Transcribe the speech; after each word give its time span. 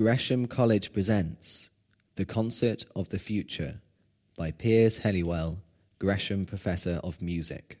Gresham 0.00 0.46
College 0.46 0.94
presents 0.94 1.68
The 2.14 2.24
Concert 2.24 2.86
of 2.96 3.10
the 3.10 3.18
Future 3.18 3.82
by 4.34 4.50
Piers 4.50 5.00
Hellawell, 5.00 5.58
Gresham 5.98 6.46
Professor 6.46 7.02
of 7.04 7.20
Music. 7.20 7.78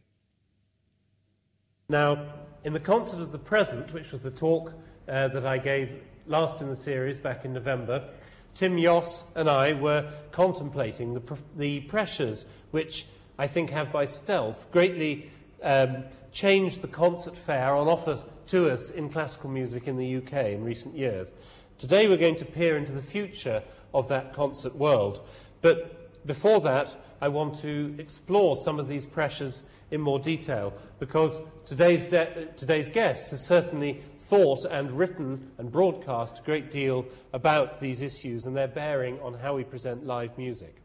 Now, 1.88 2.26
in 2.62 2.74
the 2.74 2.78
concert 2.78 3.20
of 3.20 3.32
the 3.32 3.38
present, 3.38 3.94
which 3.94 4.12
was 4.12 4.22
the 4.22 4.30
talk 4.30 4.74
uh, 5.08 5.28
that 5.28 5.46
I 5.46 5.56
gave 5.56 5.94
last 6.26 6.60
in 6.60 6.68
the 6.68 6.76
series 6.76 7.18
back 7.18 7.46
in 7.46 7.54
November, 7.54 8.10
Tim 8.54 8.78
Joss 8.78 9.24
and 9.34 9.48
I 9.48 9.72
were 9.72 10.06
contemplating 10.30 11.14
the, 11.14 11.20
pr- 11.20 11.40
the 11.56 11.80
pressures 11.80 12.44
which 12.70 13.06
I 13.38 13.46
think 13.46 13.70
have 13.70 13.90
by 13.90 14.04
stealth 14.04 14.70
greatly 14.70 15.30
um, 15.62 16.04
changed 16.32 16.82
the 16.82 16.88
concert 16.88 17.34
fare 17.34 17.74
on 17.74 17.88
offer 17.88 18.22
to 18.48 18.68
us 18.68 18.90
in 18.90 19.08
classical 19.08 19.48
music 19.48 19.88
in 19.88 19.96
the 19.96 20.16
UK 20.16 20.48
in 20.48 20.64
recent 20.64 20.94
years. 20.94 21.32
Today 21.80 22.08
we're 22.08 22.18
going 22.18 22.36
to 22.36 22.44
peer 22.44 22.76
into 22.76 22.92
the 22.92 23.00
future 23.00 23.62
of 23.94 24.06
that 24.08 24.34
concert 24.34 24.76
world. 24.76 25.26
But 25.62 26.26
before 26.26 26.60
that, 26.60 26.94
I 27.22 27.28
want 27.28 27.54
to 27.60 27.94
explore 27.96 28.58
some 28.58 28.78
of 28.78 28.86
these 28.86 29.06
pressures 29.06 29.62
in 29.90 30.02
more 30.02 30.18
detail 30.18 30.74
because 30.98 31.40
today's, 31.64 32.04
de- 32.04 32.48
today's 32.54 32.90
guest 32.90 33.30
has 33.30 33.42
certainly 33.42 34.02
thought 34.18 34.66
and 34.66 34.92
written 34.92 35.52
and 35.56 35.72
broadcast 35.72 36.40
a 36.40 36.42
great 36.42 36.70
deal 36.70 37.06
about 37.32 37.80
these 37.80 38.02
issues 38.02 38.44
and 38.44 38.54
their 38.54 38.68
bearing 38.68 39.18
on 39.20 39.32
how 39.32 39.56
we 39.56 39.64
present 39.64 40.04
live 40.04 40.36
music. 40.36 40.82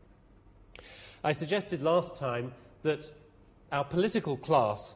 I 1.26 1.34
suggested 1.34 1.84
last 1.84 2.16
time 2.16 2.54
that 2.84 3.12
our 3.70 3.84
political 3.84 4.38
class, 4.38 4.96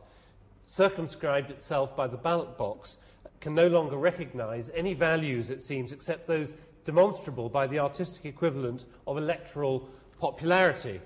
circumscribed 0.66 1.52
itself 1.52 1.94
by 1.98 2.08
the 2.08 2.16
ballot 2.16 2.58
box, 2.58 3.00
can 3.40 3.56
no 3.56 3.68
longer 3.68 3.98
recognize 3.98 4.70
any 4.76 4.94
values, 4.94 5.50
it 5.50 5.62
seems, 5.62 5.92
except 5.92 6.28
those 6.28 6.54
demonstrable 6.86 7.50
by 7.50 7.68
the 7.68 7.80
artistic 7.80 8.26
equivalent 8.26 8.86
of 9.06 9.18
electoral 9.18 9.88
popularity. 10.20 11.00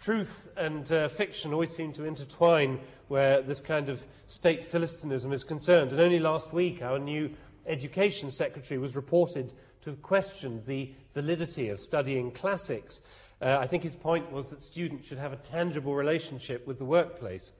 Truth 0.00 0.50
and 0.56 0.90
uh, 0.90 1.08
fiction 1.08 1.52
always 1.52 1.74
seem 1.74 1.92
to 1.92 2.04
intertwine 2.04 2.80
where 3.08 3.42
this 3.42 3.60
kind 3.60 3.88
of 3.88 4.06
state 4.26 4.64
philistinism 4.64 5.32
is 5.32 5.44
concerned. 5.44 5.92
And 5.92 6.00
only 6.00 6.18
last 6.18 6.52
week, 6.52 6.82
our 6.82 6.98
new 6.98 7.30
education 7.66 8.30
secretary 8.30 8.78
was 8.78 8.96
reported 8.96 9.52
to 9.82 9.90
have 9.90 10.02
questioned 10.02 10.64
the 10.66 10.92
validity 11.14 11.68
of 11.68 11.78
studying 11.78 12.30
classics. 12.30 13.02
Uh, 13.40 13.58
I 13.60 13.66
think 13.66 13.82
his 13.82 13.94
point 13.94 14.30
was 14.32 14.50
that 14.50 14.62
students 14.62 15.08
should 15.08 15.18
have 15.18 15.32
a 15.32 15.36
tangible 15.36 15.94
relationship 15.94 16.66
with 16.66 16.78
the 16.78 16.84
workplace. 16.84 17.52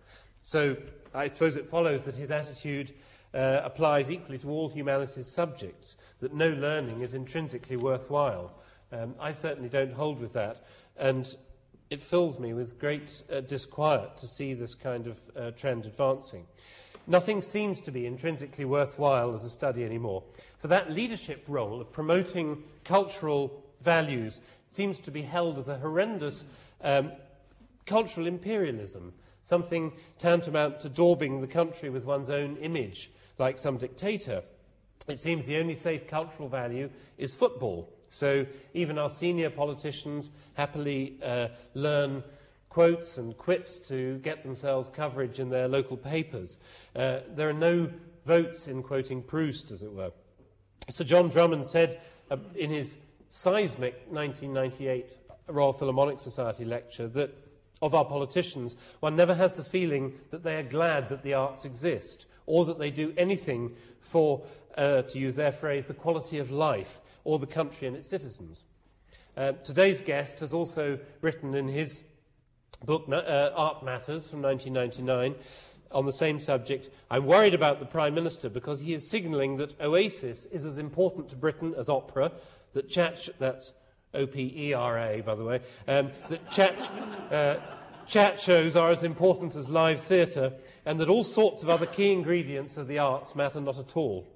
So 0.43 0.77
I 1.15 1.29
suppose 1.29 1.57
it 1.57 1.69
follows 1.69 2.05
that 2.05 2.15
his 2.15 2.31
attitude 2.31 2.93
uh, 3.35 3.61
applies 3.65 4.11
equally 4.11 4.39
to 4.39 4.51
all 4.51 4.69
humanities 4.69 5.27
subjects, 5.27 5.97
that 6.19 6.35
no 6.35 6.51
learning 6.51 7.01
is 7.01 7.15
intrinsically 7.15 7.77
worthwhile. 7.77 8.53
Um, 8.93 9.15
I 9.21 9.33
certainly 9.33 9.69
don't 9.69 9.93
hold 9.93 10.21
with 10.21 10.33
that, 10.33 10.65
and 10.97 11.35
it 11.91 12.01
fills 12.01 12.39
me 12.39 12.53
with 12.53 12.79
great 12.79 13.23
uh, 13.33 13.41
disquiet 13.41 14.17
to 14.19 14.27
see 14.27 14.55
this 14.55 14.75
kind 14.75 15.07
of 15.07 15.19
uh, 15.37 15.51
trend 15.53 15.87
advancing. 15.87 16.47
Nothing 17.07 17.43
seems 17.43 17.81
to 17.83 17.91
be 17.91 18.07
intrinsically 18.07 18.65
worthwhile 18.65 19.35
as 19.35 19.45
a 19.45 19.51
study 19.51 19.85
anymore. 19.85 20.23
For 20.59 20.69
that 20.69 20.93
leadership 20.93 21.45
role 21.49 21.81
of 21.81 21.91
promoting 21.91 22.63
cultural 22.85 23.65
values 23.81 24.41
seems 24.69 24.99
to 25.01 25.11
be 25.11 25.23
held 25.23 25.59
as 25.59 25.69
a 25.69 25.79
horrendous 25.79 26.45
um, 26.83 27.13
cultural 27.87 28.27
imperialism, 28.27 29.13
something 29.43 29.93
tantamount 30.19 30.79
to 30.81 30.89
daubing 30.89 31.41
the 31.41 31.47
country 31.47 31.91
with 31.91 32.05
one's 32.05 32.31
own 32.31 32.57
image 32.59 33.11
like 33.41 33.59
some 33.59 33.79
dictator. 33.79 34.43
It 35.09 35.19
seems 35.19 35.47
the 35.47 35.57
only 35.57 35.75
safe 35.75 36.07
cultural 36.07 36.49
value 36.49 36.91
is 37.19 37.35
football. 37.35 37.93
So 38.09 38.47
even 38.75 38.99
our 38.99 39.11
senior 39.11 39.51
politicians 39.51 40.31
happily 40.55 41.19
uh, 41.25 41.49
learn 41.75 42.23
quotes 42.69 43.19
and 43.19 43.37
quips 43.37 43.79
to 43.89 44.19
get 44.19 44.43
themselves 44.43 44.91
coverage 44.91 45.41
in 45.41 45.49
their 45.49 45.67
local 45.67 45.97
papers. 45.97 46.59
Uh, 46.95 47.21
there 47.29 47.49
are 47.49 47.55
no 47.55 47.91
votes 48.25 48.69
in 48.69 48.83
quoting 48.83 49.23
Proust, 49.23 49.73
as 49.73 49.83
it 49.83 49.93
were. 49.93 50.13
Sir 50.89 51.05
John 51.05 51.29
Drummond 51.29 51.67
said 51.67 52.01
uh, 52.31 52.37
in 52.55 52.71
his 52.71 52.97
seismic 53.29 53.95
1998 54.09 55.07
Royal 55.49 55.73
Philharmonic 55.73 56.21
Society 56.21 56.65
lecture 56.65 57.09
that 57.09 57.37
of 57.83 57.95
our 57.95 58.05
politicians, 58.05 58.77
one 59.01 59.17
never 59.17 59.35
has 59.35 59.57
the 59.57 59.65
feeling 59.65 60.13
that 60.31 60.43
they 60.43 60.57
are 60.57 60.63
glad 60.63 61.09
that 61.09 61.23
the 61.23 61.35
arts 61.35 61.65
exist 61.65 62.27
or 62.47 62.65
that 62.65 62.79
they 62.79 62.91
do 62.91 63.13
anything 63.17 63.75
for, 64.01 64.43
uh, 64.77 65.03
to 65.03 65.19
use 65.19 65.37
their 65.37 65.53
phrase, 65.53 65.87
the 65.87 65.95
quality 65.95 66.39
of 66.39 66.51
life 66.51 67.01
or 67.25 67.39
the 67.39 67.47
country 67.47 67.87
and 67.87 67.97
its 67.97 68.09
citizens. 68.09 68.65
Uh, 69.37 69.53
today's 69.53 70.01
guest 70.01 70.41
has 70.41 70.53
also 70.53 70.99
written 71.21 71.55
in 71.55 71.69
his 71.69 72.03
book, 72.85 73.05
uh, 73.11 73.51
Art 73.55 73.83
Matters 73.85 74.29
from 74.29 74.43
1999, 74.43 75.35
on 75.93 76.07
the 76.07 76.13
same 76.13 76.39
subject. 76.39 76.89
I'm 77.11 77.27
worried 77.27 77.55
about 77.55 77.81
the 77.81 77.87
Prime 77.87 78.15
Minister 78.15 78.49
because 78.49 78.81
he 78.81 78.93
is 78.93 79.11
signalling 79.11 79.57
that 79.57 79.81
Oasis 79.81 80.47
is 80.47 80.65
as 80.65 80.79
important 80.79 81.29
to 81.31 81.37
Britain 81.37 81.75
as 81.77 81.89
opera, 81.89 82.33
that 82.75 82.89
Chat, 82.89 83.29
that's 83.39 83.73
O 84.15 84.27
P 84.27 84.53
E 84.57 84.73
R 84.73 84.99
A, 84.99 85.21
by 85.21 85.35
the 85.35 85.45
way, 85.45 85.61
um, 85.89 86.11
that 86.29 86.51
Chat. 86.51 87.80
Chat 88.07 88.41
shows 88.41 88.77
are 88.77 88.91
as 88.91 89.03
important 89.03 89.55
as 89.55 89.69
live 89.69 90.01
theatre, 90.01 90.53
and 90.85 90.99
that 90.99 91.09
all 91.09 91.25
sorts 91.25 91.63
of 91.63 91.69
other 91.69 91.87
key 91.87 92.13
ingredients 92.13 92.77
of 92.77 92.89
the 92.89 92.99
arts 92.99 93.37
matter 93.37 93.61
not 93.61 93.79
at 93.79 93.97
all. 93.97 94.27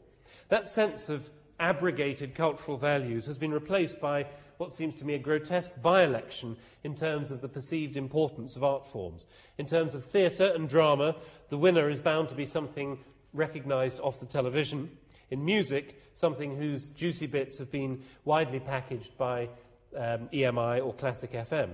That 0.49 0.69
sense 0.69 1.09
of 1.09 1.29
abrogated 1.59 2.35
cultural 2.35 2.77
values 2.77 3.27
has 3.27 3.39
been 3.39 3.53
replaced 3.53 4.01
by 4.01 4.27
what 4.59 4.73
seems 4.73 4.95
to 4.97 5.05
me 5.05 5.15
a 5.15 5.19
grotesque 5.19 5.73
by 5.83 6.03
election 6.05 6.57
in 6.85 6.95
terms 6.95 7.31
of 7.31 7.41
the 7.41 7.49
perceived 7.49 7.97
importance 7.97 8.55
of 8.55 8.63
art 8.63 8.87
forms. 8.87 9.27
In 9.59 9.67
terms 9.67 9.95
of 9.95 10.05
theatre 10.05 10.53
and 10.55 10.69
drama, 10.69 11.17
the 11.49 11.59
winner 11.59 11.89
is 11.89 12.01
bound 12.01 12.29
to 12.29 12.35
be 12.35 12.47
something 12.47 12.99
recognised 13.33 13.99
off 14.01 14.21
the 14.21 14.27
television. 14.27 14.91
In 15.31 15.45
music, 15.45 16.01
something 16.15 16.57
whose 16.57 16.91
juicy 16.91 17.27
bits 17.27 17.59
have 17.59 17.73
been 17.73 18.03
widely 18.25 18.61
packaged 18.61 19.17
by 19.19 19.49
um, 19.97 20.29
EMI 20.33 20.85
or 20.85 20.93
Classic 20.95 21.33
FM 21.33 21.71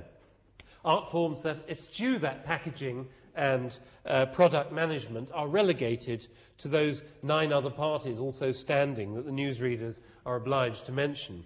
art 0.84 1.10
forms 1.10 1.42
that 1.42 1.68
eschew 1.68 2.18
that 2.18 2.44
packaging 2.44 3.08
and 3.34 3.78
uh, 4.06 4.26
product 4.26 4.72
management 4.72 5.30
are 5.32 5.48
relegated 5.48 6.26
to 6.58 6.68
those 6.68 7.02
nine 7.22 7.52
other 7.52 7.70
parties 7.70 8.18
also 8.18 8.52
standing 8.52 9.14
that 9.14 9.24
the 9.24 9.30
newsreaders 9.30 10.00
are 10.26 10.36
obliged 10.36 10.86
to 10.86 10.92
mention. 10.92 11.44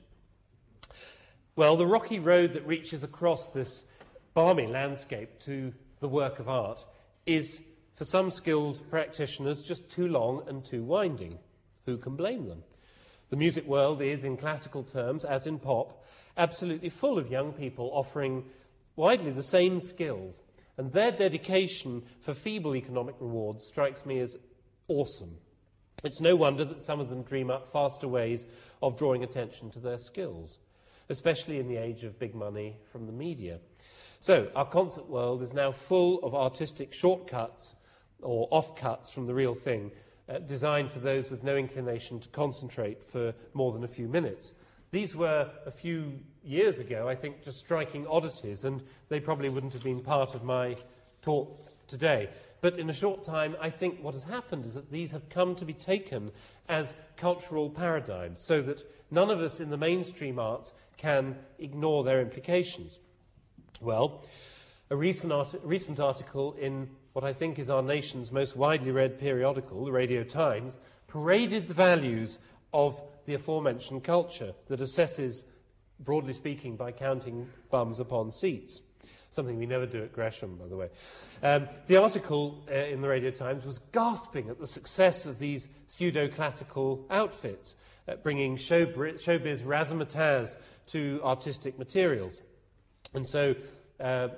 Well, 1.57 1.77
the 1.77 1.87
rocky 1.87 2.19
road 2.19 2.53
that 2.55 2.67
reaches 2.67 3.05
across 3.05 3.53
this 3.53 3.85
balmy 4.35 4.67
landscape 4.67 5.39
to 5.41 5.73
the 6.01 6.09
work 6.09 6.41
of 6.41 6.49
art 6.49 6.85
is, 7.27 7.63
for 7.95 8.05
some 8.05 8.31
skilled 8.31 8.83
practitioners, 8.91 9.63
just 9.63 9.89
too 9.89 10.09
long 10.09 10.43
and 10.49 10.65
too 10.65 10.83
winding. 10.83 11.39
Who 11.87 11.97
can 11.97 12.17
blame 12.17 12.49
them? 12.49 12.65
The 13.31 13.37
music 13.37 13.67
world 13.67 14.03
is, 14.03 14.25
in 14.25 14.37
classical 14.37 14.83
terms, 14.83 15.25
as 15.25 15.47
in 15.47 15.59
pop, 15.59 16.05
absolutely 16.37 16.89
full 16.89 17.19
of 17.19 17.31
young 17.31 17.53
people 17.53 17.91
offering 17.93 18.45
widely 18.97 19.31
the 19.31 19.43
same 19.43 19.81
skills, 19.81 20.41
and 20.77 20.93
their 20.93 21.13
dedication 21.13 22.03
for 22.21 22.35
feeble 22.35 22.77
economic 22.77 23.15
rewards 23.21 23.67
strikes 23.67 24.05
me 24.05 24.19
as 24.21 24.37
awesome. 24.89 25.37
It's 26.03 26.21
no 26.21 26.37
wonder 26.37 26.65
that 26.65 26.83
some 26.83 27.01
of 27.01 27.09
them 27.09 27.23
dream 27.23 27.51
up 27.51 27.67
faster 27.67 28.09
ways 28.09 28.45
of 28.83 28.99
drawing 28.99 29.25
attention 29.25 29.71
to 29.71 29.79
their 29.79 29.99
skills, 29.99 30.59
especially 31.09 31.59
in 31.59 31.69
the 31.69 31.77
age 31.77 32.05
of 32.05 32.19
big 32.19 32.35
money 32.35 32.77
from 32.93 33.07
the 33.07 33.13
media. 33.13 33.61
So, 34.21 34.51
our 34.55 34.67
concert 34.67 35.09
world 35.09 35.43
is 35.43 35.55
now 35.55 35.73
full 35.73 36.19
of 36.21 36.35
artistic 36.35 36.93
shortcuts 36.93 37.75
or 38.21 38.49
offcuts 38.51 39.13
from 39.13 39.27
the 39.27 39.35
real 39.35 39.55
thing, 39.55 39.93
uh, 40.29 40.39
designed 40.39 40.91
for 40.91 40.99
those 40.99 41.31
with 41.31 41.43
no 41.43 41.57
inclination 41.57 42.21
to 42.21 42.29
concentrate 42.31 43.03
for 43.03 43.35
more 43.53 43.73
than 43.73 43.85
a 43.85 43.89
few 43.89 44.09
minutes. 44.09 44.53
These 44.91 45.15
were 45.15 45.51
a 45.67 45.71
few 45.71 46.21
years 46.45 46.79
ago, 46.79 47.09
I 47.09 47.15
think, 47.15 47.45
just 47.45 47.59
striking 47.59 48.07
oddities, 48.07 48.65
and 48.65 48.83
they 49.09 49.21
probably 49.21 49.49
wouldn't 49.49 49.73
have 49.73 49.83
been 49.83 50.01
part 50.01 50.35
of 50.35 50.45
my 50.45 50.77
talk 51.23 51.59
today. 51.89 52.29
But 52.61 52.79
in 52.79 52.89
a 52.89 52.95
short 52.95 53.25
time, 53.25 53.57
I 53.61 53.71
think 53.71 54.03
what 54.03 54.15
has 54.15 54.25
happened 54.25 54.65
is 54.65 54.75
that 54.75 54.91
these 54.91 55.13
have 55.13 55.29
come 55.29 55.55
to 55.57 55.65
be 55.65 55.75
taken 55.75 56.33
as 56.69 56.95
cultural 57.17 57.69
paradigms, 57.69 58.43
so 58.43 58.63
that 58.63 58.85
none 59.11 59.31
of 59.31 59.41
us 59.41 59.61
in 59.61 59.71
the 59.71 59.77
mainstream 59.77 60.39
arts 60.39 60.73
can 60.97 61.37
ignore 61.59 62.05
their 62.05 62.21
implications. 62.21 62.99
Well, 63.81 64.25
a 64.91 64.97
recent, 64.97 65.33
art- 65.33 65.61
recent 65.63 66.01
article 66.01 66.55
in 66.55 66.89
what 67.13 67.25
I 67.25 67.33
think 67.33 67.59
is 67.59 67.71
our 67.71 67.83
nation's 67.83 68.33
most 68.33 68.57
widely 68.57 68.91
read 68.91 69.19
periodical, 69.19 69.85
the 69.85 69.93
Radio 69.93 70.25
Times, 70.25 70.79
paraded 71.07 71.69
the 71.69 71.75
values 71.75 72.39
of 72.73 73.01
the 73.27 73.35
aforementioned 73.35 74.05
culture 74.05 74.53
that 74.69 74.81
assesses 74.81 75.45
broadly 76.01 76.33
speaking, 76.33 76.77
by 76.77 76.93
counting 76.93 77.49
bums 77.71 78.01
upon 78.01 78.31
seats. 78.31 78.83
something 79.31 79.59
we 79.59 79.67
never 79.67 79.87
do 79.87 80.03
at 80.03 80.13
Gresham, 80.13 80.57
by 80.57 80.69
the 80.69 80.77
way. 80.77 80.89
Um, 81.43 81.69
the 81.87 81.97
article 81.97 82.65
uh, 82.71 82.75
in 82.75 83.01
the 83.01 83.09
Radio 83.09 83.31
Times 83.31 83.65
was 83.65 83.79
gasping 83.79 84.49
at 84.49 84.61
the 84.61 84.67
success 84.67 85.27
of 85.27 85.39
these 85.39 85.69
pseudo 85.89 86.29
classical 86.29 87.05
outfits, 87.11 87.75
uh, 88.09 88.15
bringing 88.17 88.57
showbiz, 88.57 89.15
showbiz 89.15 89.61
razzmatazz 89.61 90.57
to 90.87 91.21
artistic 91.25 91.79
materials. 91.79 92.41
And 93.13 93.27
so, 93.27 93.57
uh, 94.01 94.29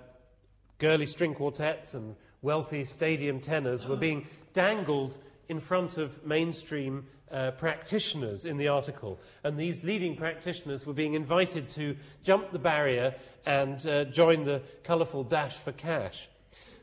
girly 0.79 1.07
string 1.07 1.35
quartets 1.35 1.95
and 1.95 2.17
wealthy 2.43 2.85
stadium 2.85 3.41
tenors 3.41 3.87
were 3.87 3.97
being 3.97 4.27
dangled 4.53 5.19
in 5.49 5.61
front 5.61 5.97
of 5.97 6.25
mainstream 6.25 7.07
uh, 7.31 7.51
practitioners 7.53 8.45
in 8.45 8.57
the 8.57 8.69
article. 8.69 9.19
And 9.45 9.59
these 9.59 9.85
leading 9.85 10.17
practitioners 10.17 10.87
were 10.87 10.93
being 10.93 11.15
invited 11.15 11.69
to 11.71 11.97
jump 12.23 12.51
the 12.53 12.59
barrier 12.59 13.15
and 13.45 13.85
uh, 13.87 14.05
join 14.05 14.45
the 14.45 14.63
colourful 14.85 15.25
dash 15.25 15.57
for 15.57 15.73
cash. 15.73 16.29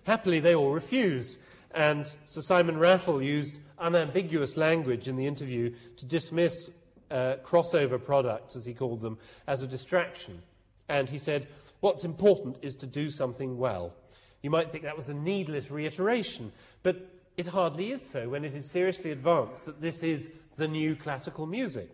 Happily, 0.05 0.39
they 0.39 0.55
all 0.55 0.71
refused. 0.71 1.37
And 1.73 2.05
Sir 2.25 2.41
Simon 2.41 2.77
Rattle 2.77 3.21
used 3.21 3.59
unambiguous 3.79 4.57
language 4.57 5.07
in 5.07 5.15
the 5.15 5.25
interview 5.25 5.73
to 5.97 6.05
dismiss 6.05 6.69
uh, 7.09 7.35
crossover 7.43 8.03
products, 8.03 8.55
as 8.55 8.65
he 8.65 8.73
called 8.73 9.01
them, 9.01 9.17
as 9.47 9.61
a 9.61 9.67
distraction. 9.67 10.41
And 10.89 11.09
he 11.09 11.17
said, 11.17 11.47
What's 11.79 12.05
important 12.05 12.59
is 12.61 12.75
to 12.75 12.87
do 12.87 13.09
something 13.09 13.57
well. 13.57 13.93
You 14.41 14.49
might 14.49 14.71
think 14.71 14.85
that 14.85 14.95
was 14.95 15.09
a 15.09 15.13
needless 15.13 15.69
reiteration, 15.69 16.53
but 16.81 17.09
it 17.37 17.47
hardly 17.47 17.91
is 17.91 18.07
so 18.07 18.29
when 18.29 18.45
it 18.45 18.53
is 18.53 18.69
seriously 18.69 19.11
advanced 19.11 19.65
that 19.65 19.81
this 19.81 20.03
is 20.03 20.29
the 20.55 20.67
new 20.67 20.95
classical 20.95 21.45
music. 21.45 21.89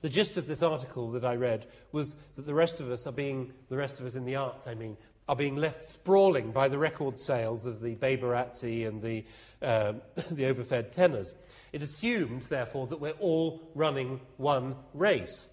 The 0.00 0.08
gist 0.08 0.36
of 0.36 0.46
this 0.46 0.62
article 0.62 1.10
that 1.12 1.24
I 1.24 1.36
read 1.36 1.66
was 1.92 2.16
that 2.34 2.46
the 2.46 2.54
rest 2.54 2.80
of 2.80 2.90
us 2.90 3.06
are 3.06 3.12
being, 3.12 3.52
the 3.68 3.76
rest 3.76 4.00
of 4.00 4.06
us 4.06 4.14
in 4.14 4.24
the 4.24 4.36
arts, 4.36 4.66
I 4.66 4.74
mean, 4.74 4.96
are 5.28 5.36
being 5.36 5.56
left 5.56 5.84
sprawling 5.84 6.50
by 6.50 6.68
the 6.68 6.78
record 6.78 7.18
sales 7.18 7.64
of 7.64 7.80
the 7.80 7.94
Baberazzi 7.94 8.86
and 8.86 9.00
the, 9.00 9.24
uh, 9.62 9.94
the 10.30 10.46
overfed 10.46 10.92
tenors. 10.92 11.34
It 11.72 11.82
assumes, 11.82 12.48
therefore, 12.48 12.86
that 12.88 13.00
we're 13.00 13.12
all 13.12 13.70
running 13.74 14.20
one 14.36 14.76
race. 14.92 15.48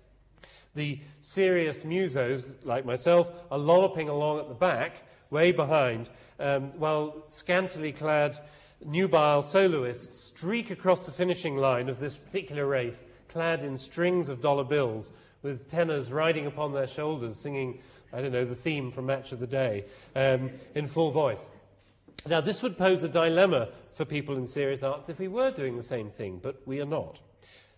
The 0.76 1.00
serious 1.22 1.84
musos, 1.84 2.54
like 2.64 2.86
myself, 2.86 3.46
are 3.52 3.58
lolloping 3.58 4.10
along 4.10 4.40
at 4.40 4.50
the 4.50 4.56
back, 4.56 5.04
way 5.30 5.52
behind, 5.52 6.10
um, 6.40 6.78
while 6.80 7.24
scantily 7.28 7.92
clad 7.92 8.38
nubile 8.86 9.42
soloists 9.42 10.24
streak 10.26 10.72
across 10.72 11.06
the 11.06 11.12
finishing 11.12 11.58
line 11.58 11.90
of 11.90 12.00
this 12.00 12.18
particular 12.18 12.66
race, 12.66 13.04
clad 13.28 13.64
in 13.64 13.78
strings 13.78 14.30
of 14.30 14.42
dollar 14.42 14.64
bills, 14.64 15.12
with 15.42 15.68
tenors 15.68 16.12
riding 16.12 16.46
upon 16.46 16.74
their 16.74 16.88
shoulders, 16.88 17.40
singing, 17.40 17.80
I 18.12 18.22
don't 18.22 18.32
know, 18.32 18.46
the 18.46 18.56
theme 18.56 18.92
from 18.92 19.06
Match 19.06 19.32
of 19.32 19.40
the 19.40 19.48
Day 19.48 19.86
um, 20.16 20.52
in 20.76 20.88
full 20.88 21.12
voice. 21.12 21.48
Now, 22.28 22.42
this 22.42 22.62
would 22.62 22.78
pose 22.78 23.04
a 23.04 23.10
dilemma 23.10 23.70
for 23.92 24.04
people 24.04 24.36
in 24.36 24.46
serious 24.46 24.84
arts 24.84 25.10
if 25.10 25.20
we 25.20 25.30
were 25.30 25.52
doing 25.52 25.78
the 25.78 25.84
same 25.84 26.10
thing, 26.10 26.40
but 26.42 26.62
we 26.66 26.82
are 26.82 26.86
not. 26.86 27.22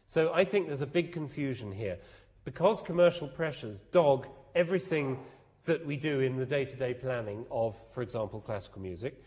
So 0.08 0.34
I 0.34 0.44
think 0.44 0.68
there's 0.68 0.82
a 0.82 0.88
big 0.88 1.12
confusion 1.12 1.72
here. 1.72 1.98
Because 2.44 2.82
commercial 2.82 3.28
pressures 3.28 3.82
dog 3.92 4.28
everything 4.56 5.20
that 5.66 5.86
we 5.86 5.96
do 5.96 6.22
in 6.22 6.38
the 6.38 6.46
day 6.46 6.66
to 6.66 6.76
day 6.76 6.94
planning 6.94 7.46
of, 7.52 7.80
for 7.92 8.02
example, 8.02 8.42
classical 8.42 8.82
music, 8.82 9.24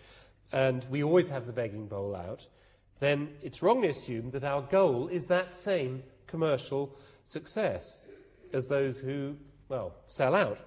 and 0.52 0.86
we 0.90 1.02
always 1.02 1.28
have 1.28 1.46
the 1.46 1.52
begging 1.52 1.86
bowl 1.86 2.14
out, 2.14 2.46
then 3.00 3.30
it's 3.42 3.62
wrongly 3.62 3.88
assumed 3.88 4.32
that 4.32 4.44
our 4.44 4.62
goal 4.62 5.08
is 5.08 5.24
that 5.26 5.54
same 5.54 6.02
commercial 6.26 6.96
success 7.24 7.98
as 8.52 8.68
those 8.68 8.98
who, 8.98 9.36
well, 9.68 9.94
sell 10.06 10.34
out. 10.34 10.58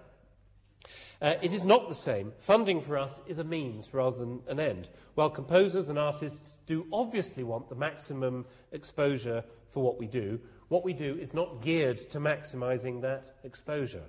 Uh, 1.21 1.33
it 1.41 1.51
is 1.51 1.65
not 1.65 1.89
the 1.89 1.95
same. 1.95 2.31
Funding 2.37 2.79
for 2.79 2.97
us 2.97 3.21
is 3.25 3.39
a 3.39 3.43
means 3.43 3.93
rather 3.93 4.17
than 4.17 4.39
an 4.47 4.59
end. 4.59 4.87
While 5.15 5.31
composers 5.31 5.89
and 5.89 5.97
artists 5.97 6.59
do 6.67 6.85
obviously 6.93 7.43
want 7.43 7.69
the 7.69 7.75
maximum 7.75 8.45
exposure 8.71 9.43
for 9.67 9.83
what 9.83 9.97
we 9.97 10.05
do, 10.05 10.39
what 10.67 10.83
we 10.83 10.93
do 10.93 11.17
is 11.19 11.33
not 11.33 11.61
geared 11.61 11.97
to 12.11 12.19
maximizing 12.19 13.01
that 13.01 13.37
exposure. 13.43 14.03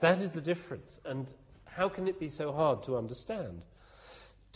That 0.00 0.18
is 0.18 0.32
the 0.32 0.40
difference. 0.40 1.00
And 1.04 1.26
how 1.64 1.88
can 1.88 2.08
it 2.08 2.18
be 2.18 2.28
so 2.28 2.52
hard 2.52 2.82
to 2.84 2.96
understand? 2.96 3.62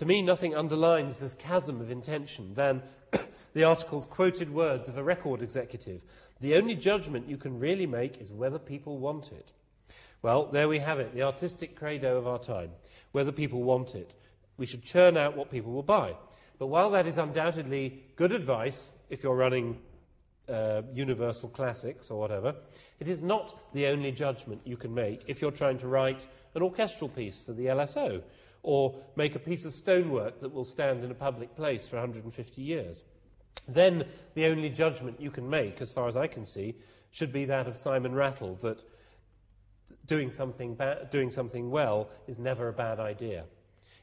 To 0.01 0.07
me, 0.07 0.23
nothing 0.23 0.57
underlines 0.57 1.21
this 1.21 1.35
chasm 1.35 1.79
of 1.83 1.91
intention 1.91 2.55
than 2.55 2.81
the 3.53 3.65
article's 3.65 4.07
quoted 4.07 4.51
words 4.51 4.89
of 4.89 4.97
a 4.97 5.03
record 5.03 5.43
executive. 5.43 6.03
The 6.41 6.57
only 6.57 6.75
judgment 6.75 7.29
you 7.29 7.37
can 7.37 7.59
really 7.59 7.85
make 7.85 8.19
is 8.19 8.33
whether 8.33 8.59
people 8.59 8.97
want 8.97 9.31
it. 9.31 9.53
Well, 10.23 10.47
there 10.47 10.71
we 10.71 10.79
have 10.79 11.01
it, 11.01 11.13
the 11.13 11.25
artistic 11.25 11.77
credo 11.77 12.17
of 12.17 12.27
our 12.27 12.39
time. 12.39 12.71
Whether 13.13 13.31
people 13.31 13.63
want 13.63 13.95
it. 13.95 14.15
We 14.57 14.65
should 14.65 14.83
churn 14.83 15.19
out 15.19 15.37
what 15.37 15.51
people 15.51 15.71
will 15.71 15.83
buy. 15.83 16.17
But 16.59 16.69
while 16.69 16.89
that 16.93 17.07
is 17.07 17.19
undoubtedly 17.19 18.03
good 18.17 18.33
advice 18.33 18.93
if 19.11 19.23
you're 19.23 19.37
running 19.37 19.81
uh, 20.49 20.81
universal 20.95 21.51
classics 21.51 22.11
or 22.11 22.19
whatever, 22.19 22.55
it 23.01 23.09
is 23.09 23.21
not 23.21 23.55
the 23.75 23.89
only 23.89 24.13
judgment 24.13 24.63
you 24.65 24.79
can 24.79 24.95
make 24.95 25.25
if 25.27 25.43
you're 25.43 25.51
trying 25.51 25.77
to 25.77 25.89
write 25.89 26.27
an 26.55 26.63
orchestral 26.63 27.11
piece 27.11 27.39
for 27.39 27.53
the 27.53 27.67
LSO 27.67 28.23
or 28.63 28.95
make 29.17 29.35
a 29.35 29.39
piece 29.39 29.65
of 29.65 29.75
stonework 29.75 30.41
that 30.41 30.53
will 30.53 30.65
stand 30.65 31.05
in 31.05 31.11
a 31.11 31.15
public 31.15 31.55
place 31.57 31.89
for 31.89 31.97
150 31.97 32.63
years. 32.63 33.03
Then 33.67 34.05
the 34.35 34.47
only 34.47 34.69
judgment 34.69 35.21
you 35.21 35.31
can 35.31 35.49
make, 35.49 35.81
as 35.81 35.91
far 35.91 36.09
as 36.09 36.17
I 36.17 36.27
can 36.27 36.45
see, 36.45 36.75
should 37.11 37.33
be 37.33 37.45
that 37.47 37.67
of 37.67 37.77
Simon 37.77 38.15
Rattle 38.15 38.55
that 38.57 38.83
doing 40.07 40.31
something, 40.31 40.75
ba- 40.75 41.09
doing 41.11 41.31
something 41.31 41.71
well 41.71 42.09
is 42.27 42.39
never 42.39 42.69
a 42.69 42.73
bad 42.73 43.01
idea. 43.01 43.45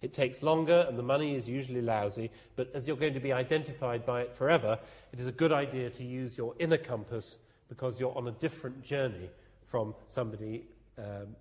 It 0.01 0.13
takes 0.13 0.43
longer 0.43 0.85
and 0.87 0.97
the 0.97 1.03
money 1.03 1.35
is 1.35 1.49
usually 1.49 1.81
lousy, 1.81 2.29
but 2.55 2.69
as 2.73 2.87
you're 2.87 2.97
going 2.97 3.15
to 3.15 3.19
be 3.19 3.33
identified 3.33 4.05
by 4.05 4.21
it 4.21 4.35
forever, 4.35 4.79
it 5.11 5.19
is 5.19 5.27
a 5.27 5.31
good 5.31 5.51
idea 5.51 5.89
to 5.89 6.03
use 6.03 6.37
your 6.37 6.53
inner 6.59 6.77
compass 6.77 7.37
because 7.67 7.99
you're 7.99 8.15
on 8.15 8.27
a 8.27 8.31
different 8.31 8.83
journey 8.83 9.29
from 9.65 9.95
somebody 10.07 10.65
um, 10.97 11.35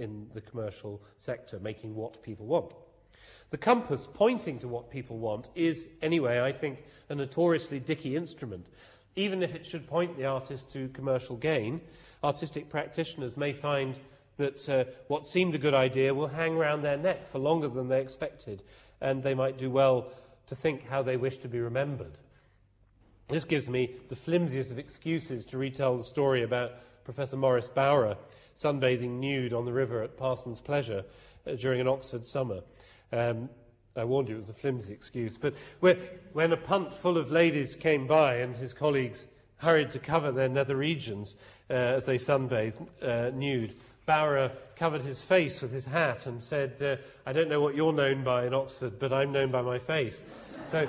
in 0.00 0.26
the 0.34 0.40
commercial 0.40 1.02
sector, 1.18 1.60
making 1.60 1.94
what 1.94 2.22
people 2.22 2.46
want. 2.46 2.72
The 3.50 3.58
compass 3.58 4.08
pointing 4.12 4.58
to 4.60 4.68
what 4.68 4.90
people 4.90 5.18
want 5.18 5.48
is, 5.54 5.88
anyway, 6.02 6.40
I 6.40 6.52
think, 6.52 6.84
a 7.08 7.14
notoriously 7.14 7.80
dicky 7.80 8.16
instrument. 8.16 8.66
Even 9.16 9.42
if 9.42 9.54
it 9.54 9.66
should 9.66 9.86
point 9.86 10.16
the 10.16 10.26
artist 10.26 10.70
to 10.72 10.88
commercial 10.88 11.36
gain, 11.36 11.80
artistic 12.22 12.68
practitioners 12.68 13.36
may 13.36 13.52
find 13.52 13.96
that 14.36 14.68
uh, 14.68 14.84
what 15.08 15.26
seemed 15.26 15.54
a 15.54 15.58
good 15.58 15.74
idea 15.74 16.14
will 16.14 16.28
hang 16.28 16.56
around 16.56 16.82
their 16.82 16.96
neck 16.96 17.26
for 17.26 17.38
longer 17.38 17.68
than 17.68 17.88
they 17.88 18.00
expected, 18.00 18.62
and 19.00 19.22
they 19.22 19.34
might 19.34 19.58
do 19.58 19.68
well 19.70 20.08
to 20.46 20.54
think 20.54 20.88
how 20.88 21.02
they 21.02 21.16
wish 21.16 21.36
to 21.38 21.48
be 21.48 21.60
remembered. 21.60 22.18
This 23.28 23.44
gives 23.44 23.68
me 23.68 23.94
the 24.08 24.16
flimsiest 24.16 24.72
of 24.72 24.78
excuses 24.78 25.44
to 25.46 25.58
retell 25.58 25.96
the 25.96 26.04
story 26.04 26.42
about 26.42 26.72
Professor 27.04 27.36
Maurice 27.36 27.68
Bowra, 27.68 28.16
sunbathing 28.56 29.18
nude 29.20 29.52
on 29.52 29.64
the 29.64 29.72
river 29.72 30.02
at 30.02 30.16
Parson's 30.16 30.60
Pleasure 30.60 31.04
uh, 31.46 31.52
during 31.52 31.80
an 31.80 31.88
Oxford 31.88 32.24
summer. 32.24 32.60
Um, 33.12 33.48
I 33.96 34.04
warned 34.04 34.28
you 34.28 34.36
it 34.36 34.38
was 34.38 34.48
a 34.48 34.54
flimsy 34.54 34.92
excuse. 34.92 35.36
But 35.36 35.54
when 35.80 36.52
a 36.52 36.56
punt 36.56 36.94
full 36.94 37.18
of 37.18 37.30
ladies 37.30 37.74
came 37.74 38.06
by 38.06 38.36
and 38.36 38.54
his 38.56 38.72
colleagues 38.72 39.26
hurried 39.56 39.90
to 39.90 39.98
cover 39.98 40.32
their 40.32 40.48
nether 40.48 40.76
regions 40.76 41.34
uh, 41.68 41.74
as 41.74 42.06
they 42.06 42.16
sunbathed 42.16 42.86
uh, 43.02 43.30
nude, 43.30 43.72
Bowra 44.06 44.52
covered 44.76 45.02
his 45.02 45.20
face 45.20 45.60
with 45.60 45.72
his 45.72 45.84
hat 45.84 46.26
and 46.26 46.42
said, 46.42 46.80
uh, 46.80 46.96
I 47.26 47.32
don't 47.32 47.48
know 47.48 47.60
what 47.60 47.74
you're 47.74 47.92
known 47.92 48.24
by 48.24 48.46
in 48.46 48.54
Oxford, 48.54 48.98
but 48.98 49.12
I'm 49.12 49.32
known 49.32 49.50
by 49.50 49.62
my 49.62 49.78
face. 49.78 50.22
So 50.68 50.88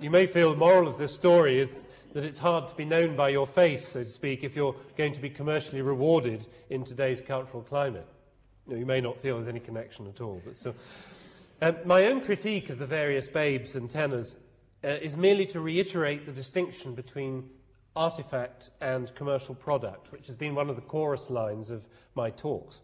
you 0.00 0.10
may 0.10 0.26
feel 0.26 0.50
the 0.50 0.56
moral 0.56 0.86
of 0.86 0.98
this 0.98 1.14
story 1.14 1.58
is 1.58 1.86
that 2.12 2.24
it's 2.24 2.38
hard 2.38 2.68
to 2.68 2.74
be 2.74 2.84
known 2.84 3.16
by 3.16 3.28
your 3.28 3.46
face, 3.46 3.86
so 3.88 4.02
to 4.02 4.08
speak, 4.08 4.44
if 4.44 4.56
you're 4.56 4.74
going 4.96 5.12
to 5.12 5.20
be 5.20 5.30
commercially 5.30 5.82
rewarded 5.82 6.46
in 6.70 6.84
today's 6.84 7.20
cultural 7.20 7.62
climate. 7.62 8.06
You 8.66 8.86
may 8.86 9.00
not 9.00 9.18
feel 9.18 9.36
there's 9.36 9.48
any 9.48 9.60
connection 9.60 10.06
at 10.06 10.20
all, 10.20 10.42
but 10.44 10.56
still. 10.56 10.74
Um, 11.60 11.76
my 11.84 12.06
own 12.06 12.20
critique 12.20 12.70
of 12.70 12.78
the 12.78 12.86
various 12.86 13.28
babes 13.28 13.74
and 13.74 13.90
tenors 13.90 14.36
uh, 14.84 14.88
is 14.88 15.16
merely 15.16 15.46
to 15.46 15.60
reiterate 15.60 16.26
the 16.26 16.32
distinction 16.32 16.94
between 16.94 17.50
artifact 17.96 18.70
and 18.80 19.12
commercial 19.14 19.54
product, 19.54 20.12
which 20.12 20.28
has 20.28 20.36
been 20.36 20.54
one 20.54 20.70
of 20.70 20.76
the 20.76 20.82
chorus 20.82 21.30
lines 21.30 21.70
of 21.70 21.88
my 22.14 22.30
talks. 22.30 22.80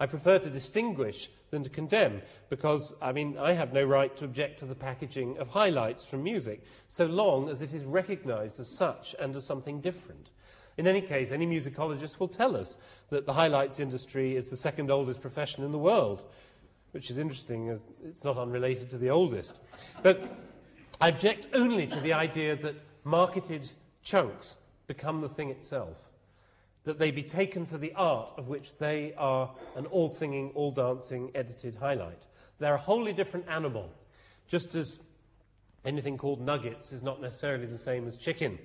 I 0.00 0.06
prefer 0.06 0.38
to 0.38 0.50
distinguish 0.50 1.28
than 1.50 1.64
to 1.64 1.70
condemn, 1.70 2.22
because, 2.50 2.94
I 3.02 3.12
mean, 3.12 3.36
I 3.38 3.52
have 3.52 3.72
no 3.72 3.84
right 3.84 4.14
to 4.18 4.24
object 4.24 4.60
to 4.60 4.66
the 4.66 4.74
packaging 4.74 5.38
of 5.38 5.48
highlights 5.48 6.06
from 6.06 6.22
music, 6.22 6.62
so 6.86 7.06
long 7.06 7.48
as 7.48 7.62
it 7.62 7.72
is 7.72 7.84
recognized 7.84 8.60
as 8.60 8.76
such 8.76 9.16
and 9.18 9.34
as 9.34 9.46
something 9.46 9.80
different. 9.80 10.30
In 10.76 10.86
any 10.86 11.00
case, 11.00 11.32
any 11.32 11.46
musicologist 11.46 12.20
will 12.20 12.28
tell 12.28 12.56
us 12.56 12.78
that 13.10 13.26
the 13.26 13.32
highlights 13.32 13.80
industry 13.80 14.36
is 14.36 14.48
the 14.48 14.56
second 14.56 14.90
oldest 14.90 15.20
profession 15.20 15.64
in 15.64 15.72
the 15.72 15.78
world, 15.78 16.24
which 16.92 17.10
is 17.10 17.18
interesting. 17.18 17.70
Uh, 17.70 17.78
it's 18.04 18.22
not 18.22 18.38
unrelated 18.38 18.88
to 18.90 18.98
the 18.98 19.10
oldest. 19.10 19.58
But 20.02 20.22
I 21.00 21.08
object 21.08 21.48
only 21.52 21.88
to 21.88 22.00
the 22.00 22.12
idea 22.12 22.54
that 22.56 22.76
marketed 23.02 23.70
chunks 24.02 24.56
become 24.86 25.20
the 25.20 25.28
thing 25.28 25.50
itself. 25.50 26.07
That 26.84 26.98
they 26.98 27.10
be 27.10 27.22
taken 27.22 27.66
for 27.66 27.78
the 27.78 27.92
art 27.94 28.30
of 28.36 28.48
which 28.48 28.78
they 28.78 29.12
are 29.16 29.50
an 29.76 29.86
all 29.86 30.08
singing, 30.08 30.50
all 30.54 30.70
dancing, 30.70 31.30
edited 31.34 31.74
highlight. 31.76 32.22
They're 32.58 32.74
a 32.74 32.78
wholly 32.78 33.12
different 33.12 33.46
animal, 33.48 33.90
just 34.46 34.74
as 34.74 34.98
anything 35.84 36.18
called 36.18 36.40
nuggets 36.40 36.92
is 36.92 37.02
not 37.02 37.20
necessarily 37.20 37.66
the 37.66 37.78
same 37.78 38.06
as 38.08 38.16
chicken. 38.16 38.58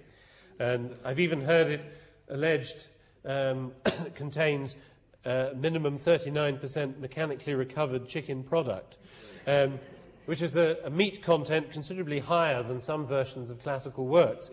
And 0.60 0.96
I've 1.04 1.20
even 1.20 1.42
heard 1.42 1.68
it 1.68 1.86
alleged 2.30 2.88
um, 3.26 3.72
contains 4.16 4.76
uh, 5.26 5.50
minimum 5.56 5.96
39% 5.98 7.00
mechanically 7.00 7.56
recovered 7.56 8.08
chicken 8.08 8.44
product, 8.44 8.98
um, 9.48 9.80
which 10.26 10.42
is 10.42 10.56
a, 10.56 10.78
a 10.86 10.90
meat 10.90 11.22
content 11.22 11.72
considerably 11.72 12.20
higher 12.20 12.64
than 12.64 12.82
some 12.82 13.06
versions 13.06 13.50
of 13.50 13.62
classical 13.64 14.06
works. 14.06 14.50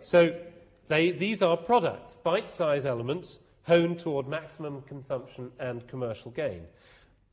So 0.00 0.34
they, 0.88 1.10
these 1.10 1.42
are 1.42 1.56
products, 1.56 2.16
bite 2.22 2.50
sized 2.50 2.86
elements 2.86 3.40
honed 3.66 3.98
toward 3.98 4.28
maximum 4.28 4.82
consumption 4.82 5.50
and 5.58 5.86
commercial 5.88 6.30
gain. 6.30 6.62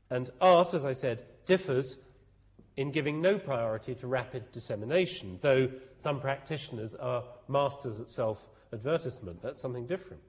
And 0.10 0.30
art, 0.40 0.74
as 0.74 0.86
I 0.86 0.94
said, 0.94 1.24
differs 1.46 1.98
in 2.78 2.92
giving 2.92 3.22
no 3.22 3.38
priority 3.38 3.96
to 3.96 4.08
rapid 4.08 4.52
dissemination, 4.52 5.38
though 5.42 5.70
some 5.98 6.20
practitioners 6.20 6.96
are 6.96 7.24
masters 7.48 8.00
at 8.00 8.10
self 8.10 8.48
advertisement. 8.74 9.42
That's 9.42 9.62
something 9.62 9.88
different. 9.88 10.22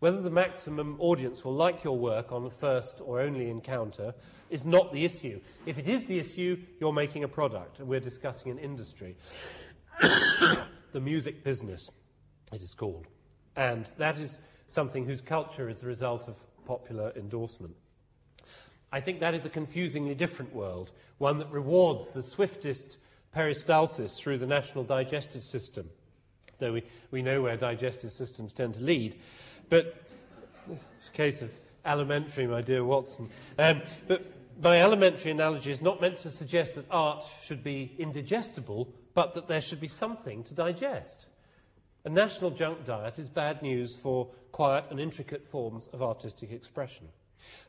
Whether 0.00 0.20
the 0.20 0.30
maximum 0.30 0.96
audience 0.98 1.44
will 1.44 1.54
like 1.54 1.84
your 1.84 1.96
work 1.96 2.32
on 2.32 2.50
first 2.50 3.00
or 3.04 3.20
only 3.20 3.48
encounter 3.50 4.14
is 4.50 4.64
not 4.64 4.92
the 4.92 5.04
issue. 5.04 5.40
If 5.64 5.78
it 5.78 5.88
is 5.88 6.06
the 6.06 6.18
issue, 6.18 6.58
you're 6.80 6.92
making 6.92 7.24
a 7.24 7.28
product, 7.28 7.78
and 7.78 7.86
we're 7.86 8.00
discussing 8.00 8.50
an 8.50 8.58
industry. 8.58 9.16
the 10.00 11.00
music 11.00 11.44
business, 11.44 11.88
it 12.52 12.62
is 12.62 12.74
called. 12.74 13.06
And 13.56 13.86
that 13.98 14.18
is 14.18 14.40
something 14.66 15.04
whose 15.04 15.20
culture 15.20 15.68
is 15.68 15.80
the 15.80 15.86
result 15.86 16.28
of 16.28 16.38
popular 16.64 17.12
endorsement. 17.16 17.74
I 18.92 19.00
think 19.00 19.20
that 19.20 19.34
is 19.34 19.46
a 19.46 19.50
confusingly 19.50 20.14
different 20.14 20.54
world, 20.54 20.92
one 21.18 21.38
that 21.38 21.50
rewards 21.50 22.12
the 22.12 22.22
swiftest 22.22 22.98
peristalsis 23.34 24.18
through 24.18 24.38
the 24.38 24.46
national 24.46 24.84
digestive 24.84 25.42
system, 25.42 25.88
though 26.58 26.74
we, 26.74 26.82
we 27.10 27.22
know 27.22 27.40
where 27.40 27.56
digestive 27.56 28.12
systems 28.12 28.52
tend 28.52 28.74
to 28.74 28.84
lead. 28.84 29.16
But 29.70 29.96
it's 30.98 31.08
a 31.08 31.12
case 31.12 31.40
of 31.40 31.50
alimentary, 31.84 32.46
my 32.46 32.60
dear 32.60 32.84
Watson. 32.84 33.30
Um, 33.58 33.80
but 34.06 34.30
my 34.62 34.76
alimentary 34.76 35.30
analogy 35.30 35.70
is 35.70 35.80
not 35.80 36.00
meant 36.00 36.18
to 36.18 36.30
suggest 36.30 36.74
that 36.74 36.84
art 36.90 37.24
should 37.42 37.64
be 37.64 37.92
indigestible, 37.98 38.92
but 39.14 39.32
that 39.34 39.48
there 39.48 39.60
should 39.60 39.80
be 39.80 39.88
something 39.88 40.44
to 40.44 40.54
digest. 40.54 41.26
A 42.04 42.10
national 42.10 42.50
junk 42.50 42.84
diet 42.84 43.18
is 43.20 43.28
bad 43.28 43.62
news 43.62 43.96
for 43.96 44.26
quiet 44.50 44.86
and 44.90 44.98
intricate 44.98 45.46
forms 45.46 45.86
of 45.88 46.02
artistic 46.02 46.50
expression. 46.50 47.06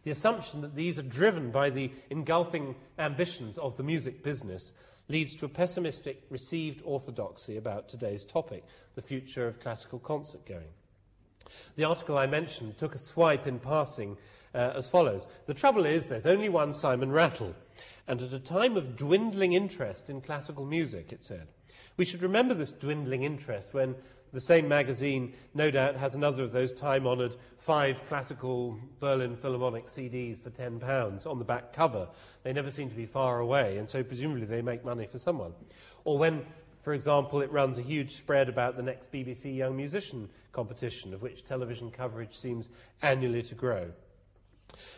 The 0.04 0.12
assumption 0.12 0.62
that 0.62 0.76
these 0.76 0.98
are 0.98 1.04
driven 1.04 1.52
by 1.52 1.70
the 1.70 1.92
engulfing 2.10 2.76
ambitions 2.98 3.60
of 3.60 3.78
the 3.78 3.84
music 3.84 4.24
business 4.24 4.72
leads 5.08 5.36
to 5.36 5.46
a 5.46 5.50
pessimistic 5.50 6.24
received 6.32 6.82
orthodoxy 6.84 7.58
about 7.58 7.88
today's 7.88 8.26
topic, 8.26 8.64
the 8.96 9.04
future 9.04 9.46
of 9.46 9.60
classical 9.60 10.00
concert 10.00 10.46
going. 10.48 10.72
The 11.76 11.84
article 11.84 12.18
I 12.18 12.26
mentioned 12.26 12.80
took 12.80 12.96
a 12.96 13.00
swipe 13.00 13.46
in 13.46 13.60
passing 13.60 14.18
uh, 14.56 14.74
as 14.76 14.90
follows 14.90 15.28
The 15.46 15.54
trouble 15.54 15.86
is, 15.86 16.08
there's 16.08 16.26
only 16.26 16.50
one 16.50 16.74
Simon 16.74 17.12
Rattle, 17.12 17.54
and 18.08 18.22
at 18.22 18.34
a 18.34 18.40
time 18.40 18.78
of 18.78 18.96
dwindling 18.96 19.54
interest 19.54 20.10
in 20.10 20.22
classical 20.22 20.66
music, 20.66 21.12
it 21.12 21.24
said. 21.24 21.50
We 21.98 22.06
should 22.06 22.24
remember 22.24 22.54
this 22.54 22.72
dwindling 22.72 23.24
interest 23.24 23.74
when 23.74 23.96
the 24.34 24.42
same 24.42 24.68
magazine, 24.68 25.34
no 25.54 25.72
doubt, 25.72 25.96
has 25.96 26.16
another 26.16 26.44
of 26.44 26.52
those 26.52 26.72
time 26.72 27.08
honoured 27.08 27.36
five 27.58 28.06
classical 28.08 28.78
Berlin 29.00 29.36
Philharmonic 29.36 29.86
CDs 29.86 30.42
for 30.42 30.50
£10 30.50 31.28
on 31.28 31.40
the 31.40 31.46
back 31.46 31.72
cover. 31.72 32.10
They 32.42 32.52
never 32.52 32.72
seem 32.72 32.90
to 32.90 32.96
be 32.96 33.06
far 33.06 33.40
away, 33.40 33.78
and 33.78 33.88
so 33.88 34.04
presumably 34.04 34.46
they 34.46 34.62
make 34.62 34.84
money 34.84 35.06
for 35.06 35.20
someone. 35.20 35.54
Or 36.04 36.18
when 36.18 36.46
for 36.84 36.94
example, 36.94 37.42
it 37.42 37.50
runs 37.50 37.80
a 37.80 37.82
huge 37.82 38.12
spread 38.12 38.50
about 38.50 38.76
the 38.76 38.84
next 38.84 39.10
BBC 39.10 39.56
Young 39.56 39.78
Musician 39.78 40.28
competition, 40.52 41.14
of 41.14 41.22
which 41.22 41.46
television 41.46 41.90
coverage 41.90 42.36
seems 42.36 42.70
annually 43.02 43.42
to 43.44 43.56
grow. 43.56 43.90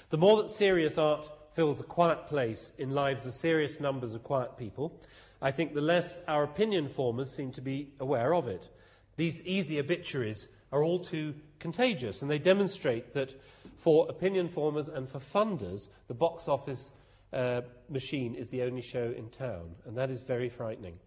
The 0.09 0.17
more 0.17 0.41
that 0.41 0.49
serious 0.49 0.97
art 0.97 1.29
fills 1.53 1.79
a 1.79 1.83
quiet 1.83 2.25
place 2.25 2.71
in 2.79 2.89
lives 2.89 3.27
of 3.27 3.33
serious 3.33 3.79
numbers 3.79 4.15
of 4.15 4.23
quiet 4.23 4.57
people, 4.57 4.99
I 5.43 5.51
think 5.51 5.75
the 5.75 5.81
less 5.81 6.21
our 6.27 6.43
opinion 6.43 6.89
formers 6.89 7.35
seem 7.35 7.51
to 7.51 7.61
be 7.61 7.89
aware 7.99 8.33
of 8.33 8.47
it. 8.47 8.67
These 9.17 9.41
easy 9.43 9.79
obituaries 9.79 10.47
are 10.71 10.83
all 10.83 10.99
too 10.99 11.35
contagious, 11.59 12.21
and 12.21 12.29
they 12.29 12.39
demonstrate 12.39 13.13
that 13.13 13.41
for 13.77 14.07
opinion 14.09 14.49
formers 14.49 14.87
and 14.87 15.07
for 15.07 15.19
funders, 15.19 15.89
the 16.07 16.13
box 16.13 16.47
office 16.47 16.91
uh, 17.33 17.61
machine 17.89 18.35
is 18.35 18.49
the 18.49 18.63
only 18.63 18.81
show 18.81 19.13
in 19.15 19.29
town, 19.29 19.75
and 19.85 19.97
that 19.97 20.09
is 20.09 20.23
very 20.23 20.49
frightening. 20.49 20.97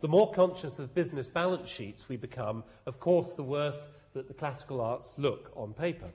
The 0.00 0.08
more 0.08 0.30
conscious 0.32 0.78
of 0.78 0.94
business 0.94 1.28
balance 1.28 1.68
sheets 1.68 2.08
we 2.08 2.16
become, 2.16 2.64
of 2.86 3.00
course, 3.00 3.34
the 3.34 3.42
worse 3.42 3.88
that 4.12 4.28
the 4.28 4.34
classical 4.34 4.80
arts 4.80 5.16
look 5.18 5.52
on 5.56 5.72
paper. 5.72 6.10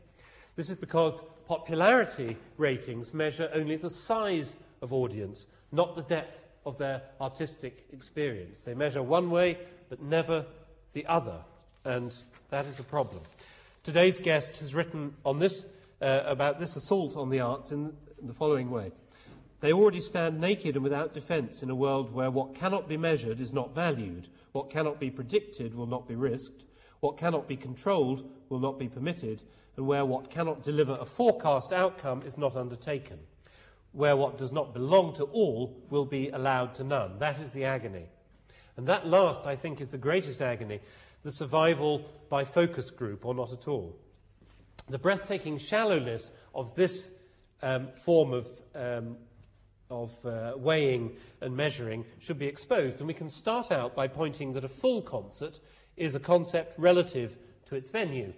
This 0.55 0.69
is 0.69 0.77
because 0.77 1.21
popularity 1.47 2.37
ratings 2.57 3.13
measure 3.13 3.49
only 3.53 3.75
the 3.75 3.89
size 3.89 4.55
of 4.81 4.93
audience, 4.93 5.45
not 5.71 5.95
the 5.95 6.03
depth 6.03 6.47
of 6.65 6.77
their 6.77 7.01
artistic 7.19 7.85
experience. 7.91 8.61
They 8.61 8.73
measure 8.73 9.03
one 9.03 9.29
way, 9.29 9.57
but 9.89 10.01
never 10.01 10.45
the 10.93 11.05
other, 11.05 11.39
and 11.85 12.15
that 12.49 12.65
is 12.65 12.79
a 12.79 12.83
problem. 12.83 13.21
Today's 13.83 14.19
guest 14.19 14.57
has 14.59 14.75
written 14.75 15.15
on 15.25 15.39
this, 15.39 15.65
uh, 16.01 16.21
about 16.25 16.59
this 16.59 16.75
assault 16.75 17.15
on 17.15 17.29
the 17.29 17.39
arts 17.39 17.71
in 17.71 17.93
the 18.21 18.33
following 18.33 18.69
way. 18.69 18.91
They 19.61 19.73
already 19.73 19.99
stand 19.99 20.39
naked 20.39 20.75
and 20.75 20.83
without 20.83 21.13
defence 21.13 21.61
in 21.63 21.69
a 21.69 21.75
world 21.75 22.13
where 22.13 22.31
what 22.31 22.55
cannot 22.55 22.87
be 22.87 22.97
measured 22.97 23.39
is 23.39 23.53
not 23.53 23.75
valued, 23.75 24.29
what 24.53 24.69
cannot 24.69 24.99
be 24.99 25.09
predicted 25.09 25.75
will 25.75 25.85
not 25.85 26.07
be 26.07 26.15
risked, 26.15 26.65
what 27.01 27.17
cannot 27.17 27.47
be 27.47 27.57
controlled 27.57 28.29
will 28.49 28.59
not 28.59 28.79
be 28.79 28.87
permitted, 28.87 29.43
and 29.75 29.85
where 29.85 30.05
what 30.05 30.29
cannot 30.29 30.63
deliver 30.63 30.97
a 30.99 31.05
forecast 31.05 31.73
outcome 31.73 32.21
is 32.25 32.37
not 32.37 32.55
undertaken, 32.55 33.19
where 33.91 34.15
what 34.15 34.37
does 34.37 34.51
not 34.51 34.73
belong 34.73 35.13
to 35.13 35.23
all 35.25 35.75
will 35.89 36.05
be 36.05 36.29
allowed 36.29 36.73
to 36.75 36.83
none. 36.83 37.19
That 37.19 37.39
is 37.39 37.51
the 37.51 37.65
agony. 37.65 38.05
And 38.79 38.87
that 38.87 39.05
last, 39.05 39.45
I 39.45 39.57
think, 39.57 39.81
is 39.81 39.91
the 39.91 39.97
greatest 39.97 40.41
agony 40.41 40.79
the 41.23 41.31
survival 41.33 42.09
by 42.29 42.45
focus 42.45 42.91
group 42.91 43.25
or 43.25 43.35
not 43.35 43.51
at 43.51 43.67
all. 43.67 43.93
The 44.87 44.97
breathtaking 44.97 45.57
shallowness 45.57 46.31
of 46.55 46.73
this 46.75 47.11
um, 47.61 47.89
form 47.89 48.31
of 48.31 48.47
um, 48.73 49.17
of 49.89 50.25
uh, 50.25 50.53
weighing 50.55 51.17
and 51.41 51.57
measuring 51.57 52.05
should 52.19 52.39
be 52.39 52.45
exposed. 52.45 52.99
And 52.99 53.07
we 53.09 53.13
can 53.13 53.29
start 53.29 53.69
out 53.69 53.97
by 53.97 54.07
pointing 54.07 54.53
that 54.53 54.63
a 54.63 54.69
full 54.69 55.01
concert 55.01 55.59
is 55.97 56.15
a 56.15 56.19
concept 56.21 56.75
relative 56.77 57.37
to 57.65 57.75
its 57.75 57.89
venue. 57.89 58.31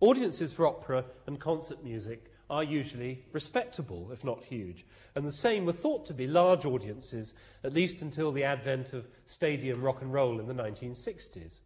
Audiences 0.00 0.52
for 0.52 0.66
opera 0.66 1.02
and 1.26 1.40
concert 1.40 1.82
music 1.82 2.27
are 2.50 2.64
usually 2.64 3.24
respectable, 3.32 4.10
if 4.12 4.24
not 4.24 4.44
huge. 4.44 4.86
And 5.14 5.26
the 5.26 5.32
same 5.32 5.66
were 5.66 5.72
thought 5.72 6.06
to 6.06 6.14
be 6.14 6.26
large 6.26 6.64
audiences, 6.64 7.34
at 7.62 7.74
least 7.74 8.00
until 8.02 8.32
the 8.32 8.44
advent 8.44 8.92
of 8.92 9.06
stadium 9.26 9.82
rock 9.82 10.00
and 10.00 10.12
roll 10.12 10.40
in 10.40 10.46
the 10.46 10.54
1960s. 10.54 11.60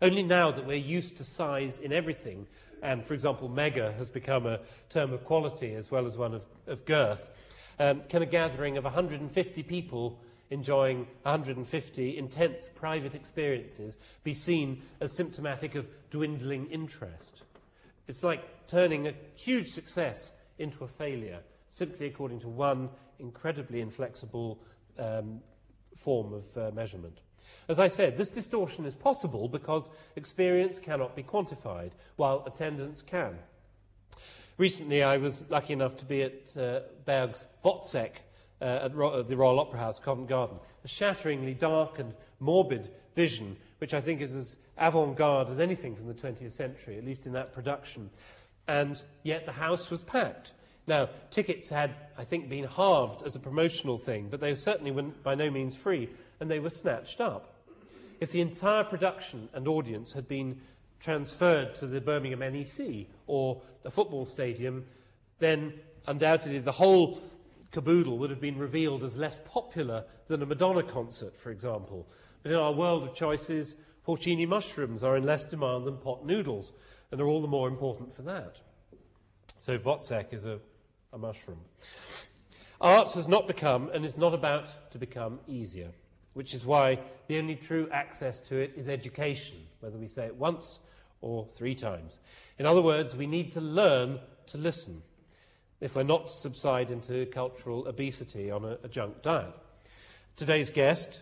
Only 0.00 0.22
now 0.22 0.50
that 0.50 0.66
we're 0.66 0.76
used 0.76 1.16
to 1.18 1.24
size 1.24 1.78
in 1.78 1.92
everything, 1.92 2.46
and 2.82 3.04
for 3.04 3.14
example, 3.14 3.48
mega 3.48 3.92
has 3.92 4.10
become 4.10 4.46
a 4.46 4.60
term 4.88 5.12
of 5.12 5.24
quality 5.24 5.74
as 5.74 5.90
well 5.90 6.06
as 6.06 6.16
one 6.16 6.34
of, 6.34 6.46
of 6.66 6.84
girth, 6.84 7.28
um, 7.78 8.00
can 8.08 8.22
a 8.22 8.26
gathering 8.26 8.76
of 8.76 8.84
150 8.84 9.62
people 9.62 10.18
enjoying 10.50 11.06
150 11.22 12.18
intense 12.18 12.68
private 12.74 13.14
experiences 13.14 13.96
be 14.24 14.34
seen 14.34 14.82
as 15.00 15.16
symptomatic 15.16 15.74
of 15.74 15.88
dwindling 16.10 16.66
interest? 16.66 17.42
It's 18.08 18.24
like 18.24 18.61
turning 18.72 19.06
a 19.06 19.12
huge 19.34 19.68
success 19.68 20.32
into 20.58 20.82
a 20.82 20.88
failure, 20.88 21.40
simply 21.68 22.06
according 22.06 22.40
to 22.40 22.48
one 22.48 22.88
incredibly 23.18 23.82
inflexible 23.82 24.58
um, 24.98 25.40
form 25.94 26.32
of 26.32 26.56
uh, 26.56 26.70
measurement. 26.74 27.20
As 27.68 27.78
I 27.78 27.88
said, 27.88 28.16
this 28.16 28.30
distortion 28.30 28.86
is 28.86 28.94
possible 28.94 29.46
because 29.46 29.90
experience 30.16 30.78
cannot 30.78 31.14
be 31.14 31.22
quantified, 31.22 31.90
while 32.16 32.44
attendance 32.46 33.02
can. 33.02 33.38
Recently, 34.56 35.02
I 35.02 35.18
was 35.18 35.44
lucky 35.50 35.74
enough 35.74 35.98
to 35.98 36.06
be 36.06 36.22
at 36.22 36.56
uh, 36.56 36.80
Berg's 37.04 37.44
Wozzeck 37.62 38.22
uh, 38.62 38.64
at 38.84 38.94
Ro- 38.94 39.22
the 39.22 39.36
Royal 39.36 39.60
Opera 39.60 39.80
House, 39.80 40.00
Covent 40.00 40.28
Garden. 40.28 40.56
A 40.84 40.88
shatteringly 40.88 41.52
dark 41.52 41.98
and 41.98 42.14
morbid 42.40 42.88
vision, 43.14 43.56
which 43.78 43.92
I 43.92 44.00
think 44.00 44.22
is 44.22 44.34
as 44.34 44.56
avant 44.78 45.16
garde 45.16 45.50
as 45.50 45.58
anything 45.58 45.94
from 45.94 46.06
the 46.06 46.14
20th 46.14 46.52
century, 46.52 46.96
at 46.96 47.04
least 47.04 47.26
in 47.26 47.32
that 47.34 47.52
production. 47.52 48.08
And 48.68 49.02
yet 49.22 49.46
the 49.46 49.52
house 49.52 49.90
was 49.90 50.04
packed. 50.04 50.52
Now, 50.86 51.08
tickets 51.30 51.68
had, 51.68 51.94
I 52.18 52.24
think, 52.24 52.48
been 52.48 52.64
halved 52.64 53.22
as 53.22 53.36
a 53.36 53.40
promotional 53.40 53.98
thing, 53.98 54.28
but 54.30 54.40
they 54.40 54.54
certainly 54.54 54.90
were 54.90 55.02
by 55.02 55.34
no 55.34 55.50
means 55.50 55.76
free, 55.76 56.08
and 56.40 56.50
they 56.50 56.58
were 56.58 56.70
snatched 56.70 57.20
up. 57.20 57.54
If 58.20 58.32
the 58.32 58.40
entire 58.40 58.84
production 58.84 59.48
and 59.52 59.66
audience 59.68 60.12
had 60.12 60.28
been 60.28 60.60
transferred 61.00 61.74
to 61.76 61.86
the 61.86 62.00
Birmingham 62.00 62.40
NEC 62.40 63.06
or 63.26 63.60
the 63.82 63.90
football 63.90 64.24
stadium, 64.24 64.84
then 65.38 65.74
undoubtedly 66.06 66.58
the 66.58 66.72
whole 66.72 67.20
caboodle 67.72 68.18
would 68.18 68.30
have 68.30 68.40
been 68.40 68.58
revealed 68.58 69.02
as 69.02 69.16
less 69.16 69.40
popular 69.44 70.04
than 70.28 70.42
a 70.42 70.46
Madonna 70.46 70.82
concert, 70.82 71.36
for 71.36 71.50
example. 71.50 72.06
But 72.42 72.52
in 72.52 72.58
our 72.58 72.72
world 72.72 73.02
of 73.02 73.14
choices, 73.14 73.74
porcini 74.06 74.46
mushrooms 74.46 75.02
are 75.02 75.16
in 75.16 75.24
less 75.24 75.44
demand 75.44 75.86
than 75.86 75.96
pot 75.96 76.24
noodles, 76.24 76.72
and 77.12 77.20
are 77.20 77.28
all 77.28 77.42
the 77.42 77.46
more 77.46 77.68
important 77.68 78.12
for 78.12 78.22
that. 78.22 78.56
So 79.58 79.78
Wozzeck 79.78 80.32
is 80.32 80.44
a, 80.44 80.58
a 81.12 81.18
mushroom. 81.18 81.60
Art 82.80 83.12
has 83.12 83.28
not 83.28 83.46
become 83.46 83.90
and 83.90 84.04
is 84.04 84.18
not 84.18 84.34
about 84.34 84.90
to 84.90 84.98
become 84.98 85.38
easier, 85.46 85.92
which 86.34 86.52
is 86.52 86.66
why 86.66 86.98
the 87.28 87.38
only 87.38 87.54
true 87.54 87.88
access 87.92 88.40
to 88.40 88.56
it 88.56 88.72
is 88.76 88.88
education, 88.88 89.58
whether 89.78 89.98
we 89.98 90.08
say 90.08 90.26
it 90.26 90.34
once 90.34 90.80
or 91.20 91.46
three 91.46 91.76
times. 91.76 92.18
In 92.58 92.66
other 92.66 92.82
words, 92.82 93.14
we 93.14 93.28
need 93.28 93.52
to 93.52 93.60
learn 93.60 94.18
to 94.46 94.58
listen 94.58 95.02
if 95.80 95.94
we're 95.94 96.02
not 96.02 96.26
to 96.26 96.32
subside 96.32 96.90
into 96.90 97.26
cultural 97.26 97.86
obesity 97.86 98.50
on 98.50 98.64
a, 98.64 98.78
a 98.82 98.88
junk 98.88 99.22
diet. 99.22 99.54
Today's 100.34 100.70
guest, 100.70 101.20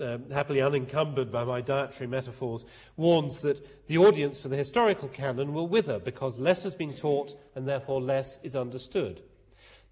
um, 0.00 0.30
happily 0.30 0.60
unencumbered 0.60 1.30
by 1.30 1.44
my 1.44 1.60
dietary 1.60 2.08
metaphors, 2.08 2.64
warns 2.96 3.42
that 3.42 3.86
the 3.86 3.98
audience 3.98 4.40
for 4.40 4.48
the 4.48 4.56
historical 4.56 5.08
canon 5.08 5.52
will 5.52 5.66
wither 5.66 5.98
because 5.98 6.38
less 6.38 6.64
has 6.64 6.74
been 6.74 6.94
taught 6.94 7.38
and 7.54 7.68
therefore 7.68 8.00
less 8.00 8.38
is 8.42 8.56
understood. 8.56 9.22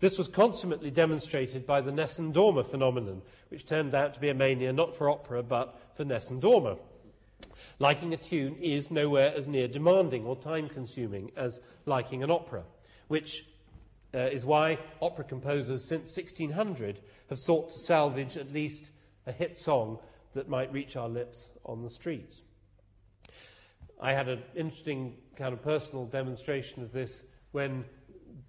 This 0.01 0.17
was 0.17 0.29
consummately 0.29 0.91
demonstrated 0.91 1.67
by 1.67 1.83
the 1.83 1.93
Nessun 1.93 2.33
phenomenon, 2.33 3.21
which 3.51 3.67
turned 3.67 3.95
out 3.95 4.15
to 4.15 4.21
be 4.21 4.31
a 4.31 4.35
mania 4.35 4.73
not 4.73 4.97
for 4.97 5.11
opera 5.11 5.43
but 5.43 5.79
for 5.95 6.05
Nessun. 6.05 6.41
Liking 7.79 8.15
a 8.15 8.17
tune 8.17 8.57
is 8.61 8.91
nowhere 8.91 9.33
as 9.35 9.47
near 9.47 9.69
demanding 9.69 10.25
or 10.25 10.37
time 10.37 10.69
consuming 10.69 11.31
as 11.37 11.61
liking 11.85 12.23
an 12.23 12.31
opera, 12.31 12.65
which 13.09 13.45
uh, 14.15 14.19
is 14.19 14.45
why 14.45 14.79
opera 15.01 15.25
composers 15.25 15.89
since 15.89 16.17
1600 16.17 17.01
have 17.29 17.39
sought 17.39 17.71
to 17.71 17.79
salvage 17.87 18.37
at 18.37 18.53
least 18.53 18.91
a 19.27 19.33
hit 19.33 19.57
song 19.57 19.99
that 20.35 20.49
might 20.49 20.73
reach 20.73 20.97
our 20.97 21.09
lips 21.09 21.53
on 21.65 21.83
the 21.83 21.91
streets. 21.91 22.43
I 24.01 24.13
had 24.13 24.29
an 24.29 24.43
interesting 24.55 25.17
kind 25.37 25.53
of 25.53 25.63
personal 25.63 26.07
demonstration 26.07 26.83
of 26.83 26.93
this 26.93 27.25
when 27.53 27.85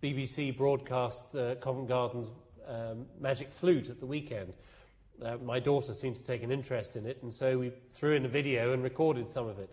BBC 0.02 0.56
broadcast 0.56 1.36
uh, 1.36 1.56
Covent 1.56 1.88
Garden's 1.88 2.30
um, 2.68 3.06
Magic 3.20 3.52
Flute 3.52 3.90
at 3.90 4.00
the 4.00 4.06
weekend. 4.06 4.54
Uh, 5.22 5.38
my 5.44 5.60
daughter 5.60 5.94
seemed 5.94 6.16
to 6.16 6.24
take 6.24 6.42
an 6.42 6.52
interest 6.52 6.96
in 6.96 7.06
it, 7.06 7.22
and 7.22 7.34
so 7.34 7.58
we 7.58 7.72
threw 7.92 8.16
in 8.16 8.26
a 8.26 8.30
video 8.30 8.74
and 8.74 8.82
recorded 8.82 9.30
some 9.30 9.48
of 9.48 9.60
it. 9.60 9.70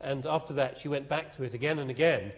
And 0.00 0.24
after 0.26 0.54
that, 0.54 0.78
she 0.78 0.88
went 0.88 1.08
back 1.08 1.34
to 1.36 1.42
it 1.42 1.54
again 1.54 1.78
and 1.78 1.90
again. 1.90 2.32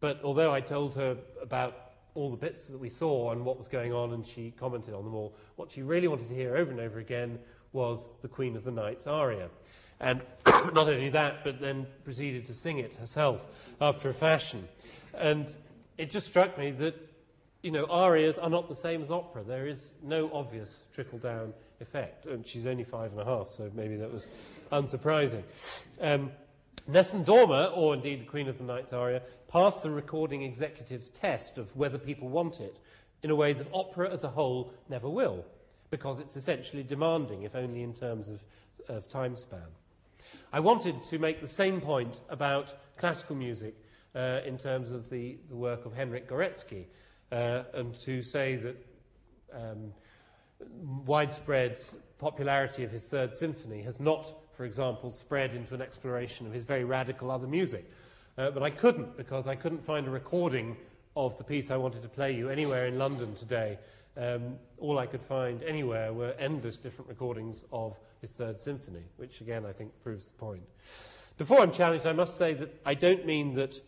But 0.00 0.20
although 0.24 0.52
I 0.52 0.60
told 0.60 0.94
her 0.96 1.16
about 1.42 1.83
all 2.14 2.30
the 2.30 2.36
bits 2.36 2.68
that 2.68 2.78
we 2.78 2.90
saw 2.90 3.32
and 3.32 3.44
what 3.44 3.58
was 3.58 3.68
going 3.68 3.92
on, 3.92 4.12
and 4.12 4.26
she 4.26 4.52
commented 4.58 4.94
on 4.94 5.04
them 5.04 5.14
all, 5.14 5.34
what 5.56 5.70
she 5.70 5.82
really 5.82 6.08
wanted 6.08 6.28
to 6.28 6.34
hear 6.34 6.56
over 6.56 6.70
and 6.70 6.80
over 6.80 6.98
again 6.98 7.38
was 7.72 8.08
the 8.22 8.28
Queen 8.28 8.56
of 8.56 8.64
the 8.64 8.70
Nights 8.70 9.06
aria. 9.06 9.48
And 10.00 10.22
not 10.46 10.88
only 10.88 11.10
that, 11.10 11.44
but 11.44 11.60
then 11.60 11.86
proceeded 12.04 12.46
to 12.46 12.54
sing 12.54 12.78
it 12.78 12.94
herself 12.94 13.74
after 13.80 14.08
a 14.10 14.14
fashion. 14.14 14.66
And 15.14 15.52
it 15.98 16.10
just 16.10 16.26
struck 16.26 16.56
me 16.58 16.70
that, 16.72 16.94
you 17.62 17.70
know, 17.70 17.86
arias 17.86 18.38
are 18.38 18.50
not 18.50 18.68
the 18.68 18.76
same 18.76 19.02
as 19.02 19.10
opera. 19.10 19.42
There 19.42 19.66
is 19.66 19.94
no 20.02 20.30
obvious 20.32 20.80
trickle 20.92 21.18
down 21.18 21.52
effect. 21.80 22.26
And 22.26 22.46
she's 22.46 22.66
only 22.66 22.84
five 22.84 23.12
and 23.12 23.20
a 23.20 23.24
half, 23.24 23.48
so 23.48 23.70
maybe 23.74 23.96
that 23.96 24.12
was 24.12 24.26
unsurprising. 24.72 25.42
Um, 26.00 26.30
Nessun 26.86 27.24
Dorma, 27.24 27.74
or 27.74 27.94
indeed 27.94 28.20
the 28.20 28.26
Queen 28.26 28.48
of 28.48 28.58
the 28.58 28.64
Nights 28.64 28.92
aria, 28.92 29.22
passed 29.54 29.84
the 29.84 29.90
recording 29.90 30.42
executive's 30.42 31.08
test 31.10 31.58
of 31.58 31.76
whether 31.76 31.96
people 31.96 32.28
want 32.28 32.58
it 32.58 32.76
in 33.22 33.30
a 33.30 33.36
way 33.36 33.52
that 33.52 33.68
opera 33.72 34.10
as 34.10 34.24
a 34.24 34.28
whole 34.28 34.72
never 34.88 35.08
will, 35.08 35.44
because 35.90 36.18
it's 36.18 36.34
essentially 36.34 36.82
demanding, 36.82 37.44
if 37.44 37.54
only 37.54 37.84
in 37.84 37.94
terms 37.94 38.28
of, 38.28 38.42
of 38.88 39.08
time 39.08 39.36
span. 39.36 39.60
I 40.52 40.58
wanted 40.58 41.04
to 41.04 41.20
make 41.20 41.40
the 41.40 41.46
same 41.46 41.80
point 41.80 42.20
about 42.28 42.74
classical 42.96 43.36
music 43.36 43.76
uh, 44.16 44.40
in 44.44 44.58
terms 44.58 44.90
of 44.90 45.08
the, 45.08 45.38
the 45.48 45.54
work 45.54 45.86
of 45.86 45.94
Henryk 45.94 46.26
Górecki, 46.26 46.86
uh, 47.30 47.62
and 47.74 47.94
to 48.00 48.22
say 48.22 48.56
that 48.56 48.86
um, 49.52 49.92
widespread 51.06 51.80
popularity 52.18 52.82
of 52.82 52.90
his 52.90 53.04
Third 53.04 53.36
Symphony 53.36 53.82
has 53.82 54.00
not, 54.00 54.32
for 54.56 54.64
example, 54.64 55.12
spread 55.12 55.54
into 55.54 55.74
an 55.74 55.80
exploration 55.80 56.44
of 56.44 56.52
his 56.52 56.64
very 56.64 56.82
radical 56.82 57.30
other 57.30 57.46
music. 57.46 57.88
Uh, 58.36 58.50
but 58.50 58.62
I 58.62 58.70
couldn't 58.70 59.16
because 59.16 59.46
I 59.46 59.54
couldn't 59.54 59.84
find 59.84 60.06
a 60.06 60.10
recording 60.10 60.76
of 61.16 61.36
the 61.38 61.44
piece 61.44 61.70
I 61.70 61.76
wanted 61.76 62.02
to 62.02 62.08
play 62.08 62.34
you 62.34 62.48
anywhere 62.48 62.86
in 62.86 62.98
London 62.98 63.34
today. 63.34 63.78
Um, 64.16 64.56
all 64.78 64.98
I 64.98 65.06
could 65.06 65.22
find 65.22 65.62
anywhere 65.62 66.12
were 66.12 66.34
endless 66.38 66.76
different 66.76 67.08
recordings 67.08 67.64
of 67.72 67.96
his 68.20 68.32
Third 68.32 68.60
Symphony, 68.60 69.04
which 69.16 69.40
again 69.40 69.64
I 69.64 69.72
think 69.72 69.92
proves 70.02 70.30
the 70.30 70.38
point. 70.38 70.62
Before 71.36 71.60
I'm 71.60 71.72
challenged, 71.72 72.06
I 72.06 72.12
must 72.12 72.36
say 72.36 72.54
that 72.54 72.80
I 72.84 72.94
don't 72.94 73.26
mean 73.26 73.52
that 73.54 73.80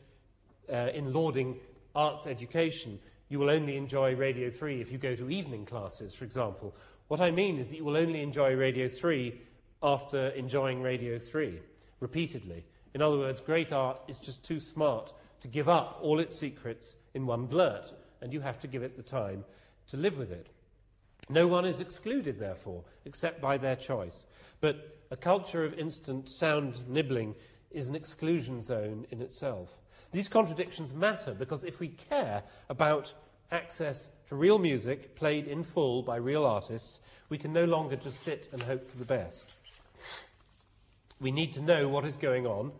uh, 0.72 0.90
in 0.94 1.12
lauding 1.12 1.56
arts 1.94 2.26
education, 2.26 2.98
you 3.28 3.38
will 3.38 3.50
only 3.50 3.76
enjoy 3.76 4.14
Radio 4.14 4.50
3 4.50 4.80
if 4.80 4.92
you 4.92 4.98
go 4.98 5.16
to 5.16 5.30
evening 5.30 5.64
classes, 5.64 6.14
for 6.14 6.24
example. 6.24 6.74
What 7.08 7.20
I 7.20 7.30
mean 7.30 7.58
is 7.58 7.70
that 7.70 7.76
you 7.76 7.84
will 7.84 7.96
only 7.96 8.20
enjoy 8.20 8.54
Radio 8.54 8.88
3 8.88 9.40
after 9.82 10.28
enjoying 10.28 10.82
Radio 10.82 11.18
3 11.18 11.58
repeatedly. 12.00 12.64
In 12.94 13.02
other 13.02 13.18
words, 13.18 13.40
great 13.40 13.72
art 13.72 14.00
is 14.08 14.18
just 14.18 14.44
too 14.44 14.58
smart 14.58 15.12
to 15.40 15.48
give 15.48 15.68
up 15.68 15.98
all 16.02 16.18
its 16.18 16.38
secrets 16.38 16.96
in 17.14 17.26
one 17.26 17.46
blurt, 17.46 17.92
and 18.20 18.32
you 18.32 18.40
have 18.40 18.58
to 18.60 18.66
give 18.66 18.82
it 18.82 18.96
the 18.96 19.02
time 19.02 19.44
to 19.88 19.96
live 19.96 20.18
with 20.18 20.32
it. 20.32 20.48
No 21.28 21.46
one 21.48 21.64
is 21.64 21.80
excluded, 21.80 22.38
therefore, 22.38 22.84
except 23.04 23.40
by 23.40 23.58
their 23.58 23.76
choice. 23.76 24.26
But 24.60 24.98
a 25.10 25.16
culture 25.16 25.64
of 25.64 25.78
instant 25.78 26.28
sound 26.28 26.88
nibbling 26.88 27.34
is 27.70 27.88
an 27.88 27.96
exclusion 27.96 28.62
zone 28.62 29.06
in 29.10 29.20
itself. 29.20 29.76
These 30.12 30.28
contradictions 30.28 30.94
matter 30.94 31.34
because 31.34 31.64
if 31.64 31.80
we 31.80 31.88
care 31.88 32.42
about 32.68 33.12
access 33.50 34.08
to 34.28 34.36
real 34.36 34.58
music 34.58 35.14
played 35.14 35.46
in 35.46 35.62
full 35.62 36.02
by 36.02 36.16
real 36.16 36.44
artists, 36.44 37.00
we 37.28 37.38
can 37.38 37.52
no 37.52 37.64
longer 37.64 37.96
just 37.96 38.20
sit 38.20 38.48
and 38.52 38.62
hope 38.62 38.86
for 38.86 38.96
the 38.96 39.04
best. 39.04 39.54
We 41.20 41.30
need 41.30 41.52
to 41.52 41.60
know 41.60 41.88
what 41.88 42.04
is 42.04 42.16
going 42.16 42.46
on, 42.46 42.72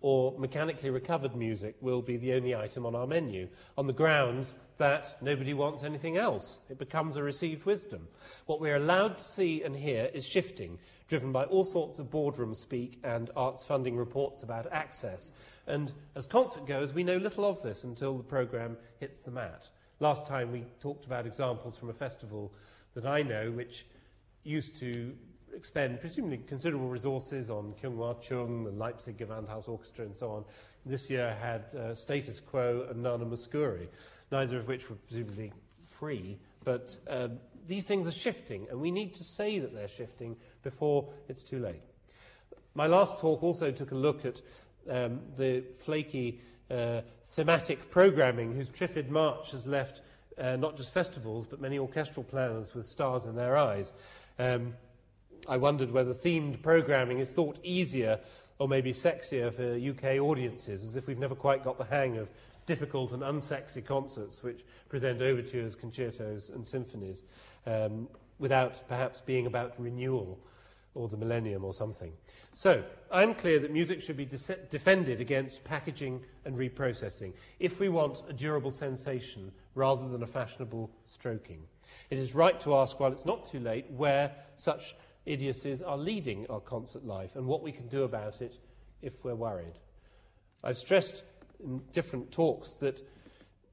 or 0.00 0.38
mechanically 0.38 0.90
recovered 0.90 1.34
music 1.34 1.76
will 1.80 2.02
be 2.02 2.16
the 2.16 2.34
only 2.34 2.54
item 2.54 2.86
on 2.86 2.94
our 2.94 3.06
menu, 3.06 3.48
on 3.76 3.86
the 3.86 3.92
grounds 3.92 4.54
that 4.76 5.20
nobody 5.20 5.54
wants 5.54 5.82
anything 5.82 6.16
else. 6.16 6.58
It 6.70 6.78
becomes 6.78 7.16
a 7.16 7.22
received 7.22 7.66
wisdom. 7.66 8.06
What 8.46 8.60
we're 8.60 8.76
allowed 8.76 9.18
to 9.18 9.24
see 9.24 9.62
and 9.64 9.74
hear 9.74 10.08
is 10.14 10.26
shifting, 10.26 10.78
driven 11.08 11.32
by 11.32 11.44
all 11.44 11.64
sorts 11.64 11.98
of 11.98 12.10
boardroom 12.10 12.54
speak 12.54 13.00
and 13.02 13.30
arts 13.34 13.66
funding 13.66 13.96
reports 13.96 14.44
about 14.44 14.72
access. 14.72 15.32
And 15.66 15.92
as 16.14 16.26
concert 16.26 16.66
goers, 16.66 16.92
we 16.92 17.02
know 17.02 17.16
little 17.16 17.44
of 17.44 17.60
this 17.62 17.82
until 17.82 18.16
the 18.16 18.22
programme 18.22 18.76
hits 19.00 19.20
the 19.20 19.32
mat. 19.32 19.68
Last 19.98 20.26
time 20.26 20.52
we 20.52 20.64
talked 20.80 21.06
about 21.06 21.26
examples 21.26 21.76
from 21.76 21.90
a 21.90 21.94
festival 21.94 22.52
that 22.94 23.04
I 23.04 23.22
know, 23.22 23.50
which 23.50 23.84
used 24.44 24.76
to 24.78 25.12
expend 25.54 26.00
presumably 26.00 26.38
considerable 26.38 26.88
resources 26.88 27.50
on 27.50 27.74
Kyunghwa 27.82 28.20
Chung, 28.20 28.64
the 28.64 28.70
Leipzig 28.70 29.18
Gewandhaus 29.18 29.68
Orchestra, 29.68 30.04
and 30.04 30.16
so 30.16 30.30
on. 30.30 30.44
This 30.86 31.10
year 31.10 31.36
had 31.40 31.74
uh, 31.74 31.94
Status 31.94 32.40
Quo 32.40 32.86
and 32.90 33.02
Nana 33.02 33.26
Mouskouri, 33.26 33.88
neither 34.30 34.56
of 34.56 34.68
which 34.68 34.88
were 34.88 34.96
presumably 34.96 35.52
free, 35.86 36.38
but 36.64 36.96
um, 37.08 37.38
these 37.66 37.86
things 37.86 38.06
are 38.06 38.12
shifting, 38.12 38.66
and 38.70 38.80
we 38.80 38.90
need 38.90 39.14
to 39.14 39.24
say 39.24 39.58
that 39.58 39.74
they're 39.74 39.88
shifting 39.88 40.36
before 40.62 41.08
it's 41.28 41.42
too 41.42 41.58
late. 41.58 41.82
My 42.74 42.86
last 42.86 43.18
talk 43.18 43.42
also 43.42 43.70
took 43.70 43.92
a 43.92 43.96
look 43.96 44.24
at 44.24 44.40
um, 44.88 45.20
the 45.36 45.64
flaky 45.84 46.40
uh, 46.70 47.00
thematic 47.24 47.90
programming 47.90 48.54
whose 48.54 48.70
Triffid 48.70 49.08
March 49.08 49.50
has 49.52 49.66
left 49.66 50.02
uh, 50.38 50.56
not 50.56 50.76
just 50.76 50.94
festivals 50.94 51.46
but 51.46 51.60
many 51.60 51.78
orchestral 51.78 52.24
planners 52.24 52.74
with 52.74 52.86
stars 52.86 53.26
in 53.26 53.34
their 53.34 53.56
eyes. 53.56 53.92
Um, 54.38 54.74
I 55.48 55.56
wondered 55.56 55.90
whether 55.90 56.12
themed 56.12 56.62
programming 56.62 57.18
is 57.18 57.32
thought 57.32 57.58
easier 57.62 58.20
or 58.58 58.68
maybe 58.68 58.92
sexier 58.92 59.52
for 59.52 59.74
UK 59.74 60.20
audiences, 60.20 60.84
as 60.84 60.96
if 60.96 61.06
we've 61.06 61.18
never 61.18 61.34
quite 61.34 61.64
got 61.64 61.78
the 61.78 61.84
hang 61.84 62.18
of 62.18 62.28
difficult 62.66 63.12
and 63.12 63.22
unsexy 63.22 63.84
concerts 63.84 64.42
which 64.42 64.64
present 64.88 65.22
overtures, 65.22 65.74
concertos, 65.74 66.50
and 66.50 66.66
symphonies 66.66 67.22
um, 67.66 68.08
without 68.38 68.86
perhaps 68.88 69.22
being 69.22 69.46
about 69.46 69.74
renewal 69.80 70.38
or 70.94 71.08
the 71.08 71.16
millennium 71.16 71.64
or 71.64 71.72
something. 71.72 72.12
So, 72.52 72.82
I'm 73.10 73.34
clear 73.34 73.58
that 73.60 73.72
music 73.72 74.02
should 74.02 74.16
be 74.16 74.24
de- 74.24 74.56
defended 74.68 75.20
against 75.20 75.64
packaging 75.64 76.24
and 76.44 76.56
reprocessing 76.56 77.32
if 77.58 77.78
we 77.78 77.88
want 77.88 78.22
a 78.28 78.32
durable 78.32 78.70
sensation 78.70 79.52
rather 79.74 80.08
than 80.08 80.22
a 80.22 80.26
fashionable 80.26 80.90
stroking. 81.06 81.62
It 82.10 82.18
is 82.18 82.34
right 82.34 82.58
to 82.60 82.74
ask, 82.74 82.98
while 83.00 83.12
it's 83.12 83.24
not 83.24 83.44
too 83.44 83.60
late, 83.60 83.90
where 83.90 84.32
such 84.56 84.94
idiocies 85.30 85.82
are 85.82 85.98
leading 85.98 86.46
our 86.48 86.60
concert 86.60 87.04
life 87.04 87.36
and 87.36 87.46
what 87.46 87.62
we 87.62 87.72
can 87.72 87.88
do 87.88 88.02
about 88.02 88.40
it 88.40 88.58
if 89.02 89.24
we're 89.24 89.34
worried. 89.34 89.78
I've 90.64 90.78
stressed 90.78 91.22
in 91.62 91.82
different 91.92 92.32
talks 92.32 92.74
that 92.74 93.06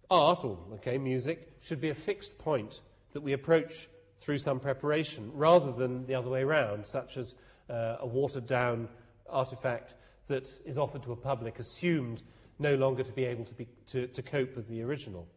art, 0.09 0.43
or 0.43 0.57
okay, 0.73 0.97
music, 0.97 1.53
should 1.61 1.81
be 1.81 1.89
a 1.89 1.95
fixed 1.95 2.37
point 2.37 2.81
that 3.13 3.21
we 3.21 3.33
approach 3.33 3.87
through 4.17 4.37
some 4.37 4.59
preparation 4.59 5.31
rather 5.33 5.71
than 5.71 6.05
the 6.05 6.15
other 6.15 6.29
way 6.29 6.41
around, 6.41 6.85
such 6.85 7.17
as 7.17 7.35
uh, 7.69 7.97
a 7.99 8.07
watered 8.07 8.45
down 8.45 8.87
artifact 9.29 9.95
that 10.27 10.49
is 10.65 10.77
offered 10.77 11.03
to 11.03 11.11
a 11.11 11.15
public 11.15 11.59
assumed 11.59 12.21
no 12.59 12.75
longer 12.75 13.03
to 13.03 13.11
be 13.11 13.25
able 13.25 13.43
to, 13.43 13.53
be, 13.53 13.67
to, 13.87 14.07
to 14.07 14.21
cope 14.21 14.55
with 14.55 14.67
the 14.67 14.81
original. 14.81 15.27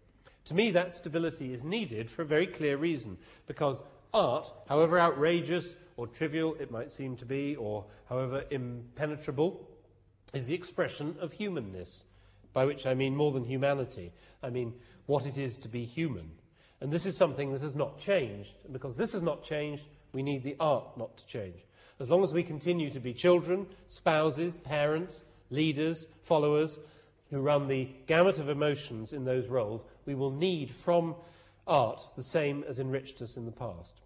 To 0.46 0.54
me, 0.54 0.70
that 0.70 0.94
stability 0.94 1.52
is 1.52 1.64
needed 1.64 2.11
for 2.11 2.22
a 2.22 2.26
very 2.26 2.46
clear 2.46 2.76
reason, 2.76 3.18
because 3.46 3.83
art, 4.14 4.50
however 4.68 4.98
outrageous 4.98 5.76
or 5.98 6.06
trivial 6.06 6.56
it 6.61 6.70
might 6.70 6.92
seem 6.92 7.16
to 7.16 7.26
be, 7.26 7.56
or 7.56 7.84
however 8.08 8.44
impenetrable, 8.50 9.68
is 10.32 10.46
the 10.46 10.54
expression 10.54 11.16
of 11.20 11.32
humanness, 11.32 12.04
by 12.52 12.64
which 12.64 12.87
I 12.87 12.94
mean 12.94 13.16
more 13.16 13.32
than 13.32 13.44
humanity. 13.44 14.12
I 14.40 14.48
mean 14.48 14.74
what 15.06 15.26
it 15.26 15.37
is 15.37 15.58
to 15.58 15.68
be 15.68 15.84
human. 15.84 16.30
And 16.80 16.92
this 16.92 17.04
is 17.04 17.16
something 17.16 17.52
that 17.52 17.62
has 17.62 17.74
not 17.74 17.98
changed. 17.98 18.54
And 18.62 18.72
because 18.72 18.96
this 18.96 19.12
has 19.12 19.22
not 19.22 19.42
changed, 19.42 19.87
we 20.12 20.22
need 20.22 20.44
the 20.44 20.54
art 20.61 20.96
not 20.96 21.18
to 21.18 21.26
change. 21.26 21.66
As 21.98 22.08
long 22.08 22.22
as 22.22 22.32
we 22.32 22.44
continue 22.44 22.90
to 22.90 23.00
be 23.00 23.12
children, 23.12 23.66
spouses, 23.88 24.56
parents, 24.56 25.24
leaders, 25.50 26.06
followers, 26.22 26.78
who 27.30 27.40
run 27.40 27.66
the 27.66 27.88
gamut 28.06 28.38
of 28.38 28.48
emotions 28.48 29.12
in 29.12 29.24
those 29.24 29.48
roles, 29.48 29.82
we 30.06 30.14
will 30.14 30.30
need 30.30 30.70
from 30.70 31.16
art 31.66 32.06
the 32.14 32.22
same 32.22 32.64
as 32.68 32.78
enriched 32.78 33.20
us 33.20 33.37
in 33.37 33.46
the 33.46 33.52
past. 33.52 34.00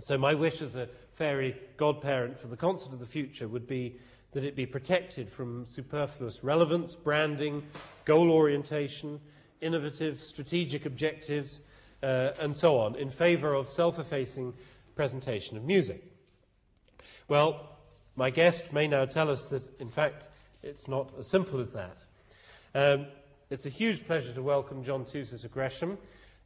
So, 0.00 0.16
my 0.16 0.34
wish 0.34 0.62
as 0.62 0.76
a 0.76 0.88
fairy 1.20 1.54
godparent 1.76 2.34
for 2.34 2.46
the 2.46 2.56
concert 2.56 2.94
of 2.94 2.98
the 2.98 3.06
future 3.06 3.46
would 3.46 3.66
be 3.66 3.94
that 4.32 4.42
it 4.42 4.56
be 4.56 4.64
protected 4.64 5.28
from 5.28 5.66
superfluous 5.66 6.42
relevance, 6.42 6.94
branding, 6.94 7.62
goal 8.06 8.30
orientation, 8.30 9.20
innovative 9.60 10.18
strategic 10.18 10.86
objectives, 10.86 11.60
uh, 12.02 12.30
and 12.40 12.56
so 12.56 12.78
on, 12.78 12.96
in 12.96 13.10
favour 13.10 13.52
of 13.52 13.68
self 13.68 13.98
effacing 13.98 14.54
presentation 14.96 15.58
of 15.58 15.64
music. 15.64 16.02
Well, 17.28 17.68
my 18.16 18.30
guest 18.30 18.72
may 18.72 18.88
now 18.88 19.04
tell 19.04 19.30
us 19.30 19.50
that, 19.50 19.78
in 19.78 19.90
fact, 19.90 20.24
it's 20.62 20.88
not 20.88 21.12
as 21.18 21.28
simple 21.28 21.60
as 21.60 21.74
that. 21.74 21.98
Um, 22.74 23.08
it's 23.50 23.66
a 23.66 23.70
huge 23.70 24.06
pleasure 24.06 24.32
to 24.32 24.42
welcome 24.42 24.82
John 24.82 25.04
Tusa 25.04 25.38
to 25.38 25.48
Gresham, 25.48 25.98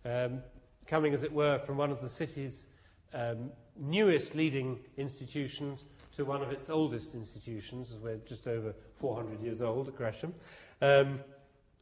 um, 0.05 0.43
coming, 0.89 1.15
as 1.15 1.23
it 1.23 1.33
were, 1.33 1.59
from 1.59 1.77
one 1.77 1.93
of 1.93 2.01
the 2.01 2.09
city's 2.09 2.67
um, 3.13 3.53
newest 3.79 4.35
leading 4.35 4.79
institutions 4.97 5.85
to 6.17 6.25
one 6.25 6.43
of 6.43 6.53
its 6.53 6.71
oldest 6.71 7.15
institutions, 7.15 7.97
we're 8.03 8.17
just 8.27 8.47
over 8.47 8.75
400 8.97 9.41
years 9.41 9.61
old 9.61 9.89
at 9.89 9.97
Gresham. 9.97 10.33
Um, 10.81 11.21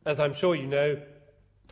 as 0.06 0.18
I'm 0.18 0.32
sure 0.32 0.54
you 0.54 0.66
know, 0.66 1.00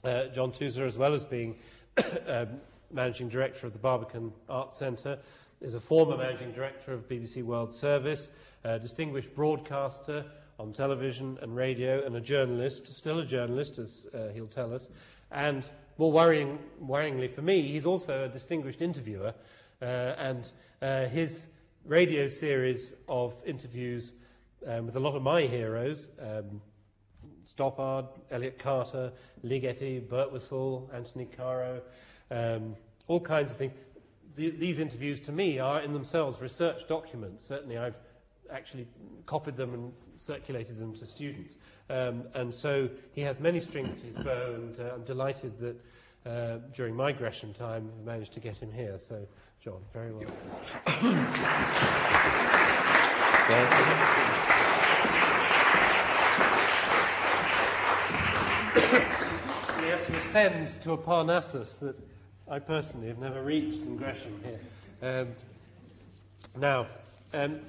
uh, 0.04 0.26
John 0.26 0.52
Tusa, 0.52 0.86
as 0.86 0.98
well 0.98 1.14
as 1.14 1.24
being 1.24 1.56
um, 2.26 2.48
managing 2.90 3.28
director 3.28 3.66
of 3.66 3.72
the 3.72 3.78
Barbican 3.78 4.32
Arts 4.48 4.78
Centre, 4.78 5.18
is 5.60 5.74
a 5.74 5.80
former 5.80 6.16
managing 6.16 6.52
director 6.52 6.92
of 6.92 7.08
BBC 7.08 7.42
World 7.42 7.72
Service, 7.72 8.30
a 8.64 8.78
distinguished 8.78 9.34
broadcaster 9.34 10.24
on 10.58 10.72
television 10.72 11.38
and 11.42 11.56
radio, 11.56 12.04
and 12.04 12.16
a 12.16 12.20
journalist, 12.20 12.94
still 12.94 13.20
a 13.20 13.24
journalist, 13.24 13.78
as 13.78 14.06
uh, 14.14 14.28
he'll 14.34 14.46
tell 14.46 14.74
us. 14.74 14.88
And 15.30 15.68
more 15.98 16.12
worrying, 16.12 16.58
worryingly 16.82 17.32
for 17.32 17.42
me, 17.42 17.62
he's 17.62 17.86
also 17.86 18.24
a 18.24 18.28
distinguished 18.28 18.80
interviewer, 18.80 19.34
and 19.86 20.50
uh, 20.82 21.06
his 21.06 21.46
radio 21.84 22.28
series 22.28 22.94
of 23.08 23.34
interviews 23.46 24.12
um, 24.66 24.86
with 24.86 24.96
a 24.96 25.00
lot 25.00 25.14
of 25.14 25.22
my 25.22 25.42
heroes. 25.42 26.08
Um, 26.20 26.60
Stoppard, 27.46 28.06
Elliott 28.30 28.58
Carter, 28.58 29.12
Ligeti, 29.44 30.00
Birtwistle, 30.00 30.92
Anthony 30.94 31.26
Caro, 31.26 31.82
um, 32.30 32.76
all 33.08 33.20
kinds 33.20 33.50
of 33.50 33.56
things. 33.56 33.72
The, 34.36 34.50
these 34.50 34.78
interviews, 34.78 35.20
to 35.22 35.32
me, 35.32 35.58
are 35.58 35.80
in 35.80 35.92
themselves 35.92 36.40
research 36.40 36.86
documents. 36.86 37.44
Certainly, 37.44 37.78
I've 37.78 37.96
actually 38.50 38.86
copied 39.26 39.56
them 39.56 39.74
and 39.74 39.92
circulated 40.16 40.78
them 40.78 40.94
to 40.94 41.06
students. 41.06 41.56
Um, 41.88 42.24
and 42.34 42.54
so 42.54 42.88
he 43.12 43.20
has 43.22 43.40
many 43.40 43.58
strings 43.58 44.00
to 44.00 44.06
his 44.06 44.16
bow, 44.16 44.54
and 44.54 44.78
uh, 44.78 44.94
I'm 44.94 45.04
delighted 45.04 45.56
that 45.58 45.76
uh, 46.26 46.58
during 46.72 46.94
my 46.94 47.12
Gresham 47.12 47.52
time, 47.54 47.90
we 47.98 48.04
managed 48.04 48.34
to 48.34 48.40
get 48.40 48.56
him 48.56 48.70
here. 48.70 48.98
So, 48.98 49.26
John, 49.62 49.82
very 49.92 50.10
well. 50.10 50.20
we 50.20 50.24
have 59.88 60.06
to 60.06 60.16
ascend 60.16 60.68
to 60.80 60.92
a 60.92 60.96
Parnassus 60.96 61.78
that 61.80 61.94
I 62.50 62.58
personally 62.58 63.08
have 63.08 63.18
never 63.18 63.42
reached 63.42 63.82
in 63.82 63.98
Gresham 63.98 64.40
here. 64.42 64.60
Um, 65.02 65.28
now, 66.58 66.86
um, 67.34 67.60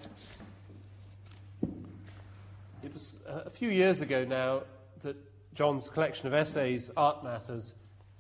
it 2.84 2.93
was 2.93 3.19
a 3.27 3.49
few 3.49 3.67
years 3.67 3.99
ago 3.99 4.23
now 4.23 4.63
that 5.04 5.17
John's 5.54 5.89
collection 5.89 6.27
of 6.27 6.34
essays, 6.34 6.89
Art 6.95 7.21
Matters, 7.21 7.73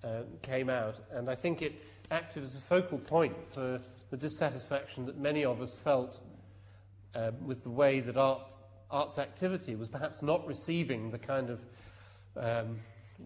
uh, 0.03 0.23
came 0.41 0.69
out, 0.69 0.99
and 1.13 1.29
I 1.29 1.35
think 1.35 1.61
it 1.61 1.81
acted 2.11 2.43
as 2.43 2.55
a 2.55 2.59
focal 2.59 2.97
point 2.97 3.35
for 3.47 3.79
the 4.09 4.17
dissatisfaction 4.17 5.05
that 5.05 5.17
many 5.17 5.45
of 5.45 5.61
us 5.61 5.77
felt 5.77 6.19
uh, 7.15 7.31
with 7.45 7.63
the 7.63 7.69
way 7.69 8.01
that 8.01 8.17
art, 8.17 8.53
arts 8.91 9.17
activity 9.17 9.75
was 9.75 9.87
perhaps 9.87 10.21
not 10.21 10.45
receiving 10.45 11.09
the 11.09 11.17
kind 11.17 11.49
of 11.49 11.65
um, 12.37 12.77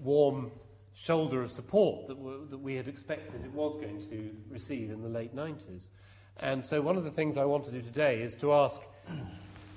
warm 0.04 0.52
shoulder 0.94 1.42
of 1.42 1.52
support 1.52 2.08
that, 2.08 2.50
that 2.50 2.60
we 2.60 2.76
had 2.76 2.88
expected 2.88 3.44
it 3.44 3.52
was 3.52 3.76
going 3.76 4.00
to 4.10 4.32
receive 4.50 4.92
in 4.92 5.02
the 5.02 5.10
late 5.10 5.36
90s. 5.36 5.90
And 6.38 6.64
so, 6.66 6.82
one 6.82 6.98
of 6.98 7.04
the 7.04 7.12
things 7.12 7.38
I 7.38 7.46
want 7.46 7.64
to 7.66 7.72
do 7.72 7.82
today 7.82 8.22
is 8.22 8.36
to 8.36 8.54
ask 8.54 8.82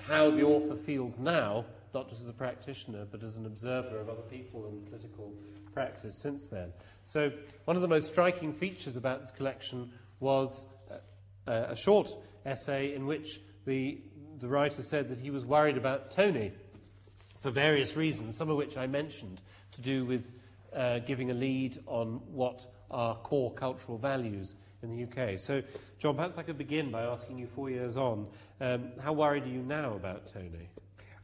how 0.07 0.31
the 0.31 0.43
author 0.43 0.75
feels 0.75 1.19
now, 1.19 1.65
not 1.95 2.09
just 2.09 2.23
as 2.23 2.29
a 2.29 2.33
practitioner, 2.33 3.07
but 3.11 3.23
as 3.23 3.37
an 3.37 3.47
observer 3.47 3.99
of 3.99 4.09
other 4.09 4.23
people 4.23 4.67
and 4.67 4.85
political 4.87 5.33
practice 5.73 6.17
since 6.21 6.49
then. 6.49 6.73
So, 7.09 7.33
one 7.65 7.75
of 7.75 7.81
the 7.81 7.89
most 7.89 8.09
striking 8.09 8.53
features 8.53 8.95
about 8.95 9.21
this 9.21 9.31
collection 9.31 9.91
was 10.21 10.67
a, 11.47 11.53
a 11.53 11.75
short 11.75 12.15
essay 12.45 12.95
in 12.95 13.07
which 13.07 13.41
the, 13.65 13.99
the 14.41 14.47
writer 14.47 14.83
said 14.83 15.09
that 15.09 15.19
he 15.19 15.31
was 15.31 15.47
worried 15.47 15.79
about 15.79 16.11
Tony 16.11 16.53
for 17.41 17.51
various 17.51 17.97
reasons, 17.97 18.37
some 18.37 18.51
of 18.51 18.59
which 18.59 18.77
I 18.77 18.87
mentioned, 18.87 19.41
to 19.73 19.81
do 19.81 20.05
with 20.05 20.39
uh, 20.75 20.99
giving 20.99 21.31
a 21.31 21.35
lead 21.35 21.79
on 21.87 22.21
what 22.31 22.67
are 22.91 23.15
core 23.15 23.55
cultural 23.55 23.97
values 23.97 24.55
in 24.83 24.91
the 24.91 25.05
UK. 25.05 25.39
So, 25.39 25.63
John, 25.99 26.15
perhaps 26.15 26.37
I 26.37 26.43
could 26.43 26.59
begin 26.59 26.91
by 26.91 27.05
asking 27.05 27.39
you 27.39 27.47
four 27.47 27.71
years 27.71 27.97
on, 27.97 28.27
um, 28.61 28.93
how 29.03 29.15
worried 29.15 29.45
are 29.45 29.49
you 29.49 29.63
now 29.63 29.95
about 29.95 30.31
Tony? 30.31 30.69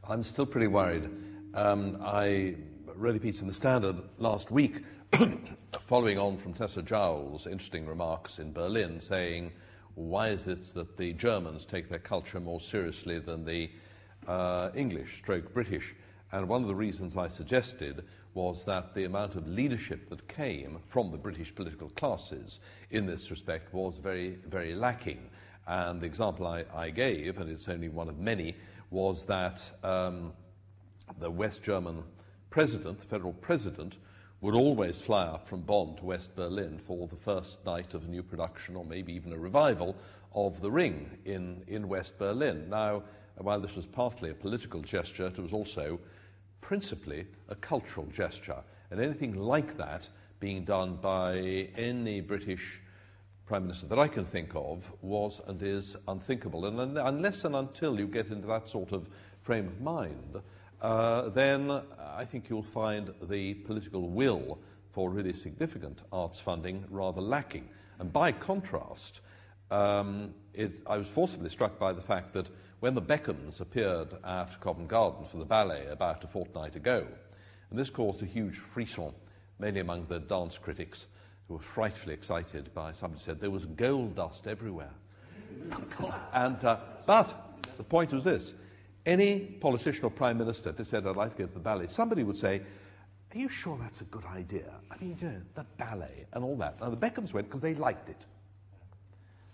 I'm 0.09 0.23
still 0.23 0.47
pretty 0.47 0.67
worried. 0.67 1.11
Um, 1.53 1.99
I 2.01 2.55
read 2.95 3.15
a 3.15 3.19
piece 3.19 3.41
in 3.41 3.47
the 3.47 3.53
Standard 3.53 3.97
last 4.17 4.51
week, 4.51 4.81
following 5.79 6.17
on 6.17 6.37
from 6.37 6.53
Tessa 6.53 6.81
Jowell's 6.81 7.47
interesting 7.47 7.85
remarks 7.85 8.39
in 8.39 8.51
Berlin, 8.51 8.99
saying, 8.99 9.51
why 9.93 10.29
is 10.29 10.47
it 10.47 10.73
that 10.73 10.97
the 10.97 11.13
Germans 11.13 11.63
take 11.63 11.89
their 11.89 11.99
culture 11.99 12.39
more 12.39 12.59
seriously 12.59 13.19
than 13.19 13.45
the 13.45 13.69
uh, 14.27 14.71
English 14.75 15.19
stroke 15.19 15.53
British? 15.53 15.95
And 16.31 16.49
one 16.49 16.61
of 16.61 16.67
the 16.67 16.75
reasons 16.75 17.15
I 17.15 17.27
suggested 17.27 18.03
was 18.33 18.63
that 18.65 18.93
the 18.93 19.05
amount 19.05 19.35
of 19.35 19.47
leadership 19.47 20.09
that 20.09 20.27
came 20.27 20.79
from 20.87 21.11
the 21.11 21.17
British 21.17 21.53
political 21.53 21.89
classes 21.91 22.59
in 22.91 23.05
this 23.05 23.31
respect 23.31 23.73
was 23.73 23.97
very, 23.97 24.37
very 24.49 24.75
lacking. 24.75 25.29
And 25.67 26.01
the 26.01 26.07
example 26.07 26.45
I, 26.45 26.65
I 26.73 26.89
gave, 26.89 27.39
and 27.39 27.49
it's 27.49 27.69
only 27.69 27.89
one 27.89 28.09
of 28.09 28.19
many, 28.19 28.55
was 28.91 29.23
that 29.25 29.61
um, 29.83 30.33
the 31.19 31.31
West 31.31 31.63
German 31.63 32.03
president, 32.49 32.99
the 32.99 33.05
federal 33.05 33.33
president, 33.33 33.97
would 34.45 34.53
always 34.53 35.01
fly 35.01 35.23
up 35.23 35.47
from 35.47 35.61
Bonn 35.61 35.95
to 35.95 36.05
West 36.05 36.35
Berlin 36.35 36.79
for 36.85 37.07
the 37.07 37.15
first 37.15 37.65
night 37.65 37.95
of 37.95 38.03
a 38.03 38.07
new 38.07 38.21
production, 38.21 38.75
or 38.75 38.85
maybe 38.85 39.11
even 39.11 39.33
a 39.33 39.37
revival, 39.37 39.95
of 40.35 40.61
The 40.61 40.69
Ring 40.69 41.17
in, 41.25 41.63
in 41.65 41.87
West 41.87 42.19
Berlin. 42.19 42.69
Now, 42.69 43.01
while 43.37 43.59
this 43.59 43.75
was 43.75 43.87
partly 43.87 44.29
a 44.29 44.35
political 44.35 44.81
gesture, 44.81 45.25
it 45.25 45.39
was 45.39 45.51
also 45.51 45.99
principally 46.61 47.25
a 47.49 47.55
cultural 47.55 48.05
gesture. 48.05 48.61
And 48.91 49.01
anything 49.01 49.33
like 49.33 49.77
that 49.77 50.07
being 50.39 50.63
done 50.63 50.97
by 50.97 51.69
any 51.75 52.21
British 52.21 52.81
Prime 53.47 53.63
Minister 53.63 53.87
that 53.87 53.97
I 53.97 54.07
can 54.07 54.25
think 54.25 54.51
of 54.53 54.91
was 55.01 55.41
and 55.47 55.59
is 55.63 55.95
unthinkable. 56.07 56.67
And 56.67 56.99
unless 56.99 57.45
and 57.45 57.55
until 57.55 57.99
you 57.99 58.05
get 58.05 58.27
into 58.27 58.45
that 58.45 58.67
sort 58.67 58.91
of 58.91 59.09
frame 59.41 59.65
of 59.69 59.81
mind, 59.81 60.39
uh, 60.85 61.29
then 61.29 61.81
I 62.15 62.25
think 62.25 62.47
you'll 62.47 62.61
find 62.61 63.11
the 63.23 63.55
political 63.55 64.07
will 64.07 64.59
for 64.91 65.09
really 65.09 65.33
significant 65.33 66.03
arts 66.11 66.39
funding 66.39 66.85
rather 66.91 67.21
lacking. 67.21 67.67
And 67.97 68.13
by 68.13 68.31
contrast, 68.31 69.21
um, 69.71 70.35
it, 70.53 70.73
I 70.85 70.97
was 70.97 71.07
forcibly 71.07 71.49
struck 71.49 71.79
by 71.79 71.91
the 71.91 72.03
fact 72.03 72.33
that 72.33 72.49
when 72.81 72.93
the 72.93 73.01
Beckhams 73.01 73.61
appeared 73.61 74.09
at 74.23 74.61
Covent 74.61 74.87
Garden 74.87 75.25
for 75.25 75.37
the 75.37 75.45
ballet 75.45 75.87
about 75.87 76.23
a 76.23 76.27
fortnight 76.27 76.75
ago, 76.75 77.07
and 77.71 77.79
this 77.79 77.89
caused 77.89 78.21
a 78.21 78.27
huge 78.27 78.59
frisson, 78.59 79.11
mainly 79.57 79.79
among 79.79 80.05
the 80.05 80.19
dance 80.19 80.59
critics, 80.59 81.07
who 81.47 81.55
were 81.55 81.59
frightfully 81.59 82.13
excited 82.13 82.71
by 82.75 82.91
somebody 82.91 83.23
said 83.23 83.39
there 83.39 83.49
was 83.49 83.65
gold 83.65 84.15
dust 84.15 84.45
everywhere. 84.45 84.93
and, 86.33 86.63
uh, 86.63 86.77
but 87.07 87.57
the 87.77 87.83
point 87.83 88.13
was 88.13 88.23
this 88.23 88.53
any 89.05 89.39
politician 89.39 90.05
or 90.05 90.11
prime 90.11 90.37
minister, 90.37 90.69
if 90.69 90.77
they 90.77 90.83
said, 90.83 91.05
I'd 91.05 91.15
like 91.15 91.35
to 91.35 91.43
go 91.43 91.47
to 91.47 91.53
the 91.53 91.59
ballet, 91.59 91.87
somebody 91.87 92.23
would 92.23 92.37
say, 92.37 92.61
Are 93.33 93.37
you 93.37 93.49
sure 93.49 93.77
that's 93.81 94.01
a 94.01 94.05
good 94.05 94.25
idea? 94.25 94.71
I 94.91 94.97
mean, 95.03 95.17
you 95.21 95.27
know, 95.27 95.41
the 95.53 95.65
ballet 95.77 96.25
and 96.33 96.43
all 96.43 96.55
that. 96.57 96.79
Now, 96.79 96.89
the 96.89 96.97
Beckhams 96.97 97.33
went 97.33 97.47
because 97.47 97.61
they 97.61 97.75
liked 97.75 98.09
it. 98.09 98.25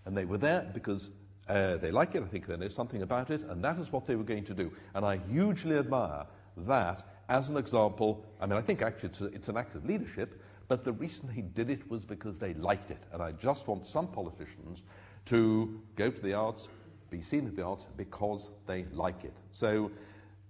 And 0.06 0.16
they 0.16 0.26
were 0.26 0.38
there 0.38 0.70
because 0.74 1.10
uh, 1.48 1.78
they 1.78 1.92
like 1.92 2.16
it, 2.16 2.24
I 2.24 2.28
think 2.28 2.48
they 2.48 2.56
know 2.56 2.70
something 2.70 3.02
about 3.02 3.30
it, 3.30 3.42
and 3.44 3.64
that 3.64 3.78
is 3.78 3.92
what 3.92 4.08
they 4.08 4.16
were 4.16 4.24
going 4.24 4.46
to 4.46 4.54
do. 4.54 4.72
And 4.94 5.06
I 5.06 5.18
hugely 5.18 5.78
admire 5.78 6.26
that 6.58 7.04
as 7.30 7.50
an 7.50 7.58
example. 7.58 8.26
I 8.40 8.46
mean, 8.46 8.58
I 8.58 8.62
think 8.62 8.82
actually 8.82 9.10
it's, 9.10 9.22
a, 9.22 9.26
it's 9.26 9.50
an 9.50 9.58
act 9.58 9.76
of 9.76 9.86
leadership, 9.86 10.42
but 10.68 10.84
the 10.84 10.94
reason 10.94 11.30
they 11.36 11.42
did 11.42 11.70
it 11.70 11.90
was 11.90 12.06
because 12.06 12.40
they 12.40 12.54
liked 12.54 12.92
it. 12.92 13.04
And 13.12 13.22
I 13.22 13.34
just 13.34 13.68
want 13.68 13.86
some 13.86 14.08
politicians 14.08 14.84
to 15.26 15.82
go 15.96 16.10
to 16.10 16.22
the 16.22 16.34
arts, 16.34 16.68
be 17.12 17.22
seen 17.22 17.46
at 17.46 17.56
the 17.56 17.62
arts 17.62 17.86
because 17.98 18.50
they 18.66 18.86
like 18.94 19.24
it. 19.24 19.34
So 19.52 19.92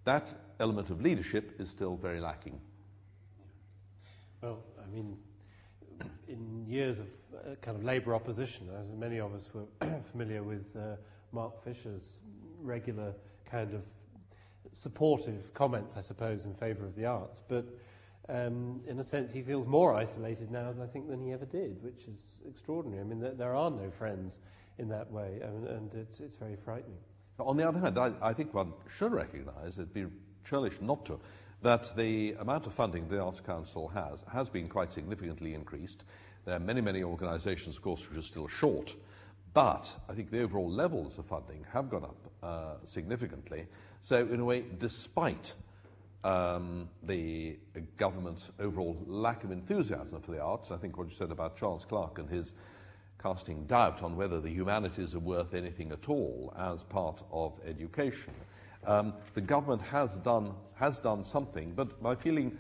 that 0.06 0.34
element 0.60 0.89
of 0.89 1.02
leadership 1.02 1.60
is 1.60 1.69
still 1.69 1.97
very 1.97 2.21
lacking. 2.21 2.62
Well, 4.41 4.60
I 4.82 4.88
mean, 4.93 5.17
in 6.28 6.65
years 6.65 7.00
of 7.00 7.08
uh, 7.36 7.56
kind 7.62 7.76
of 7.76 7.84
Labour 7.84 8.15
opposition, 8.15 8.69
as 8.80 8.91
many 8.97 9.19
of 9.19 9.34
us 9.36 9.50
were 9.54 9.65
familiar 10.12 10.43
with 10.43 10.74
uh, 10.76 10.95
Mark 11.32 11.63
Fisher's 11.63 12.19
regular 12.62 13.13
kind 13.45 13.74
of 13.74 13.86
supportive 14.74 15.54
comments, 15.54 15.97
I 15.97 16.02
suppose, 16.02 16.45
in 16.45 16.54
favour 16.54 16.86
of 16.86 16.95
the 16.95 17.06
arts. 17.06 17.41
But 17.47 17.65
um, 18.30 18.82
in 18.88 19.00
a 19.00 19.04
sense, 19.04 19.32
he 19.32 19.41
feels 19.41 19.67
more 19.67 19.93
isolated 19.93 20.52
now, 20.52 20.74
I 20.82 20.86
think, 20.86 21.10
than 21.10 21.21
he 21.21 21.34
ever 21.34 21.45
did, 21.45 21.84
which 21.84 22.06
is 22.08 22.39
extraordinary. 22.47 23.02
I 23.02 23.04
mean, 23.04 23.19
there, 23.19 23.34
there 23.34 23.56
are 23.56 23.69
no 23.69 23.89
friends 23.89 24.39
in 24.82 24.89
that 24.89 25.10
way, 25.12 25.39
and, 25.44 25.67
and 25.67 25.94
it's, 25.94 26.20
it's 26.20 26.36
very 26.36 26.58
frightening. 26.58 26.98
On 27.39 27.56
the 27.56 27.67
other 27.67 27.80
hand, 27.80 27.98
I, 27.98 28.12
I 28.22 28.34
think 28.34 28.54
one 28.54 28.74
should 28.98 29.13
recognise, 29.13 29.76
it'd 29.76 29.94
be 29.94 30.08
churlish 30.44 30.74
not 30.82 31.06
to, 31.06 31.20
that 31.62 31.96
the 31.96 32.34
amount 32.39 32.65
of 32.65 32.74
funding 32.74 33.08
the 33.08 33.22
Arts 33.22 33.39
Council 33.39 33.88
has 33.89 34.24
has 34.32 34.50
been 34.50 34.67
quite 34.67 34.91
significantly 34.91 35.54
increased. 35.54 36.04
There 36.46 36.56
are 36.56 36.60
many, 36.60 36.82
many 36.82 37.04
organisations, 37.04 37.78
of 37.78 37.84
course, 37.84 38.10
which 38.10 38.17
are 38.17 38.24
still 38.24 38.48
short, 38.48 38.96
but 39.54 39.91
I 40.10 40.13
think 40.13 40.32
the 40.32 40.41
overall 40.41 40.70
levels 40.70 41.20
of 41.20 41.26
funding 41.28 41.63
have 41.72 41.89
gone 41.89 42.04
up 42.04 42.32
uh, 42.41 42.74
significantly. 42.84 43.67
So, 44.02 44.17
in 44.17 44.39
a 44.39 44.46
way, 44.46 44.65
despite 44.80 45.54
um, 46.24 46.89
the 47.04 47.58
government's 47.98 48.50
overall 48.60 48.98
lack 49.06 49.44
of 49.44 49.52
enthusiasm 49.52 50.20
for 50.22 50.32
the 50.32 50.41
arts, 50.41 50.72
I 50.72 50.78
think 50.78 50.98
what 50.98 51.10
you 51.10 51.15
said 51.15 51.32
about 51.32 51.58
Charles 51.58 51.86
Clarke 51.86 52.17
and 52.17 52.30
his 52.30 52.54
casting 53.21 53.63
doubt 53.65 54.01
on 54.03 54.15
whether 54.15 54.39
the 54.39 54.49
humanities 54.49 55.13
are 55.15 55.19
worth 55.19 55.53
anything 55.53 55.91
at 55.91 56.10
all 56.10 56.53
as 56.57 56.84
part 56.84 57.21
of 57.31 57.53
education. 57.65 58.34
Um, 58.86 59.13
the 59.34 59.41
government 59.41 59.81
has 59.84 60.15
done, 60.17 60.53
has 60.75 60.99
done 60.99 61.23
something, 61.23 61.73
but 61.75 62.01
my 62.01 62.15
feeling 62.15 62.57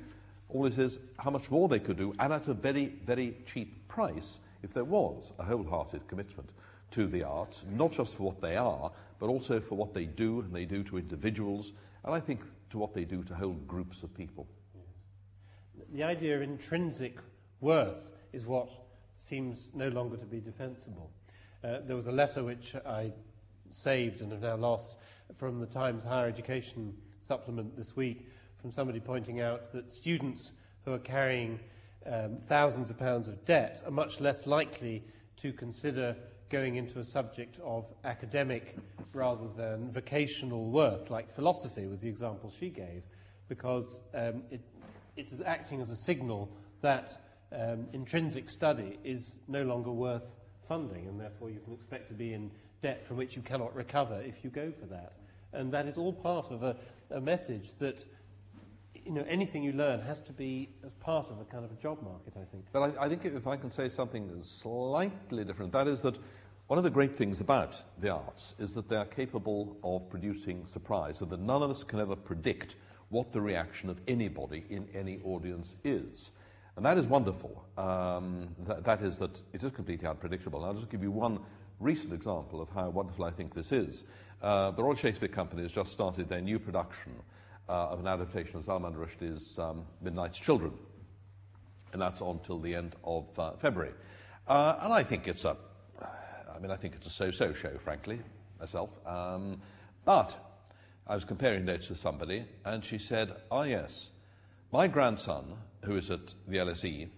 always 0.49 0.77
is 0.77 0.99
how 1.17 1.31
much 1.31 1.49
more 1.49 1.67
they 1.67 1.79
could 1.79 1.97
do, 1.97 2.13
and 2.19 2.31
at 2.33 2.47
a 2.47 2.53
very, 2.53 2.87
very 3.05 3.37
cheap 3.45 3.87
price 3.87 4.39
if 4.63 4.73
there 4.73 4.83
was 4.83 5.31
a 5.39 5.43
wholehearted 5.43 6.07
commitment 6.07 6.49
to 6.91 7.07
the 7.07 7.23
arts, 7.23 7.63
not 7.71 7.91
just 7.91 8.13
for 8.15 8.23
what 8.23 8.41
they 8.41 8.57
are, 8.57 8.91
but 9.19 9.27
also 9.27 9.59
for 9.59 9.75
what 9.75 9.93
they 9.93 10.05
do, 10.05 10.41
and 10.41 10.53
they 10.53 10.65
do 10.65 10.83
to 10.83 10.97
individuals, 10.97 11.71
and 12.03 12.13
I 12.13 12.19
think 12.19 12.41
to 12.69 12.77
what 12.77 12.93
they 12.93 13.05
do 13.05 13.23
to 13.23 13.35
whole 13.35 13.57
groups 13.67 14.03
of 14.03 14.13
people. 14.13 14.47
The 15.93 16.03
idea 16.03 16.35
of 16.35 16.41
intrinsic 16.41 17.19
worth 17.59 18.13
is 18.33 18.45
what 18.45 18.69
seems 19.21 19.71
no 19.73 19.87
longer 19.89 20.17
to 20.17 20.25
be 20.25 20.39
defensible. 20.39 21.11
Uh, 21.63 21.77
there 21.85 21.95
was 21.95 22.07
a 22.07 22.11
letter 22.11 22.43
which 22.43 22.75
I 22.75 23.13
saved 23.69 24.21
and 24.21 24.31
have 24.31 24.41
now 24.41 24.55
lost 24.55 24.95
from 25.33 25.59
the 25.59 25.67
Times 25.67 26.03
Higher 26.03 26.27
Education 26.27 26.93
supplement 27.19 27.77
this 27.77 27.95
week 27.95 28.27
from 28.57 28.71
somebody 28.71 28.99
pointing 28.99 29.39
out 29.39 29.71
that 29.73 29.93
students 29.93 30.53
who 30.85 30.93
are 30.93 30.99
carrying 30.99 31.59
um, 32.05 32.37
thousands 32.47 32.89
of 32.89 32.97
pounds 32.97 33.27
of 33.27 33.45
debt 33.45 33.81
are 33.85 33.91
much 33.91 34.19
less 34.19 34.47
likely 34.47 35.03
to 35.37 35.53
consider 35.53 36.15
going 36.49 36.75
into 36.75 36.99
a 36.99 37.03
subject 37.03 37.59
of 37.63 37.85
academic 38.03 38.75
rather 39.13 39.47
than 39.55 39.89
vocational 39.89 40.69
worth, 40.69 41.09
like 41.09 41.29
philosophy 41.29 41.85
was 41.85 42.01
the 42.01 42.09
example 42.09 42.51
she 42.59 42.69
gave, 42.69 43.03
because 43.47 44.01
um, 44.15 44.43
it, 44.49 44.61
it 45.15 45.31
is 45.31 45.41
acting 45.41 45.79
as 45.79 45.89
a 45.91 45.95
signal 45.95 46.49
that 46.81 47.20
um, 47.51 47.87
intrinsic 47.93 48.49
study 48.49 48.97
is 49.03 49.39
no 49.47 49.63
longer 49.63 49.91
worth 49.91 50.35
funding, 50.67 51.07
and 51.07 51.19
therefore 51.19 51.49
you 51.49 51.59
can 51.59 51.73
expect 51.73 52.07
to 52.09 52.13
be 52.13 52.33
in 52.33 52.51
debt 52.81 53.03
from 53.03 53.17
which 53.17 53.35
you 53.35 53.41
cannot 53.41 53.75
recover 53.75 54.21
if 54.25 54.43
you 54.43 54.49
go 54.49 54.71
for 54.71 54.85
that. 54.87 55.13
And 55.53 55.71
that 55.73 55.85
is 55.85 55.97
all 55.97 56.13
part 56.13 56.51
of 56.51 56.63
a, 56.63 56.77
a 57.09 57.19
message 57.19 57.75
that 57.77 58.05
you 59.05 59.11
know, 59.11 59.25
anything 59.27 59.63
you 59.63 59.73
learn 59.73 59.99
has 60.01 60.21
to 60.21 60.33
be 60.33 60.69
as 60.85 60.93
part 60.93 61.29
of 61.29 61.39
a 61.39 61.45
kind 61.45 61.65
of 61.65 61.71
a 61.71 61.75
job 61.75 62.01
market, 62.03 62.33
I 62.35 62.45
think. 62.45 62.65
But 62.71 62.97
I, 62.97 63.05
I 63.05 63.09
think 63.09 63.25
if 63.25 63.47
I 63.47 63.57
can 63.57 63.71
say 63.71 63.89
something 63.89 64.29
slightly 64.43 65.43
different, 65.43 65.71
that 65.73 65.87
is 65.87 66.01
that 66.03 66.17
one 66.67 66.77
of 66.77 66.83
the 66.83 66.89
great 66.89 67.17
things 67.17 67.41
about 67.41 67.81
the 67.99 68.09
arts 68.09 68.55
is 68.59 68.73
that 68.75 68.87
they 68.87 68.95
are 68.95 69.05
capable 69.05 69.75
of 69.83 70.09
producing 70.09 70.65
surprise, 70.67 71.21
and 71.21 71.29
that 71.31 71.39
none 71.39 71.61
of 71.61 71.69
us 71.69 71.83
can 71.83 71.99
ever 71.99 72.15
predict 72.15 72.75
what 73.09 73.33
the 73.33 73.41
reaction 73.41 73.89
of 73.89 73.99
anybody 74.07 74.63
in 74.69 74.87
any 74.93 75.19
audience 75.25 75.75
is. 75.83 76.31
And 76.81 76.85
that 76.87 76.97
is 76.97 77.05
wonderful. 77.05 77.63
Um, 77.77 78.55
that, 78.65 78.83
that 78.85 79.03
is 79.03 79.19
that 79.19 79.39
it 79.53 79.63
is 79.63 79.71
completely 79.71 80.07
unpredictable. 80.07 80.61
And 80.61 80.67
I'll 80.69 80.81
just 80.81 80.89
give 80.89 81.03
you 81.03 81.11
one 81.11 81.39
recent 81.79 82.11
example 82.11 82.59
of 82.59 82.69
how 82.69 82.89
wonderful 82.89 83.23
I 83.23 83.29
think 83.29 83.53
this 83.53 83.71
is. 83.71 84.03
Uh, 84.41 84.71
the 84.71 84.81
Royal 84.81 84.95
Shakespeare 84.95 85.29
Company 85.29 85.61
has 85.61 85.71
just 85.71 85.91
started 85.91 86.27
their 86.27 86.41
new 86.41 86.57
production 86.57 87.11
uh, 87.69 87.89
of 87.89 87.99
an 87.99 88.07
adaptation 88.07 88.55
of 88.55 88.65
Salman 88.65 88.95
Rushdie's 88.95 89.59
um, 89.59 89.85
Midnight's 90.01 90.39
Children. 90.39 90.73
And 91.93 92.01
that's 92.01 92.19
on 92.19 92.39
till 92.39 92.57
the 92.57 92.73
end 92.73 92.95
of 93.03 93.27
uh, 93.37 93.51
February. 93.57 93.93
Uh, 94.47 94.79
and 94.81 94.91
I 94.91 95.03
think 95.03 95.27
it's 95.27 95.45
a, 95.45 95.55
I 96.01 96.57
mean, 96.57 96.71
I 96.71 96.77
think 96.77 96.95
it's 96.95 97.05
a 97.05 97.11
so-so 97.11 97.53
show, 97.53 97.77
frankly, 97.77 98.21
myself. 98.59 98.89
Um, 99.05 99.61
but 100.03 100.35
I 101.05 101.13
was 101.13 101.25
comparing 101.25 101.63
notes 101.63 101.89
with 101.89 101.99
somebody, 101.99 102.43
and 102.65 102.83
she 102.83 102.97
said, 102.97 103.35
"Ah, 103.51 103.65
yes, 103.65 104.09
my 104.71 104.87
grandson, 104.87 105.57
who 105.83 105.95
is 105.95 106.11
at 106.11 106.33
the 106.47 106.57
LSE, 106.57 107.09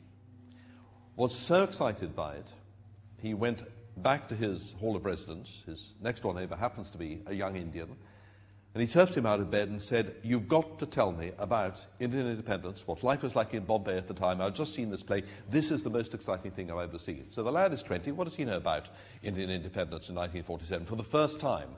was 1.15 1.35
so 1.35 1.63
excited 1.63 2.15
by 2.15 2.35
it, 2.35 2.47
he 3.21 3.33
went 3.33 3.61
back 3.97 4.27
to 4.29 4.35
his 4.35 4.73
hall 4.79 4.95
of 4.95 5.05
residence. 5.05 5.63
His 5.65 5.91
next 6.01 6.21
door 6.21 6.33
neighbor 6.33 6.55
happens 6.55 6.89
to 6.91 6.97
be 6.97 7.21
a 7.27 7.33
young 7.33 7.55
Indian. 7.55 7.95
And 8.73 8.81
he 8.81 8.87
turfed 8.87 9.15
him 9.15 9.27
out 9.27 9.39
of 9.39 9.51
bed 9.51 9.69
and 9.69 9.79
said, 9.79 10.15
You've 10.23 10.47
got 10.47 10.79
to 10.79 10.87
tell 10.87 11.11
me 11.11 11.31
about 11.37 11.79
Indian 11.99 12.27
independence, 12.27 12.87
what 12.87 13.03
life 13.03 13.21
was 13.21 13.35
like 13.35 13.53
in 13.53 13.65
Bombay 13.65 13.97
at 13.97 14.07
the 14.07 14.15
time. 14.15 14.41
I've 14.41 14.55
just 14.55 14.73
seen 14.73 14.89
this 14.89 15.03
play. 15.03 15.23
This 15.47 15.69
is 15.69 15.83
the 15.83 15.91
most 15.91 16.15
exciting 16.15 16.51
thing 16.51 16.71
I've 16.71 16.89
ever 16.89 16.97
seen. 16.97 17.27
So 17.29 17.43
the 17.43 17.51
lad 17.51 17.71
is 17.71 17.83
20. 17.83 18.11
What 18.13 18.23
does 18.23 18.35
he 18.35 18.45
know 18.45 18.57
about 18.57 18.89
Indian 19.21 19.51
independence 19.51 20.09
in 20.09 20.15
1947? 20.15 20.87
For 20.87 20.95
the 20.95 21.03
first 21.03 21.39
time, 21.39 21.69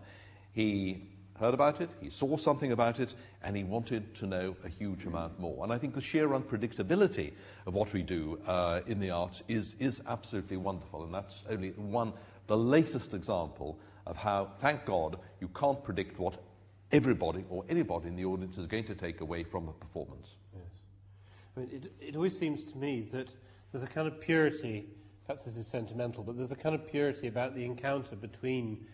he 0.54 1.04
heard 1.40 1.54
about 1.54 1.82
it, 1.82 1.90
he 2.00 2.10
saw 2.10 2.38
something 2.38 2.72
about 2.72 3.00
it, 3.00 3.14
and 3.44 3.56
he 3.56 3.64
wanted 3.64 4.16
to 4.16 4.26
know 4.26 4.56
a 4.64 4.70
huge 4.70 5.06
amount 5.06 5.40
more. 5.40 5.64
And 5.64 5.74
I 5.74 5.78
think 5.78 5.94
the 5.94 6.02
sheer 6.02 6.30
unpredictability 6.30 7.34
of 7.66 7.74
what 7.74 7.92
we 7.94 8.04
do 8.04 8.40
uh, 8.48 8.82
in 8.88 9.00
the 9.00 9.12
arts 9.12 9.44
is, 9.48 9.76
is 9.80 10.02
absolutely 10.08 10.58
wonderful. 10.58 11.04
And 11.04 11.14
that's 11.14 11.44
only 11.50 11.72
one, 11.72 12.14
the 12.48 12.58
latest 12.58 13.14
example 13.14 13.78
of 14.06 14.16
how, 14.16 14.52
thank 14.60 14.86
God, 14.86 15.20
you 15.42 15.50
can't 15.50 15.84
predict 15.84 16.20
what 16.20 16.42
everybody 16.92 17.44
or 17.50 17.66
anybody 17.68 18.08
in 18.08 18.16
the 18.16 18.26
audience 18.26 18.58
is 18.58 18.68
going 18.68 18.86
to 18.86 18.96
take 18.96 19.22
away 19.22 19.44
from 19.44 19.68
a 19.68 19.74
performance. 19.74 20.36
Yes. 20.54 20.64
I 21.58 21.60
mean, 21.60 21.70
it, 21.72 22.10
it 22.10 22.16
always 22.16 22.38
seems 22.38 22.64
to 22.66 22.78
me 22.78 23.02
that 23.12 23.28
there's 23.72 23.84
a 23.84 23.88
kind 23.88 24.08
of 24.08 24.22
purity, 24.22 24.88
perhaps 25.26 25.46
this 25.46 25.58
is 25.58 25.68
sentimental, 25.68 26.24
but 26.24 26.38
there's 26.38 26.54
a 26.54 26.56
kind 26.56 26.76
of 26.76 26.88
purity 26.88 27.28
about 27.28 27.56
the 27.56 27.66
encounter 27.66 28.16
between 28.16 28.86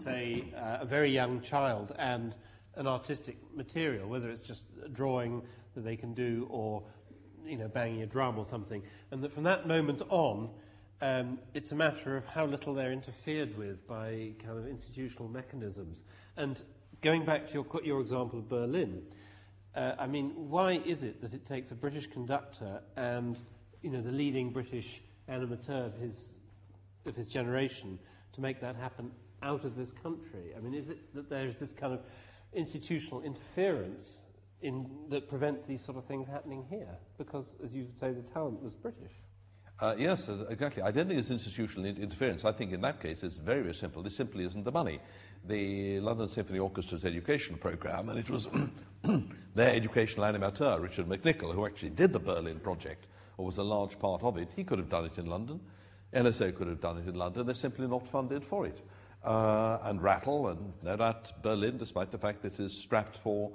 say, 0.00 0.44
uh, 0.56 0.78
a 0.80 0.84
very 0.84 1.10
young 1.10 1.40
child 1.40 1.94
and 1.98 2.34
an 2.76 2.86
artistic 2.86 3.36
material, 3.54 4.08
whether 4.08 4.28
it's 4.28 4.42
just 4.42 4.64
a 4.84 4.88
drawing 4.88 5.42
that 5.74 5.82
they 5.82 5.96
can 5.96 6.14
do 6.14 6.46
or, 6.50 6.82
you 7.44 7.58
know, 7.58 7.68
banging 7.68 8.02
a 8.02 8.06
drum 8.06 8.38
or 8.38 8.44
something. 8.44 8.82
And 9.10 9.22
that 9.22 9.32
from 9.32 9.44
that 9.44 9.66
moment 9.66 10.02
on, 10.08 10.50
um, 11.00 11.38
it's 11.52 11.72
a 11.72 11.76
matter 11.76 12.16
of 12.16 12.24
how 12.26 12.46
little 12.46 12.74
they're 12.74 12.92
interfered 12.92 13.56
with 13.58 13.86
by 13.86 14.32
kind 14.44 14.58
of 14.58 14.66
institutional 14.66 15.28
mechanisms. 15.28 16.04
And 16.36 16.60
going 17.02 17.24
back 17.24 17.46
to 17.48 17.52
your, 17.52 17.66
your 17.84 18.00
example 18.00 18.38
of 18.38 18.48
Berlin, 18.48 19.02
uh, 19.74 19.92
I 19.98 20.06
mean, 20.06 20.30
why 20.36 20.80
is 20.84 21.02
it 21.02 21.20
that 21.20 21.34
it 21.34 21.44
takes 21.44 21.72
a 21.72 21.74
British 21.74 22.06
conductor 22.06 22.80
and, 22.96 23.38
you 23.82 23.90
know, 23.90 24.00
the 24.00 24.12
leading 24.12 24.50
British 24.50 25.02
animateur 25.28 25.86
of 25.86 25.96
his, 25.96 26.34
of 27.06 27.16
his 27.16 27.28
generation 27.28 27.98
to 28.32 28.40
make 28.40 28.60
that 28.60 28.76
happen 28.76 29.10
out 29.42 29.64
of 29.64 29.76
this 29.76 29.92
country? 29.92 30.52
I 30.56 30.60
mean, 30.60 30.74
is 30.74 30.88
it 30.90 31.14
that 31.14 31.28
there 31.28 31.46
is 31.46 31.58
this 31.58 31.72
kind 31.72 31.92
of 31.92 32.00
institutional 32.52 33.22
interference 33.22 34.18
in, 34.62 34.88
that 35.08 35.28
prevents 35.28 35.64
these 35.64 35.84
sort 35.84 35.96
of 35.96 36.04
things 36.04 36.26
happening 36.26 36.64
here? 36.68 36.96
Because, 37.18 37.56
as 37.64 37.72
you 37.72 37.88
say, 37.94 38.12
the 38.12 38.22
talent 38.22 38.62
was 38.62 38.74
British. 38.74 39.12
Uh, 39.80 39.94
yes, 39.98 40.28
uh, 40.28 40.46
exactly. 40.48 40.82
I 40.82 40.92
don't 40.92 41.08
think 41.08 41.18
it's 41.18 41.30
institutional 41.30 41.84
interference. 41.84 42.44
I 42.44 42.52
think 42.52 42.72
in 42.72 42.80
that 42.82 43.00
case 43.00 43.22
it's 43.24 43.36
very, 43.36 43.62
very 43.62 43.74
simple. 43.74 44.02
This 44.02 44.16
simply 44.16 44.44
isn't 44.44 44.64
the 44.64 44.70
money. 44.70 45.00
The 45.46 46.00
London 46.00 46.28
Symphony 46.28 46.60
Orchestra's 46.60 47.04
education 47.04 47.56
programme, 47.56 48.08
and 48.08 48.18
it 48.18 48.30
was 48.30 48.48
their 49.54 49.74
educational 49.74 50.26
animateur, 50.26 50.80
Richard 50.80 51.06
McNicol, 51.06 51.52
who 51.52 51.66
actually 51.66 51.90
did 51.90 52.12
the 52.12 52.20
Berlin 52.20 52.60
project, 52.60 53.08
or 53.36 53.46
was 53.46 53.58
a 53.58 53.62
large 53.62 53.98
part 53.98 54.22
of 54.22 54.38
it. 54.38 54.48
He 54.54 54.62
could 54.62 54.78
have 54.78 54.88
done 54.88 55.06
it 55.06 55.18
in 55.18 55.26
London. 55.26 55.60
LSO 56.14 56.54
could 56.54 56.68
have 56.68 56.80
done 56.80 56.98
it 56.98 57.08
in 57.08 57.16
London. 57.16 57.44
They're 57.44 57.54
simply 57.54 57.88
not 57.88 58.08
funded 58.08 58.44
for 58.44 58.66
it. 58.66 58.78
Uh, 59.24 59.78
and 59.84 60.02
Rattle, 60.02 60.48
and 60.48 60.72
no 60.82 60.96
doubt 60.96 61.32
Berlin, 61.42 61.78
despite 61.78 62.10
the 62.10 62.18
fact 62.18 62.42
that 62.42 62.60
it 62.60 62.60
is 62.60 62.76
strapped 62.76 63.16
for, 63.16 63.50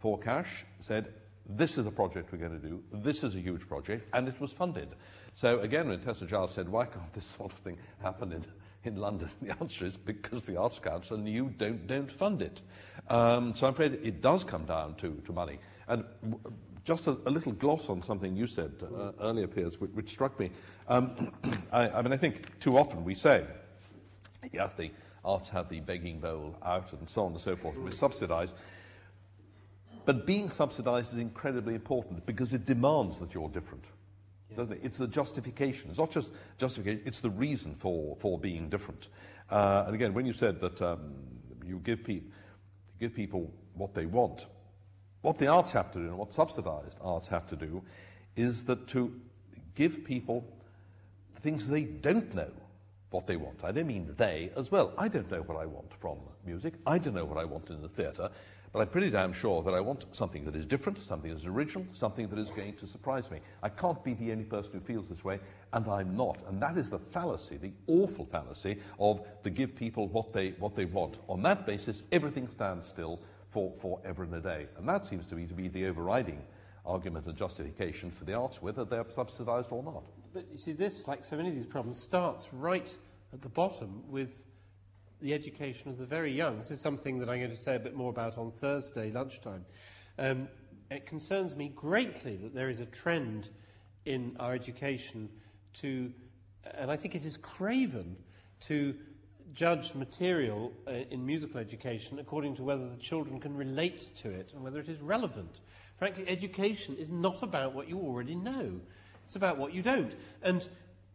for 0.00 0.18
cash, 0.18 0.64
said, 0.80 1.14
this 1.48 1.78
is 1.78 1.86
a 1.86 1.90
project 1.90 2.32
we're 2.32 2.38
going 2.38 2.60
to 2.60 2.66
do, 2.66 2.82
this 2.92 3.22
is 3.22 3.34
a 3.34 3.40
huge 3.40 3.68
project, 3.68 4.08
and 4.12 4.26
it 4.26 4.40
was 4.40 4.52
funded. 4.52 4.88
So 5.34 5.60
again, 5.60 5.88
when 5.88 6.00
Tessa 6.00 6.26
Giles 6.26 6.54
said, 6.54 6.68
why 6.68 6.86
can't 6.86 7.12
this 7.12 7.26
sort 7.38 7.52
of 7.52 7.58
thing 7.58 7.78
happen 8.02 8.32
in, 8.32 8.44
in 8.84 8.96
London? 8.96 9.28
The 9.42 9.56
answer 9.60 9.86
is 9.86 9.96
because 9.96 10.42
the 10.42 10.56
Arts 10.56 10.78
Council 10.78 11.16
and 11.16 11.28
you 11.28 11.52
don't, 11.56 11.86
don't 11.86 12.10
fund 12.10 12.42
it. 12.42 12.60
Um, 13.08 13.54
so 13.54 13.66
I'm 13.66 13.74
afraid 13.74 14.00
it 14.02 14.20
does 14.20 14.44
come 14.44 14.64
down 14.64 14.94
to, 14.96 15.20
to 15.24 15.32
money. 15.32 15.58
And 15.88 16.04
w- 16.22 16.40
just 16.84 17.06
a, 17.06 17.12
a 17.26 17.30
little 17.30 17.52
gloss 17.52 17.88
on 17.88 18.02
something 18.02 18.34
you 18.34 18.46
said 18.46 18.72
uh, 18.82 19.12
earlier, 19.20 19.46
Piers, 19.46 19.80
which, 19.80 19.90
which 19.92 20.10
struck 20.10 20.38
me. 20.38 20.50
Um, 20.88 21.32
I, 21.72 21.88
I 21.90 22.02
mean, 22.02 22.12
I 22.12 22.16
think 22.16 22.58
too 22.58 22.76
often 22.76 23.04
we 23.04 23.14
say, 23.14 23.44
yes, 24.52 24.72
the 24.76 24.90
arts 25.24 25.48
have 25.48 25.68
the 25.68 25.80
begging 25.80 26.18
bowl 26.18 26.56
out 26.64 26.92
and 26.92 27.08
so 27.08 27.24
on 27.24 27.32
and 27.32 27.40
so 27.40 27.56
forth, 27.56 27.76
we're 27.76 27.90
subsidised. 27.90 28.54
But 30.04 30.26
being 30.26 30.50
subsidised 30.50 31.12
is 31.12 31.18
incredibly 31.18 31.74
important 31.74 32.26
because 32.26 32.54
it 32.54 32.66
demands 32.66 33.18
that 33.18 33.34
you're 33.34 33.48
different 33.48 33.84
doesn't 34.56 34.74
it? 34.74 34.80
It's 34.82 34.98
the 34.98 35.06
justification. 35.06 35.90
It's 35.90 35.98
not 35.98 36.10
just 36.10 36.30
justification, 36.58 37.02
it's 37.04 37.20
the 37.20 37.30
reason 37.30 37.74
for, 37.74 38.16
for 38.16 38.38
being 38.38 38.68
different. 38.68 39.08
Uh, 39.50 39.84
and 39.86 39.94
again, 39.94 40.14
when 40.14 40.26
you 40.26 40.32
said 40.32 40.60
that 40.60 40.80
um, 40.82 41.14
you 41.66 41.80
give, 41.84 42.04
pe- 42.04 42.22
give 43.00 43.14
people 43.14 43.52
what 43.74 43.94
they 43.94 44.06
want, 44.06 44.46
what 45.22 45.38
the 45.38 45.46
arts 45.46 45.70
have 45.72 45.92
to 45.92 45.98
do 45.98 46.06
and 46.06 46.18
what 46.18 46.32
subsidized 46.32 46.98
arts 47.00 47.28
have 47.28 47.46
to 47.48 47.56
do 47.56 47.82
is 48.36 48.64
that 48.64 48.86
to 48.88 49.12
give 49.74 50.04
people 50.04 50.44
things 51.40 51.66
they 51.66 51.82
don't 51.82 52.34
know 52.34 52.50
what 53.12 53.26
they 53.26 53.36
want. 53.36 53.62
I 53.62 53.72
don't 53.72 53.86
mean 53.86 54.12
they 54.16 54.50
as 54.56 54.70
well. 54.70 54.92
I 54.98 55.08
don't 55.08 55.30
know 55.30 55.42
what 55.42 55.58
I 55.58 55.66
want 55.66 55.92
from 56.00 56.18
music. 56.44 56.74
I 56.86 56.98
don't 56.98 57.14
know 57.14 57.24
what 57.24 57.38
I 57.38 57.44
want 57.44 57.70
in 57.70 57.80
the 57.82 57.88
theatre. 57.88 58.30
But 58.72 58.80
I'm 58.80 58.88
pretty 58.88 59.10
damn 59.10 59.34
sure 59.34 59.62
that 59.64 59.74
I 59.74 59.80
want 59.80 60.06
something 60.12 60.46
that 60.46 60.56
is 60.56 60.64
different, 60.64 60.98
something 60.98 61.30
that 61.30 61.36
is 61.36 61.46
original, 61.46 61.86
something 61.92 62.26
that 62.28 62.38
is 62.38 62.48
going 62.48 62.72
to 62.74 62.86
surprise 62.86 63.30
me. 63.30 63.40
I 63.62 63.68
can't 63.68 64.02
be 64.02 64.14
the 64.14 64.32
only 64.32 64.44
person 64.44 64.72
who 64.72 64.80
feels 64.80 65.10
this 65.10 65.22
way, 65.22 65.40
and 65.74 65.86
I'm 65.86 66.16
not. 66.16 66.38
And 66.48 66.60
that 66.62 66.78
is 66.78 66.88
the 66.88 66.98
fallacy, 66.98 67.58
the 67.58 67.72
awful 67.86 68.24
fallacy 68.24 68.78
of 68.98 69.26
to 69.42 69.50
give 69.50 69.76
people 69.76 70.08
what 70.08 70.32
they, 70.32 70.50
what 70.52 70.74
they 70.74 70.86
want. 70.86 71.18
On 71.28 71.42
that 71.42 71.66
basis, 71.66 72.02
everything 72.12 72.48
stands 72.48 72.86
still 72.86 73.20
for 73.50 73.74
forever 73.82 74.22
and 74.22 74.34
a 74.34 74.40
day. 74.40 74.66
And 74.78 74.88
that 74.88 75.04
seems 75.04 75.26
to 75.26 75.34
me 75.34 75.46
to 75.46 75.54
be 75.54 75.68
the 75.68 75.86
overriding 75.86 76.42
argument 76.86 77.26
and 77.26 77.36
justification 77.36 78.10
for 78.10 78.24
the 78.24 78.32
arts, 78.32 78.62
whether 78.62 78.86
they're 78.86 79.04
subsidised 79.10 79.68
or 79.70 79.82
not. 79.82 80.02
But 80.32 80.46
you 80.50 80.58
see, 80.58 80.72
this, 80.72 81.06
like 81.06 81.24
so 81.24 81.36
many 81.36 81.50
of 81.50 81.54
these 81.54 81.66
problems, 81.66 82.00
starts 82.00 82.52
right 82.54 82.96
at 83.32 83.42
the 83.42 83.48
bottom 83.48 84.02
with 84.08 84.44
the 85.20 85.34
education 85.34 85.90
of 85.90 85.98
the 85.98 86.06
very 86.06 86.32
young. 86.32 86.56
This 86.56 86.70
is 86.70 86.80
something 86.80 87.18
that 87.18 87.28
I'm 87.28 87.38
going 87.38 87.50
to 87.50 87.56
say 87.56 87.76
a 87.76 87.80
bit 87.80 87.94
more 87.94 88.10
about 88.10 88.38
on 88.38 88.50
Thursday 88.50 89.10
lunchtime. 89.10 89.64
Um, 90.18 90.48
it 90.90 91.06
concerns 91.06 91.54
me 91.54 91.72
greatly 91.74 92.36
that 92.36 92.54
there 92.54 92.70
is 92.70 92.80
a 92.80 92.86
trend 92.86 93.50
in 94.04 94.36
our 94.40 94.54
education 94.54 95.28
to, 95.74 96.12
and 96.74 96.90
I 96.90 96.96
think 96.96 97.14
it 97.14 97.24
is 97.24 97.36
craven, 97.36 98.16
to 98.60 98.94
judge 99.52 99.94
material 99.94 100.72
uh, 100.86 100.92
in 101.10 101.26
musical 101.26 101.60
education 101.60 102.18
according 102.18 102.56
to 102.56 102.62
whether 102.62 102.88
the 102.88 102.96
children 102.96 103.38
can 103.38 103.54
relate 103.54 104.10
to 104.16 104.30
it 104.30 104.52
and 104.54 104.62
whether 104.62 104.80
it 104.80 104.88
is 104.88 105.02
relevant. 105.02 105.60
Frankly, 105.98 106.24
education 106.26 106.96
is 106.96 107.10
not 107.10 107.42
about 107.42 107.74
what 107.74 107.88
you 107.88 107.98
already 107.98 108.34
know. 108.34 108.80
It's 109.32 109.36
about 109.38 109.56
what 109.56 109.72
you 109.72 109.80
don't. 109.80 110.14
And 110.42 110.68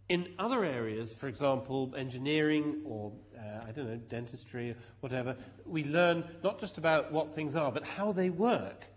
in 0.09 0.29
other 0.39 0.65
areas, 0.65 1.13
for 1.13 1.27
example, 1.27 1.93
engineering 1.95 2.81
or, 2.83 3.11
uh, 3.37 3.65
I 3.67 3.71
don't 3.71 3.87
know, 3.87 3.97
dentistry 3.97 4.71
or 4.71 4.75
whatever, 5.01 5.35
we 5.67 5.83
learn 5.83 6.23
not 6.43 6.59
just 6.59 6.79
about 6.79 7.11
what 7.11 7.31
things 7.31 7.55
are, 7.55 7.71
but 7.71 7.85
how 7.85 8.11
they 8.11 8.31
work. 8.31 8.87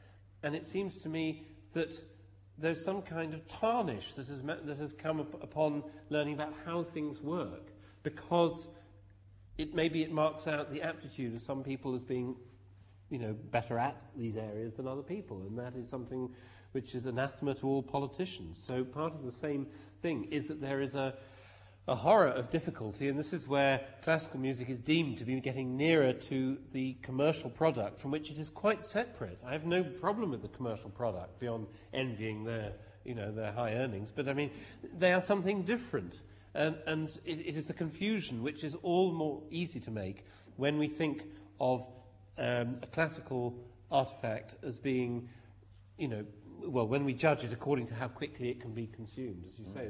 And 0.42 0.54
it 0.54 0.66
seems 0.66 0.96
to 1.02 1.10
me 1.10 1.44
that 1.74 2.02
there's 2.56 2.82
some 2.82 3.02
kind 3.02 3.34
of 3.34 3.46
tarnish 3.46 4.14
that 4.14 4.28
has, 4.28 4.40
that 4.40 4.78
has 4.78 4.94
come 4.94 5.20
up 5.20 5.42
upon 5.42 5.82
learning 6.08 6.32
about 6.32 6.54
how 6.64 6.82
things 6.82 7.20
work 7.20 7.74
because 8.02 8.68
it, 9.58 9.74
maybe 9.74 10.02
it 10.02 10.10
marks 10.10 10.46
out 10.46 10.72
the 10.72 10.80
aptitude 10.80 11.34
of 11.34 11.42
some 11.42 11.62
people 11.62 11.94
as 11.94 12.04
being 12.04 12.36
you 13.10 13.18
know, 13.18 13.34
better 13.50 13.78
at 13.78 14.00
these 14.16 14.38
areas 14.38 14.76
than 14.76 14.88
other 14.88 15.02
people. 15.02 15.42
And 15.42 15.58
that 15.58 15.74
is 15.74 15.90
something 15.90 16.30
which 16.72 16.94
is 16.94 17.06
anathema 17.06 17.54
to 17.54 17.66
all 17.66 17.82
politicians. 17.82 18.62
So 18.62 18.84
part 18.84 19.14
of 19.14 19.24
the 19.24 19.32
same 19.32 19.66
thing 20.02 20.28
is 20.30 20.48
that 20.48 20.60
there 20.60 20.80
is 20.80 20.94
a, 20.94 21.14
a 21.88 21.94
horror 21.94 22.28
of 22.28 22.50
difficulty, 22.50 23.08
and 23.08 23.18
this 23.18 23.32
is 23.32 23.48
where 23.48 23.80
classical 24.02 24.40
music 24.40 24.68
is 24.68 24.78
deemed 24.78 25.18
to 25.18 25.24
be 25.24 25.40
getting 25.40 25.76
nearer 25.76 26.12
to 26.12 26.58
the 26.72 26.94
commercial 27.02 27.50
product, 27.50 27.98
from 27.98 28.10
which 28.10 28.30
it 28.30 28.38
is 28.38 28.48
quite 28.48 28.84
separate. 28.84 29.38
I 29.44 29.52
have 29.52 29.66
no 29.66 29.82
problem 29.82 30.30
with 30.30 30.42
the 30.42 30.48
commercial 30.48 30.90
product 30.90 31.40
beyond 31.40 31.66
envying 31.92 32.44
their, 32.44 32.72
you 33.04 33.14
know, 33.14 33.32
their 33.32 33.52
high 33.52 33.74
earnings, 33.74 34.12
but 34.14 34.28
I 34.28 34.34
mean, 34.34 34.50
they 34.98 35.12
are 35.12 35.20
something 35.20 35.62
different. 35.62 36.20
And, 36.54 36.76
and 36.86 37.08
it, 37.24 37.40
it 37.46 37.56
is 37.56 37.70
a 37.70 37.72
confusion 37.74 38.42
which 38.42 38.64
is 38.64 38.74
all 38.82 39.12
more 39.12 39.40
easy 39.50 39.78
to 39.80 39.90
make 39.90 40.24
when 40.56 40.78
we 40.78 40.88
think 40.88 41.22
of 41.60 41.86
um, 42.38 42.78
a 42.82 42.86
classical 42.92 43.56
artifact 43.90 44.54
as 44.64 44.78
being, 44.78 45.28
you 45.98 46.08
know, 46.08 46.24
well, 46.66 46.86
when 46.86 47.04
we 47.04 47.14
judge 47.14 47.44
it 47.44 47.52
according 47.52 47.86
to 47.86 47.94
how 47.94 48.08
quickly 48.08 48.50
it 48.50 48.60
can 48.60 48.72
be 48.72 48.86
consumed, 48.86 49.44
as 49.48 49.58
you 49.58 49.66
say. 49.72 49.88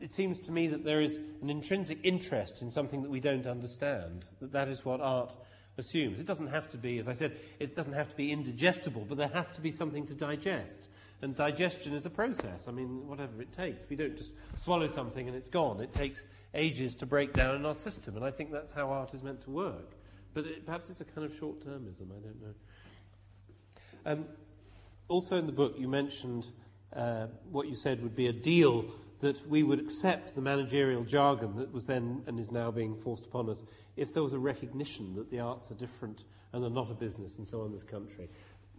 It, 0.00 0.12
seems 0.12 0.40
to 0.40 0.52
me 0.52 0.68
that 0.68 0.84
there 0.84 1.00
is 1.00 1.18
an 1.40 1.48
intrinsic 1.48 1.98
interest 2.02 2.62
in 2.62 2.70
something 2.70 3.02
that 3.02 3.10
we 3.10 3.20
don't 3.20 3.46
understand, 3.46 4.26
that 4.40 4.52
that 4.52 4.68
is 4.68 4.84
what 4.84 5.00
art 5.00 5.34
assumes. 5.78 6.20
It 6.20 6.26
doesn't 6.26 6.48
have 6.48 6.68
to 6.70 6.78
be, 6.78 6.98
as 6.98 7.08
I 7.08 7.12
said, 7.12 7.36
it 7.58 7.74
doesn't 7.74 7.92
have 7.92 8.08
to 8.10 8.16
be 8.16 8.32
indigestible, 8.32 9.06
but 9.08 9.18
there 9.18 9.28
has 9.28 9.48
to 9.52 9.60
be 9.60 9.72
something 9.72 10.06
to 10.06 10.14
digest. 10.14 10.88
And 11.22 11.34
digestion 11.34 11.94
is 11.94 12.04
a 12.04 12.10
process. 12.10 12.68
I 12.68 12.72
mean, 12.72 13.06
whatever 13.06 13.40
it 13.40 13.52
takes. 13.52 13.88
We 13.88 13.96
don't 13.96 14.16
just 14.16 14.34
swallow 14.58 14.86
something 14.86 15.26
and 15.26 15.36
it's 15.36 15.48
gone. 15.48 15.80
It 15.80 15.94
takes 15.94 16.24
ages 16.54 16.94
to 16.96 17.06
break 17.06 17.32
down 17.32 17.56
in 17.56 17.64
our 17.64 17.74
system, 17.74 18.16
and 18.16 18.24
I 18.24 18.30
think 18.30 18.52
that's 18.52 18.72
how 18.72 18.90
art 18.90 19.14
is 19.14 19.22
meant 19.22 19.42
to 19.42 19.50
work. 19.50 19.96
But 20.34 20.46
it, 20.46 20.66
perhaps 20.66 20.90
it's 20.90 21.00
a 21.00 21.04
kind 21.04 21.24
of 21.24 21.34
short 21.34 21.60
termism, 21.60 22.10
I 22.10 22.20
don't 22.20 22.42
know. 22.42 22.54
Um, 24.04 24.24
also 25.08 25.36
in 25.36 25.46
the 25.46 25.52
book, 25.52 25.74
you 25.78 25.88
mentioned 25.88 26.48
uh, 26.94 27.26
what 27.50 27.68
you 27.68 27.74
said 27.74 28.02
would 28.02 28.16
be 28.16 28.26
a 28.26 28.32
deal 28.32 28.86
that 29.20 29.46
we 29.48 29.62
would 29.62 29.80
accept 29.80 30.34
the 30.34 30.40
managerial 30.40 31.02
jargon 31.02 31.56
that 31.56 31.72
was 31.72 31.86
then 31.86 32.22
and 32.26 32.38
is 32.38 32.52
now 32.52 32.70
being 32.70 32.94
forced 32.94 33.24
upon 33.24 33.48
us 33.48 33.64
if 33.96 34.12
there 34.12 34.22
was 34.22 34.34
a 34.34 34.38
recognition 34.38 35.14
that 35.14 35.30
the 35.30 35.40
arts 35.40 35.70
are 35.70 35.74
different 35.74 36.24
and 36.52 36.62
they're 36.62 36.70
not 36.70 36.90
a 36.90 36.94
business 36.94 37.38
and 37.38 37.48
so 37.48 37.60
on 37.60 37.66
in 37.66 37.72
this 37.72 37.84
country. 37.84 38.28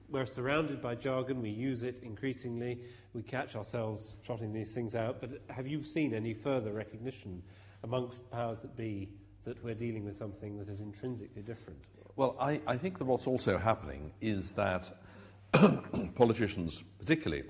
We're 0.10 0.26
surrounded 0.26 0.82
by 0.82 0.96
jargon, 0.96 1.42
we 1.42 1.50
use 1.50 1.84
it 1.84 2.00
increasingly, 2.04 2.80
we 3.14 3.24
catch 3.24 3.56
ourselves 3.56 4.18
trotting 4.24 4.54
these 4.54 4.74
things 4.74 4.96
out, 4.96 5.20
but 5.20 5.42
have 5.50 5.68
you 5.68 5.84
seen 5.84 6.14
any 6.14 6.34
further 6.34 6.72
recognition 6.72 7.42
amongst 7.84 8.30
powers 8.32 8.60
that 8.60 8.76
be 8.78 9.10
that 9.44 9.62
we're 9.64 9.74
dealing 9.74 10.06
with 10.06 10.16
something 10.16 10.58
that 10.60 10.70
is 10.70 10.82
intrinsically 10.82 11.42
different? 11.42 11.80
Well, 12.16 12.36
I, 12.40 12.62
I 12.68 12.78
think 12.78 12.98
that 13.00 13.06
what's 13.06 13.28
also 13.28 13.58
happening 13.58 14.12
is 14.22 14.52
that 14.54 14.90
politicians, 16.16 16.84
particularly, 17.00 17.44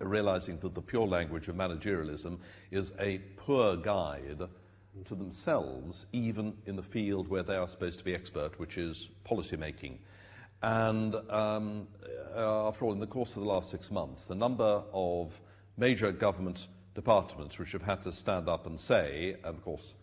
realizing 0.00 0.58
that 0.58 0.74
the 0.74 0.82
pure 0.82 1.06
language 1.06 1.48
of 1.48 1.56
managerialism 1.56 2.38
is 2.70 2.92
a 2.98 3.18
poor 3.36 3.76
guide 3.76 4.42
to 5.04 5.14
themselves, 5.14 6.06
even 6.12 6.56
in 6.66 6.76
the 6.76 6.82
field 6.82 7.28
where 7.28 7.42
they 7.42 7.56
are 7.56 7.68
supposed 7.68 7.98
to 7.98 8.04
be 8.04 8.14
expert, 8.14 8.58
which 8.58 8.78
is 8.78 9.08
policy 9.24 9.56
making. 9.56 9.98
And 10.62 11.14
um, 11.30 11.88
uh, 12.34 12.68
after 12.68 12.86
all, 12.86 12.92
in 12.92 13.00
the 13.00 13.06
course 13.06 13.36
of 13.36 13.42
the 13.42 13.48
last 13.48 13.70
six 13.70 13.90
months, 13.90 14.24
the 14.24 14.34
number 14.34 14.82
of 14.92 15.38
major 15.76 16.10
government 16.12 16.68
departments 16.94 17.58
which 17.58 17.72
have 17.72 17.82
had 17.82 18.02
to 18.02 18.12
stand 18.12 18.48
up 18.48 18.66
and 18.66 18.80
say, 18.80 19.36
and 19.44 19.56
of 19.56 19.62
course, 19.64 19.94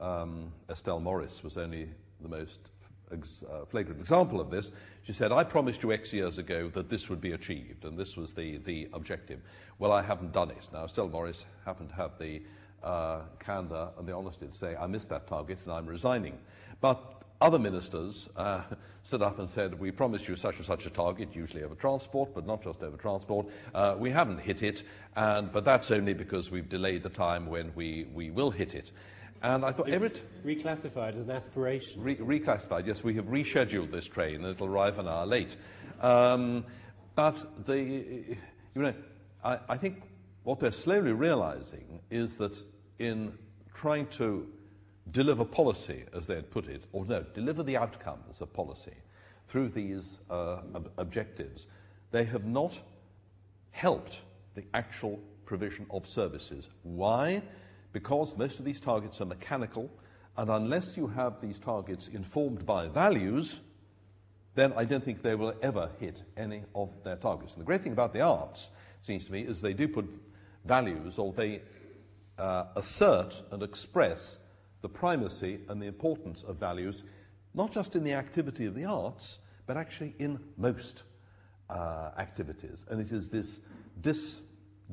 um, 0.00 0.52
Estelle 0.70 1.00
Morris 1.00 1.42
was 1.44 1.58
only 1.58 1.88
the 2.20 2.28
most 2.28 2.70
ex- 3.12 3.44
uh, 3.50 3.64
flagrant 3.66 4.00
example 4.00 4.40
of 4.40 4.50
this. 4.50 4.70
She 5.04 5.12
said, 5.12 5.32
I 5.32 5.44
promised 5.44 5.82
you 5.82 5.92
X 5.92 6.12
years 6.12 6.38
ago 6.38 6.68
that 6.74 6.88
this 6.88 7.08
would 7.08 7.20
be 7.20 7.32
achieved, 7.32 7.84
and 7.84 7.98
this 7.98 8.16
was 8.16 8.34
the, 8.34 8.58
the 8.58 8.88
objective. 8.92 9.40
Well, 9.78 9.92
I 9.92 10.02
haven't 10.02 10.32
done 10.32 10.50
it. 10.50 10.68
Now, 10.72 10.84
Estelle 10.84 11.08
Morris 11.08 11.44
happened 11.64 11.90
to 11.90 11.94
have 11.94 12.18
the 12.18 12.42
uh, 12.82 13.20
candour 13.38 13.90
and 13.98 14.06
the 14.06 14.12
honesty 14.12 14.46
to 14.46 14.52
say, 14.52 14.76
I 14.76 14.86
missed 14.86 15.08
that 15.08 15.26
target 15.26 15.58
and 15.64 15.72
I'm 15.72 15.86
resigning. 15.86 16.38
But 16.80 17.22
other 17.40 17.58
ministers 17.58 18.28
uh, 18.36 18.62
stood 19.04 19.22
up 19.22 19.38
and 19.38 19.48
said, 19.48 19.78
We 19.78 19.90
promised 19.90 20.28
you 20.28 20.36
such 20.36 20.56
and 20.56 20.66
such 20.66 20.86
a 20.86 20.90
target, 20.90 21.28
usually 21.34 21.62
over 21.62 21.74
transport, 21.74 22.34
but 22.34 22.46
not 22.46 22.62
just 22.62 22.82
over 22.82 22.96
transport. 22.96 23.46
Uh, 23.74 23.94
we 23.98 24.10
haven't 24.10 24.38
hit 24.38 24.62
it, 24.62 24.82
and, 25.16 25.50
but 25.50 25.64
that's 25.64 25.90
only 25.90 26.14
because 26.14 26.50
we've 26.50 26.68
delayed 26.68 27.02
the 27.02 27.08
time 27.08 27.46
when 27.46 27.72
we, 27.74 28.06
we 28.12 28.30
will 28.30 28.50
hit 28.50 28.74
it. 28.74 28.90
And 29.42 29.64
I 29.64 29.72
thought, 29.72 29.88
every 29.88 30.10
t- 30.10 30.20
reclassified 30.44 31.14
as 31.14 31.22
an 31.22 31.30
aspiration. 31.30 32.02
Re- 32.02 32.16
reclassified, 32.16 32.86
yes, 32.86 33.04
we 33.04 33.14
have 33.14 33.26
rescheduled 33.26 33.90
this 33.92 34.06
train 34.06 34.36
and 34.36 34.46
it'll 34.46 34.66
arrive 34.66 34.98
an 34.98 35.06
hour 35.06 35.26
late. 35.26 35.56
Um, 36.00 36.64
but 37.14 37.66
the, 37.66 37.78
you 37.78 38.36
know, 38.74 38.94
I, 39.44 39.58
I 39.68 39.76
think 39.76 40.02
what 40.42 40.60
they're 40.60 40.72
slowly 40.72 41.12
realizing 41.12 42.00
is 42.10 42.36
that 42.38 42.62
in 42.98 43.32
trying 43.74 44.06
to 44.06 44.46
deliver 45.12 45.44
policy, 45.44 46.04
as 46.14 46.26
they 46.26 46.34
had 46.34 46.50
put 46.50 46.66
it, 46.66 46.84
or 46.92 47.04
no, 47.04 47.22
deliver 47.34 47.62
the 47.62 47.76
outcomes 47.76 48.40
of 48.40 48.52
policy 48.52 48.94
through 49.46 49.68
these 49.68 50.18
uh, 50.30 50.58
ob- 50.74 50.90
objectives, 50.98 51.66
they 52.10 52.24
have 52.24 52.44
not 52.44 52.80
helped 53.70 54.20
the 54.54 54.64
actual 54.74 55.20
provision 55.46 55.86
of 55.90 56.06
services. 56.06 56.68
Why? 56.82 57.42
Because 57.92 58.36
most 58.36 58.58
of 58.58 58.64
these 58.64 58.80
targets 58.80 59.20
are 59.20 59.24
mechanical, 59.24 59.90
and 60.36 60.50
unless 60.50 60.96
you 60.96 61.06
have 61.08 61.40
these 61.40 61.58
targets 61.58 62.08
informed 62.08 62.64
by 62.64 62.86
values, 62.88 63.60
then 64.54 64.72
I 64.76 64.84
don't 64.84 65.02
think 65.02 65.22
they 65.22 65.34
will 65.34 65.54
ever 65.62 65.90
hit 65.98 66.22
any 66.36 66.62
of 66.74 66.90
their 67.04 67.16
targets. 67.16 67.54
And 67.54 67.60
the 67.60 67.66
great 67.66 67.82
thing 67.82 67.92
about 67.92 68.12
the 68.12 68.20
arts, 68.20 68.68
seems 69.02 69.26
to 69.26 69.32
me, 69.32 69.42
is 69.42 69.60
they 69.60 69.72
do 69.72 69.88
put 69.88 70.06
values, 70.64 71.18
or 71.18 71.32
they 71.32 71.62
uh, 72.38 72.66
assert 72.76 73.42
and 73.50 73.62
express 73.62 74.38
the 74.82 74.88
primacy 74.88 75.60
and 75.68 75.82
the 75.82 75.86
importance 75.86 76.42
of 76.44 76.56
values, 76.56 77.02
not 77.54 77.72
just 77.72 77.96
in 77.96 78.04
the 78.04 78.12
activity 78.12 78.66
of 78.66 78.74
the 78.74 78.84
arts, 78.84 79.38
but 79.66 79.76
actually 79.76 80.14
in 80.18 80.38
most 80.56 81.02
uh, 81.68 82.10
activities. 82.16 82.84
And 82.88 83.00
it 83.00 83.12
is 83.12 83.28
this 83.28 83.60
dis, 84.00 84.40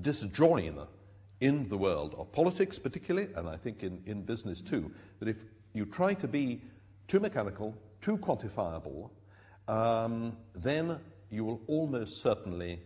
disjoin 0.02 0.86
in 1.46 1.68
the 1.68 1.78
world 1.78 2.16
of 2.18 2.32
politics, 2.32 2.80
particularly, 2.80 3.30
and 3.36 3.48
I 3.48 3.56
think 3.56 3.84
in, 3.84 4.02
in 4.08 4.24
business 4.24 4.62
too, 4.62 4.92
that 5.20 5.28
if 5.28 5.46
you 5.74 5.86
try 5.86 6.16
to 6.16 6.28
be 6.28 6.60
too 7.08 7.20
mechanical, 7.20 7.76
too 8.02 8.18
quantifiable, 8.18 9.12
um, 9.68 10.36
then 10.56 11.00
you 11.30 11.46
will 11.46 11.62
almost 11.68 12.20
certainly 12.24 12.80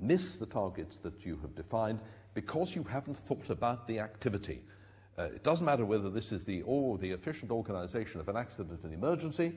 miss 0.00 0.36
the 0.36 0.46
targets 0.46 0.98
that 0.98 1.26
you 1.26 1.36
have 1.42 1.56
defined 1.56 1.98
because 2.32 2.76
you 2.76 2.84
haven't 2.84 3.18
thought 3.26 3.50
about 3.50 3.88
the 3.88 3.98
activity. 3.98 4.62
Uh, 5.18 5.24
it 5.24 5.42
doesn't 5.42 5.66
matter 5.66 5.84
whether 5.84 6.10
this 6.10 6.30
is 6.30 6.44
the, 6.44 6.62
or 6.62 6.96
the 6.96 7.10
efficient 7.10 7.50
organization 7.50 8.20
of 8.20 8.28
an 8.28 8.36
accident 8.36 8.80
and 8.84 8.94
emergency 8.94 9.52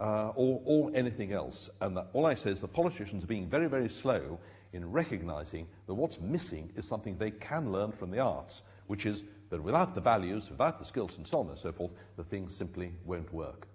uh, 0.00 0.28
or, 0.34 0.62
or 0.64 0.90
anything 0.94 1.32
else. 1.32 1.68
And 1.82 1.98
all 2.14 2.24
I 2.24 2.34
say 2.34 2.50
is 2.50 2.62
the 2.62 2.68
politicians 2.68 3.24
are 3.24 3.28
being 3.28 3.46
very, 3.46 3.68
very 3.68 3.90
slow 3.90 4.38
in 4.72 4.90
recognizing 4.90 5.66
that 5.86 5.94
what's 5.94 6.20
missing 6.20 6.72
is 6.76 6.86
something 6.86 7.16
they 7.16 7.30
can 7.30 7.72
learn 7.72 7.92
from 7.92 8.10
the 8.10 8.18
arts, 8.18 8.62
which 8.86 9.06
is 9.06 9.24
that 9.50 9.62
without 9.62 9.94
the 9.94 10.00
values, 10.00 10.50
without 10.50 10.78
the 10.78 10.84
skills, 10.84 11.16
and 11.16 11.26
so 11.26 11.40
on 11.40 11.48
and 11.48 11.58
so 11.58 11.72
forth, 11.72 11.92
the 12.16 12.24
thing 12.24 12.48
simply 12.48 12.92
won't 13.04 13.32
work. 13.32 13.66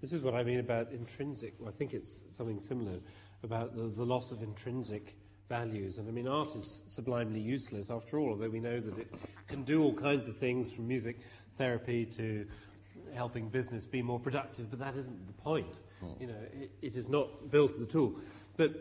This 0.00 0.12
is 0.12 0.22
what 0.22 0.34
I 0.34 0.42
mean 0.42 0.60
about 0.60 0.92
intrinsic. 0.92 1.54
I 1.66 1.70
think 1.70 1.92
it's 1.92 2.22
something 2.28 2.60
similar 2.60 2.98
about 3.42 3.76
the, 3.76 3.88
the 3.88 4.04
loss 4.04 4.32
of 4.32 4.42
intrinsic 4.42 5.16
values. 5.48 5.98
And 5.98 6.08
I 6.08 6.12
mean, 6.12 6.28
art 6.28 6.54
is 6.54 6.82
sublimely 6.86 7.40
useless 7.40 7.90
after 7.90 8.18
all, 8.18 8.30
although 8.30 8.48
we 8.48 8.60
know 8.60 8.80
that 8.80 8.98
it 8.98 9.12
can 9.48 9.62
do 9.64 9.82
all 9.82 9.92
kinds 9.92 10.28
of 10.28 10.36
things 10.36 10.72
from 10.72 10.88
music 10.88 11.18
therapy 11.54 12.06
to 12.06 12.46
helping 13.14 13.48
business 13.48 13.84
be 13.84 14.00
more 14.00 14.20
productive, 14.20 14.70
but 14.70 14.78
that 14.78 14.96
isn't 14.96 15.26
the 15.26 15.32
point. 15.32 15.74
Hmm. 16.00 16.12
You 16.20 16.26
know, 16.28 16.38
it, 16.52 16.70
it 16.80 16.94
is 16.94 17.08
not 17.08 17.50
built 17.50 17.72
as 17.72 17.80
a 17.80 17.86
tool. 17.86 18.14
But 18.56 18.72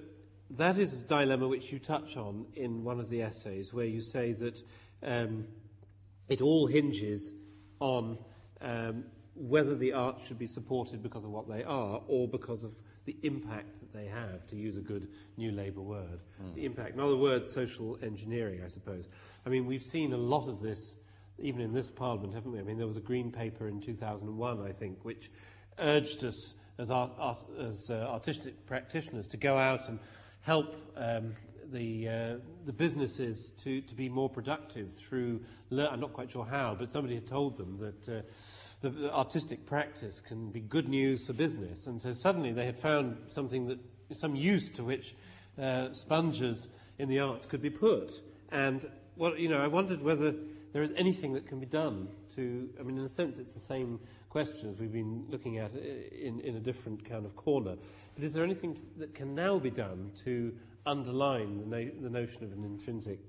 that 0.51 0.77
is 0.77 1.01
a 1.01 1.07
dilemma 1.07 1.47
which 1.47 1.71
you 1.71 1.79
touch 1.79 2.17
on 2.17 2.45
in 2.55 2.83
one 2.83 2.99
of 2.99 3.09
the 3.09 3.21
essays, 3.21 3.73
where 3.73 3.85
you 3.85 4.01
say 4.01 4.33
that 4.33 4.63
um, 5.03 5.45
it 6.27 6.41
all 6.41 6.67
hinges 6.67 7.33
on 7.79 8.17
um, 8.61 9.05
whether 9.35 9.75
the 9.75 9.93
arts 9.93 10.27
should 10.27 10.39
be 10.39 10.47
supported 10.47 11.01
because 11.01 11.23
of 11.23 11.31
what 11.31 11.47
they 11.47 11.63
are 11.63 12.01
or 12.07 12.27
because 12.27 12.63
of 12.63 12.73
the 13.05 13.15
impact 13.23 13.79
that 13.79 13.93
they 13.93 14.05
have, 14.05 14.45
to 14.47 14.55
use 14.55 14.75
a 14.75 14.81
good 14.81 15.07
New 15.37 15.51
Labour 15.51 15.81
word. 15.81 16.21
Mm. 16.43 16.55
The 16.55 16.65
impact. 16.65 16.95
In 16.95 16.99
other 16.99 17.15
words, 17.15 17.53
social 17.53 17.97
engineering, 18.03 18.61
I 18.63 18.67
suppose. 18.67 19.07
I 19.45 19.49
mean, 19.49 19.65
we've 19.65 19.81
seen 19.81 20.13
a 20.13 20.17
lot 20.17 20.47
of 20.47 20.59
this 20.59 20.97
even 21.41 21.61
in 21.61 21.73
this 21.73 21.89
Parliament, 21.89 22.33
haven't 22.33 22.51
we? 22.51 22.59
I 22.59 22.63
mean, 22.63 22.77
there 22.77 22.87
was 22.87 22.97
a 22.97 23.01
Green 23.01 23.31
Paper 23.31 23.67
in 23.67 23.79
2001, 23.79 24.61
I 24.61 24.71
think, 24.71 25.03
which 25.03 25.31
urged 25.79 26.23
us 26.23 26.53
as, 26.77 26.91
art, 26.91 27.11
art, 27.17 27.39
as 27.59 27.89
uh, 27.89 28.07
artistic 28.09 28.65
practitioners 28.65 29.27
to 29.29 29.37
go 29.37 29.57
out 29.57 29.87
and 29.89 29.99
help 30.41 30.75
um, 30.95 31.31
the, 31.71 32.07
uh, 32.07 32.35
the 32.65 32.73
businesses 32.73 33.51
to, 33.63 33.81
to 33.81 33.95
be 33.95 34.09
more 34.09 34.29
productive 34.29 34.91
through, 34.91 35.41
I'm 35.71 35.99
not 35.99 36.13
quite 36.13 36.31
sure 36.31 36.45
how, 36.45 36.75
but 36.77 36.89
somebody 36.89 37.15
had 37.15 37.27
told 37.27 37.57
them 37.57 37.77
that 37.79 38.09
uh, 38.09 38.21
the, 38.81 38.89
the 38.89 39.13
artistic 39.13 39.65
practice 39.65 40.19
can 40.19 40.49
be 40.49 40.61
good 40.61 40.89
news 40.89 41.25
for 41.25 41.33
business. 41.33 41.87
And 41.87 42.01
so 42.01 42.13
suddenly 42.13 42.51
they 42.51 42.65
had 42.65 42.77
found 42.77 43.17
something 43.27 43.67
that, 43.67 43.79
some 44.17 44.35
use 44.35 44.69
to 44.71 44.83
which 44.83 45.15
uh, 45.61 45.91
sponges 45.91 46.69
in 46.97 47.09
the 47.09 47.19
arts 47.19 47.45
could 47.45 47.61
be 47.61 47.69
put. 47.69 48.21
And, 48.51 48.89
well, 49.15 49.37
you 49.37 49.49
know, 49.49 49.61
I 49.61 49.67
wondered 49.67 50.01
whether 50.01 50.33
there 50.71 50.83
is 50.83 50.93
anything 50.95 51.33
that 51.33 51.47
can 51.47 51.59
be 51.59 51.65
done 51.65 52.07
to, 52.35 52.69
I 52.79 52.83
mean, 52.83 52.97
in 52.97 53.03
a 53.03 53.09
sense, 53.09 53.37
it's 53.37 53.53
the 53.53 53.59
same 53.59 53.99
question 54.29 54.69
as 54.69 54.79
we've 54.79 54.91
been 54.91 55.25
looking 55.29 55.57
at 55.57 55.73
in, 55.75 56.39
in 56.41 56.55
a 56.55 56.59
different 56.59 57.03
kind 57.03 57.25
of 57.25 57.35
corner. 57.35 57.75
But 58.15 58.23
is 58.23 58.33
there 58.33 58.43
anything 58.43 58.79
that 58.97 59.15
can 59.15 59.33
now 59.33 59.57
be 59.57 59.71
done 59.71 60.11
to 60.23 60.53
underline 60.85 61.59
the, 61.59 61.65
no, 61.65 61.89
the 62.01 62.09
notion 62.09 62.43
of 62.43 62.51
an 62.53 62.63
intrinsic 62.63 63.19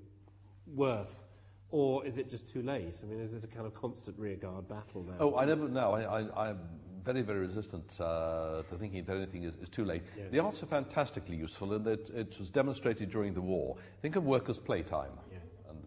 worth 0.67 1.25
or 1.71 2.05
is 2.05 2.19
it 2.19 2.29
just 2.31 2.49
too 2.49 2.63
late? 2.63 2.97
I 3.03 3.07
mean, 3.07 3.21
is 3.21 3.33
it 3.33 3.45
a 3.45 3.47
kind 3.47 3.67
of 3.67 3.75
constant 3.75 4.19
rearguard 4.19 4.69
battle 4.69 5.05
now? 5.05 5.15
Oh, 5.21 5.37
I 5.37 5.45
never 5.45 5.69
know. 5.69 5.93
I, 5.93 6.21
I, 6.21 6.49
I'm 6.49 6.59
very, 7.05 7.23
very 7.23 7.41
resistant 7.41 7.85
uh, 8.01 8.63
to 8.69 8.77
thinking 8.77 9.05
that 9.05 9.17
anything 9.17 9.45
is, 9.45 9.55
is 9.57 9.69
too 9.69 9.85
late. 9.85 10.03
Yeah. 10.19 10.25
The 10.31 10.39
arts 10.41 10.63
are 10.63 10.67
fantastically 10.67 11.37
useful, 11.37 11.73
and 11.75 11.87
it, 11.87 12.11
it 12.15 12.39
was 12.39 12.51
demonstrated 12.51 13.11
during 13.11 13.35
the 13.35 13.41
war. 13.41 13.77
Think 14.03 14.17
of 14.17 14.25
workers' 14.25 14.59
playtime. 14.59 15.13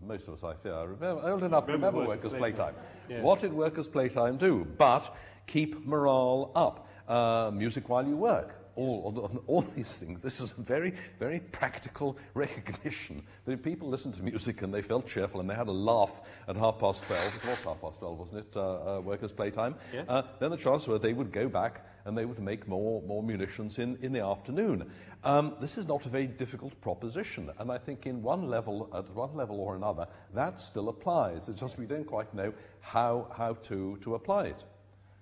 Most 0.07 0.27
of 0.27 0.33
us, 0.33 0.43
I 0.43 0.53
fear, 0.61 0.73
are 0.73 0.87
remember, 0.87 1.29
old 1.29 1.43
enough 1.43 1.65
to 1.65 1.71
remember, 1.73 1.99
workers', 1.99 2.31
workers 2.31 2.39
playtime. 2.39 2.73
playtime. 2.73 2.75
Yeah. 3.09 3.21
What 3.21 3.41
did 3.41 3.53
workers' 3.53 3.87
playtime 3.87 4.37
do? 4.37 4.65
But 4.77 5.15
keep 5.47 5.85
morale 5.85 6.51
up. 6.55 6.87
Uh, 7.07 7.51
music 7.53 7.89
while 7.89 8.07
you 8.07 8.15
work 8.15 8.62
all, 8.75 9.41
all 9.47 9.61
these 9.61 9.97
things. 9.97 10.21
This 10.21 10.39
was 10.39 10.53
a 10.57 10.61
very, 10.61 10.93
very 11.19 11.39
practical 11.39 12.17
recognition 12.33 13.23
that 13.45 13.53
if 13.53 13.63
people 13.63 13.89
listened 13.89 14.15
to 14.15 14.23
music 14.23 14.61
and 14.61 14.73
they 14.73 14.81
felt 14.81 15.07
cheerful 15.07 15.39
and 15.39 15.49
they 15.49 15.55
had 15.55 15.67
a 15.67 15.71
laugh 15.71 16.21
at 16.47 16.55
half 16.55 16.79
past 16.79 17.03
12, 17.03 17.35
it 17.35 17.49
was 17.49 17.57
half 17.59 17.81
past 17.81 17.99
12, 17.99 18.19
wasn't 18.19 18.37
it, 18.39 18.53
uh, 18.55 18.59
uh, 18.97 19.01
workers' 19.01 19.31
playtime, 19.31 19.75
yeah. 19.93 20.03
uh, 20.07 20.23
then 20.39 20.51
the 20.51 20.57
chances 20.57 20.87
were 20.87 20.97
they 20.97 21.13
would 21.13 21.31
go 21.31 21.47
back 21.47 21.85
and 22.05 22.17
they 22.17 22.25
would 22.25 22.39
make 22.39 22.67
more, 22.67 23.01
more 23.03 23.23
munitions 23.23 23.79
in, 23.79 23.97
in 24.01 24.11
the 24.11 24.19
afternoon. 24.19 24.91
Um, 25.23 25.55
this 25.61 25.77
is 25.77 25.87
not 25.87 26.05
a 26.05 26.09
very 26.09 26.27
difficult 26.27 26.79
proposition, 26.81 27.49
and 27.59 27.71
I 27.71 27.77
think 27.77 28.05
in 28.05 28.21
one 28.21 28.49
level, 28.49 28.89
at 28.93 29.09
one 29.11 29.33
level 29.35 29.59
or 29.61 29.75
another, 29.75 30.07
that 30.33 30.59
still 30.59 30.89
applies. 30.89 31.47
It's 31.47 31.59
just 31.59 31.77
we 31.77 31.85
don't 31.85 32.05
quite 32.05 32.33
know 32.33 32.53
how, 32.81 33.27
how 33.35 33.53
to, 33.69 33.97
to 34.01 34.15
apply 34.15 34.47
it. 34.47 34.63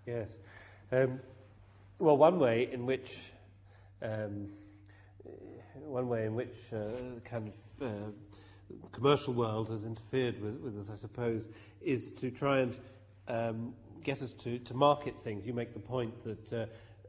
Yes. 0.07 0.31
Um, 0.91 1.19
well, 1.99 2.17
one 2.17 2.39
way 2.39 2.67
in 2.71 2.87
which 2.87 3.15
um, 4.01 4.49
one 5.75 6.07
way 6.07 6.25
in 6.25 6.35
which 6.35 6.55
uh, 6.73 7.19
kind 7.23 7.47
of 7.47 7.55
uh, 7.81 7.87
commercial 8.91 9.33
world 9.33 9.69
has 9.69 9.85
interfered 9.85 10.41
with, 10.41 10.55
with 10.61 10.79
us, 10.79 10.89
I 10.91 10.95
suppose, 10.95 11.49
is 11.81 12.11
to 12.17 12.31
try 12.31 12.59
and 12.59 12.77
um, 13.27 13.73
get 14.03 14.21
us 14.21 14.33
to, 14.35 14.59
to 14.59 14.73
market 14.73 15.19
things. 15.19 15.45
You 15.45 15.53
make 15.53 15.73
the 15.73 15.79
point 15.79 16.19
that 16.23 16.53
uh, 16.53 16.65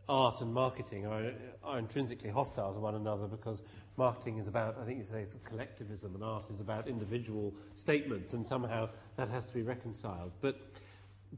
art 0.08 0.40
and 0.40 0.52
marketing 0.52 1.06
are, 1.06 1.32
are 1.64 1.78
intrinsically 1.78 2.30
hostile 2.30 2.74
to 2.74 2.80
one 2.80 2.94
another 2.94 3.26
because 3.26 3.62
marketing 3.96 4.38
is 4.38 4.48
about, 4.48 4.78
I 4.80 4.84
think 4.84 4.98
you 4.98 5.04
say, 5.04 5.26
collectivism, 5.44 6.14
and 6.14 6.24
art 6.24 6.50
is 6.50 6.60
about 6.60 6.88
individual 6.88 7.54
statements, 7.76 8.32
and 8.32 8.46
somehow 8.46 8.88
that 9.16 9.28
has 9.28 9.46
to 9.46 9.54
be 9.54 9.62
reconciled. 9.62 10.32
But 10.40 10.60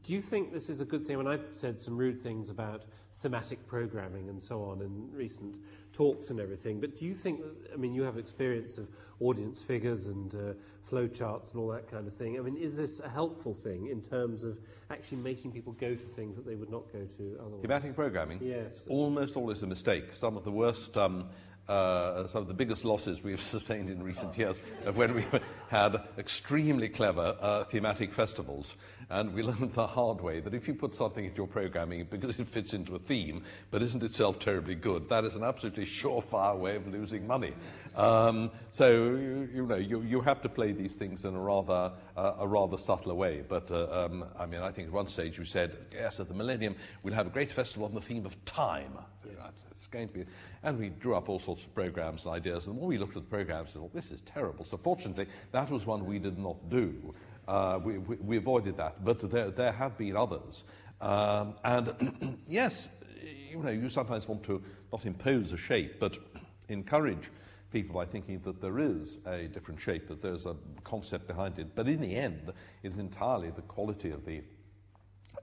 do 0.03 0.13
you 0.13 0.21
think 0.21 0.51
this 0.51 0.69
is 0.69 0.81
a 0.81 0.85
good 0.85 1.05
thing? 1.05 1.15
I 1.15 1.19
mean, 1.19 1.27
I've 1.27 1.47
said 1.51 1.79
some 1.79 1.97
rude 1.97 2.17
things 2.17 2.49
about 2.49 2.83
thematic 3.13 3.65
programming 3.65 4.29
and 4.29 4.41
so 4.41 4.63
on 4.63 4.81
in 4.81 5.09
recent 5.13 5.57
talks 5.93 6.29
and 6.29 6.39
everything, 6.39 6.81
but 6.81 6.95
do 6.95 7.05
you 7.05 7.13
think, 7.13 7.41
I 7.73 7.77
mean, 7.77 7.93
you 7.93 8.03
have 8.03 8.17
experience 8.17 8.77
of 8.77 8.89
audience 9.21 9.61
figures 9.61 10.07
and 10.07 10.35
uh, 10.35 10.53
flow 10.83 11.07
charts 11.07 11.51
and 11.51 11.61
all 11.61 11.69
that 11.69 11.89
kind 11.89 12.07
of 12.07 12.13
thing. 12.13 12.37
I 12.37 12.41
mean, 12.41 12.57
is 12.57 12.75
this 12.75 12.99
a 12.99 13.09
helpful 13.09 13.53
thing 13.53 13.87
in 13.87 14.01
terms 14.01 14.43
of 14.43 14.59
actually 14.91 15.17
making 15.17 15.51
people 15.51 15.73
go 15.73 15.95
to 15.95 16.05
things 16.05 16.35
that 16.35 16.45
they 16.45 16.55
would 16.55 16.69
not 16.69 16.91
go 16.91 17.07
to 17.17 17.37
otherwise? 17.39 17.61
Thematic 17.61 17.95
programming? 17.95 18.39
Yes. 18.41 18.85
Almost 18.89 19.35
always 19.35 19.63
a 19.63 19.67
mistake. 19.67 20.13
Some 20.13 20.37
of 20.37 20.43
the 20.43 20.51
worst 20.51 20.97
um, 20.97 21.29
uh, 21.67 22.27
some 22.27 22.41
of 22.41 22.47
the 22.47 22.53
biggest 22.53 22.85
losses 22.85 23.23
we've 23.23 23.41
sustained 23.55 23.89
in 23.89 24.03
recent 24.03 24.37
years 24.37 24.59
of 24.85 24.97
when 24.97 25.13
we 25.15 25.25
had 25.69 26.01
extremely 26.17 26.89
clever 26.89 27.35
uh, 27.41 27.63
thematic 27.65 28.13
festivals. 28.13 28.75
And 29.09 29.33
we 29.33 29.43
learned 29.49 29.73
the 29.73 29.87
hard 29.87 30.21
way 30.21 30.39
that 30.39 30.53
if 30.53 30.67
you 30.67 30.73
put 30.73 30.95
something 30.95 31.25
into 31.25 31.37
your 31.37 31.47
programming 31.47 32.05
because 32.09 32.39
it 32.39 32.47
fits 32.47 32.73
into 32.73 32.95
a 32.95 32.99
theme 32.99 33.43
but 33.71 33.81
isn't 33.81 34.03
itself 34.03 34.39
terribly 34.39 34.75
good, 34.75 35.09
that 35.09 35.25
is 35.25 35.35
an 35.35 35.43
absolutely 35.43 35.85
surefire 35.85 36.57
way 36.57 36.75
of 36.75 36.87
losing 36.87 37.25
money. 37.27 37.53
Um, 37.95 38.51
so, 38.71 38.91
you, 38.91 39.49
you 39.53 39.65
know, 39.65 39.75
you, 39.75 40.01
you, 40.01 40.19
have 40.19 40.41
to 40.41 40.49
play 40.49 40.73
these 40.73 40.95
things 40.95 41.23
in 41.23 41.33
a 41.33 41.39
rather, 41.39 41.93
uh, 42.17 42.33
a 42.39 42.47
rather 42.47 42.77
subtler 42.77 43.13
way. 43.13 43.41
But, 43.47 43.71
uh, 43.71 44.05
um, 44.05 44.25
I 44.37 44.45
mean, 44.45 44.59
I 44.59 44.71
think 44.71 44.89
at 44.89 44.93
one 44.93 45.07
stage 45.07 45.37
you 45.37 45.45
said, 45.45 45.77
yes, 45.93 46.19
at 46.19 46.27
the 46.27 46.33
millennium 46.33 46.75
we'll 47.03 47.13
have 47.13 47.27
a 47.27 47.29
great 47.29 47.49
festival 47.49 47.85
on 47.85 47.93
the 47.93 48.01
theme 48.01 48.25
of 48.25 48.43
time. 48.43 48.97
Yes. 49.25 49.53
It's 49.71 49.87
going 49.87 50.07
to 50.09 50.13
be, 50.13 50.25
and 50.63 50.77
we 50.77 50.89
drew 50.89 51.15
up 51.15 51.29
all 51.29 51.39
sorts 51.39 51.63
of 51.63 51.73
programs 51.73 52.25
and 52.25 52.33
ideas. 52.33 52.67
And 52.67 52.75
the 52.75 52.79
more 52.79 52.87
we 52.89 52.97
looked 52.97 53.15
at 53.15 53.23
the 53.23 53.29
programs, 53.29 53.73
we 53.73 53.81
thought, 53.81 53.93
this 53.93 54.11
is 54.11 54.21
terrible. 54.21 54.65
So 54.65 54.77
fortunately, 54.77 55.27
that 55.51 55.69
was 55.69 55.85
one 55.85 56.05
we 56.05 56.19
did 56.19 56.37
not 56.37 56.69
do. 56.69 57.13
Uh, 57.47 57.79
we, 57.81 57.97
we, 57.99 58.15
we, 58.17 58.37
avoided 58.37 58.75
that, 58.77 59.05
but 59.05 59.19
there, 59.29 59.51
there 59.51 59.71
have 59.71 59.97
been 59.97 60.17
others. 60.17 60.63
Um, 60.99 61.55
and 61.63 62.39
yes, 62.47 62.89
you 63.21 63.61
know, 63.61 63.69
you 63.69 63.87
sometimes 63.89 64.27
want 64.27 64.43
to 64.43 64.63
not 64.91 65.05
impose 65.05 65.51
a 65.51 65.57
shape, 65.57 65.99
but 65.99 66.17
encourage 66.69 67.29
people 67.75 67.93
by 67.93 68.05
thinking 68.05 68.39
that 68.39 68.61
there 68.61 68.79
is 68.79 69.17
a 69.25 69.49
different 69.49 69.81
shape, 69.81 70.07
that 70.07 70.21
there's 70.21 70.45
a 70.45 70.55
concept 70.85 71.27
behind 71.27 71.59
it. 71.59 71.75
But 71.75 71.89
in 71.89 71.99
the 71.99 72.15
end, 72.15 72.53
it's 72.83 72.95
entirely 72.95 73.51
the 73.51 73.63
quality 73.63 74.11
of 74.11 74.23
the 74.23 74.43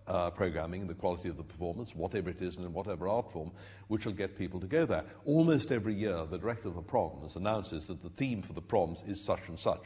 uh, 0.07 0.31
programming, 0.31 0.87
the 0.87 0.95
quality 0.95 1.29
of 1.29 1.37
the 1.37 1.43
performance, 1.43 1.95
whatever 1.95 2.31
it 2.31 2.41
is 2.41 2.57
and 2.57 2.65
in 2.65 2.73
whatever 2.73 3.07
art 3.07 3.31
form, 3.31 3.51
which 3.89 4.07
will 4.07 4.15
get 4.15 4.39
people 4.39 4.59
to 4.61 4.67
go 4.67 4.87
there. 4.87 5.05
Almost 5.27 5.73
every 5.73 5.93
year, 5.93 6.25
the 6.25 6.39
director 6.39 6.69
of 6.69 6.75
the 6.75 6.81
proms 6.81 7.37
announces 7.37 7.85
that 7.89 8.03
the 8.03 8.09
theme 8.09 8.41
for 8.41 8.55
the 8.55 8.63
proms 8.63 9.03
is 9.07 9.23
such 9.23 9.49
and 9.49 9.61
such. 9.61 9.83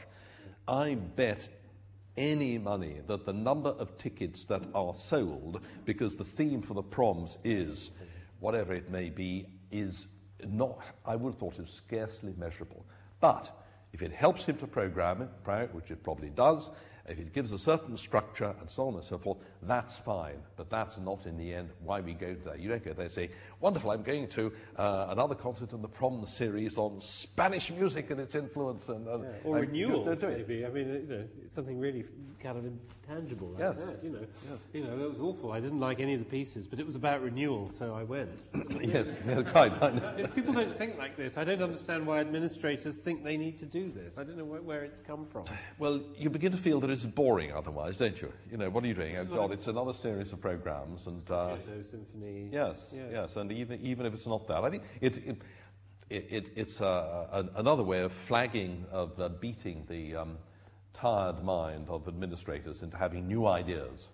I 0.69 0.95
bet 0.95 1.49
any 2.15 2.57
money 2.57 3.01
that 3.07 3.25
the 3.25 3.33
number 3.33 3.71
of 3.71 3.97
tickets 3.97 4.45
that 4.45 4.63
are 4.73 4.95
sold 4.95 5.59
because 5.83 6.15
the 6.15 6.23
theme 6.23 6.61
for 6.61 6.75
the 6.75 6.81
proms 6.81 7.39
is 7.43 7.91
whatever 8.39 8.73
it 8.73 8.89
may 8.89 9.09
be 9.09 9.47
is 9.69 10.07
not 10.47 10.79
i 11.05 11.15
would 11.15 11.31
have 11.31 11.39
thought 11.39 11.53
it 11.53 11.61
was 11.61 11.71
scarcely 11.71 12.33
measurable. 12.37 12.85
But 13.19 13.51
if 13.93 14.01
it 14.01 14.11
helps 14.11 14.45
him 14.45 14.57
to 14.57 14.67
program 14.67 15.21
it 15.23 15.73
which 15.73 15.91
it 15.91 16.03
probably 16.03 16.29
does 16.29 16.69
if 17.07 17.19
it 17.19 17.33
gives 17.33 17.53
a 17.53 17.59
certain 17.59 17.97
structure 17.97 18.53
and 18.59 18.69
so 18.69 18.87
on 18.87 18.95
and 18.95 19.03
so 19.03 19.17
forth, 19.17 19.37
that's 19.67 19.97
fine. 19.97 20.37
But 20.55 20.69
that's 20.69 20.97
not 20.97 21.25
in 21.25 21.37
the 21.37 21.53
end 21.53 21.69
why 21.83 22.01
we 22.01 22.13
go 22.13 22.35
there. 22.43 22.57
You 22.57 22.69
don't 22.69 22.83
go 22.83 22.93
there 22.93 23.05
and 23.05 23.11
say, 23.11 23.29
wonderful, 23.59 23.91
I'm 23.91 24.03
going 24.03 24.27
to 24.29 24.51
uh, 24.77 25.07
another 25.09 25.35
concert 25.35 25.73
in 25.73 25.81
the 25.81 25.87
prom 25.87 26.25
series 26.25 26.77
on 26.77 27.01
Spanish 27.01 27.69
music 27.71 28.09
and 28.09 28.19
its 28.19 28.35
influence. 28.35 28.87
And, 28.89 29.07
and 29.07 29.23
yeah, 29.23 29.29
or 29.43 29.57
renewal, 29.57 30.05
maybe. 30.05 30.65
I 30.65 30.69
mean, 30.69 30.87
you 30.87 31.05
know, 31.07 31.23
it's 31.43 31.55
something 31.55 31.79
really 31.79 32.05
kind 32.41 32.57
of 32.57 32.65
intangible 32.65 33.49
like 33.49 33.59
yes. 33.59 33.77
that, 33.79 34.03
you 34.03 34.09
know. 34.09 34.19
Yes. 34.19 34.59
You 34.73 34.83
know, 34.83 34.93
it 34.93 35.09
was 35.09 35.19
awful. 35.19 35.51
I 35.51 35.59
didn't 35.59 35.79
like 35.79 35.99
any 35.99 36.13
of 36.13 36.19
the 36.19 36.25
pieces, 36.25 36.67
but 36.67 36.79
it 36.79 36.85
was 36.85 36.95
about 36.95 37.21
renewal, 37.21 37.69
so 37.69 37.93
I 37.95 38.03
went. 38.03 38.29
yes, 38.81 39.15
yeah, 39.27 39.41
quite. 39.43 39.77
if 40.17 40.33
people 40.35 40.53
don't 40.53 40.73
think 40.73 40.97
like 40.97 41.17
this, 41.17 41.37
I 41.37 41.43
don't 41.43 41.61
understand 41.61 42.05
why 42.05 42.19
administrators 42.19 42.97
think 42.97 43.23
they 43.23 43.37
need 43.37 43.59
to 43.59 43.65
do 43.65 43.91
this. 43.91 44.17
I 44.17 44.23
don't 44.23 44.37
know 44.37 44.45
where, 44.45 44.61
where 44.61 44.83
it's 44.83 44.99
come 44.99 45.25
from. 45.25 45.45
Well, 45.79 46.01
you 46.17 46.29
begin 46.29 46.51
to 46.51 46.57
feel 46.57 46.79
that 46.81 46.89
it's 46.89 47.05
boring 47.05 47.53
otherwise, 47.53 47.97
don't 47.97 48.19
you? 48.21 48.31
You 48.51 48.57
know, 48.57 48.69
what 48.69 48.83
are 48.83 48.87
you 48.87 48.93
doing? 48.93 49.17
Oh, 49.17 49.25
God, 49.25 49.51
it's 49.57 49.67
another 49.67 49.93
series 49.93 50.31
of 50.31 50.41
programs. 50.41 51.07
and 51.07 51.29
uh, 51.29 51.55
Symphony. 51.83 52.49
Yes, 52.51 52.85
yes, 52.93 53.09
yes, 53.11 53.35
and 53.35 53.51
even, 53.51 53.81
even 53.81 54.05
if 54.05 54.13
it's 54.13 54.27
not 54.27 54.47
that, 54.47 54.63
I 54.63 54.69
think 54.69 54.83
it's... 55.01 55.17
It, 55.17 55.41
it, 56.09 56.25
it, 56.29 56.49
it's 56.55 56.79
uh, 56.79 57.45
another 57.57 57.83
way 57.83 57.99
of 57.99 58.13
flagging, 58.13 58.85
of 58.93 59.19
uh, 59.19 59.27
beating 59.27 59.83
the, 59.89 60.15
um, 60.15 60.37
tired 60.97 61.43
mind 61.43 61.87
of 61.89 62.07
administrators 62.07 62.81
into 62.81 62.97
having 62.97 63.27
new 63.27 63.45
ideas. 63.45 64.07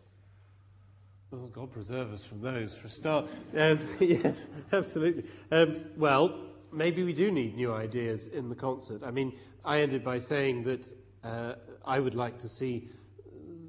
Well, 1.31 1.47
God 1.47 1.71
preserve 1.71 2.11
us 2.11 2.25
from 2.25 2.41
those 2.41 2.75
for 2.75 2.87
a 2.87 2.89
start. 2.89 3.25
Um, 3.57 3.79
yes, 3.99 4.47
absolutely. 4.71 5.23
Um, 5.51 5.77
well, 5.97 6.39
maybe 6.71 7.03
we 7.03 7.13
do 7.13 7.31
need 7.31 7.55
new 7.55 7.73
ideas 7.73 8.27
in 8.27 8.49
the 8.49 8.55
concert. 8.55 9.01
I 9.03 9.11
mean, 9.11 9.33
I 9.65 9.81
ended 9.81 10.03
by 10.03 10.19
saying 10.19 10.63
that 10.63 10.85
uh, 11.23 11.55
I 11.85 11.99
would 11.99 12.15
like 12.15 12.37
to 12.39 12.49
see 12.49 12.89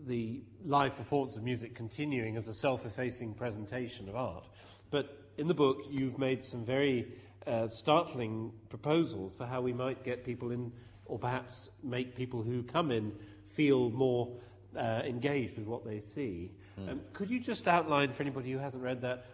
the 0.07 0.43
live 0.65 0.97
performance 0.97 1.37
of 1.37 1.43
music 1.43 1.75
continuing 1.75 2.37
as 2.37 2.49
a 2.49 2.55
self-effacing 2.55 3.35
presentation 3.35 4.09
of 4.09 4.17
art. 4.17 4.47
But 4.91 5.19
in 5.37 5.47
the 5.47 5.55
book, 5.55 5.83
you've 5.91 6.19
made 6.19 6.45
some 6.45 6.65
very 6.65 7.09
uh, 7.47 7.69
startling 7.69 8.53
proposals 8.69 9.35
for 9.35 9.47
how 9.47 9.61
we 9.61 9.73
might 9.73 10.03
get 10.05 10.25
people 10.25 10.51
in 10.51 10.73
or 11.07 11.19
perhaps 11.19 11.71
make 11.83 12.15
people 12.15 12.43
who 12.43 12.63
come 12.63 12.91
in 12.91 13.13
feel 13.47 13.91
more 13.91 14.29
uh, 14.77 15.03
engaged 15.05 15.59
with 15.59 15.67
what 15.67 15.85
they 15.85 16.01
see. 16.01 16.51
Mm. 16.81 16.93
Um, 16.93 17.01
could 17.13 17.31
you 17.31 17.39
just 17.39 17.69
outline 17.69 18.11
for 18.11 18.23
anybody 18.23 18.51
who 18.51 18.59
hasn't 18.59 18.83
read 18.83 19.03
that 19.03 19.27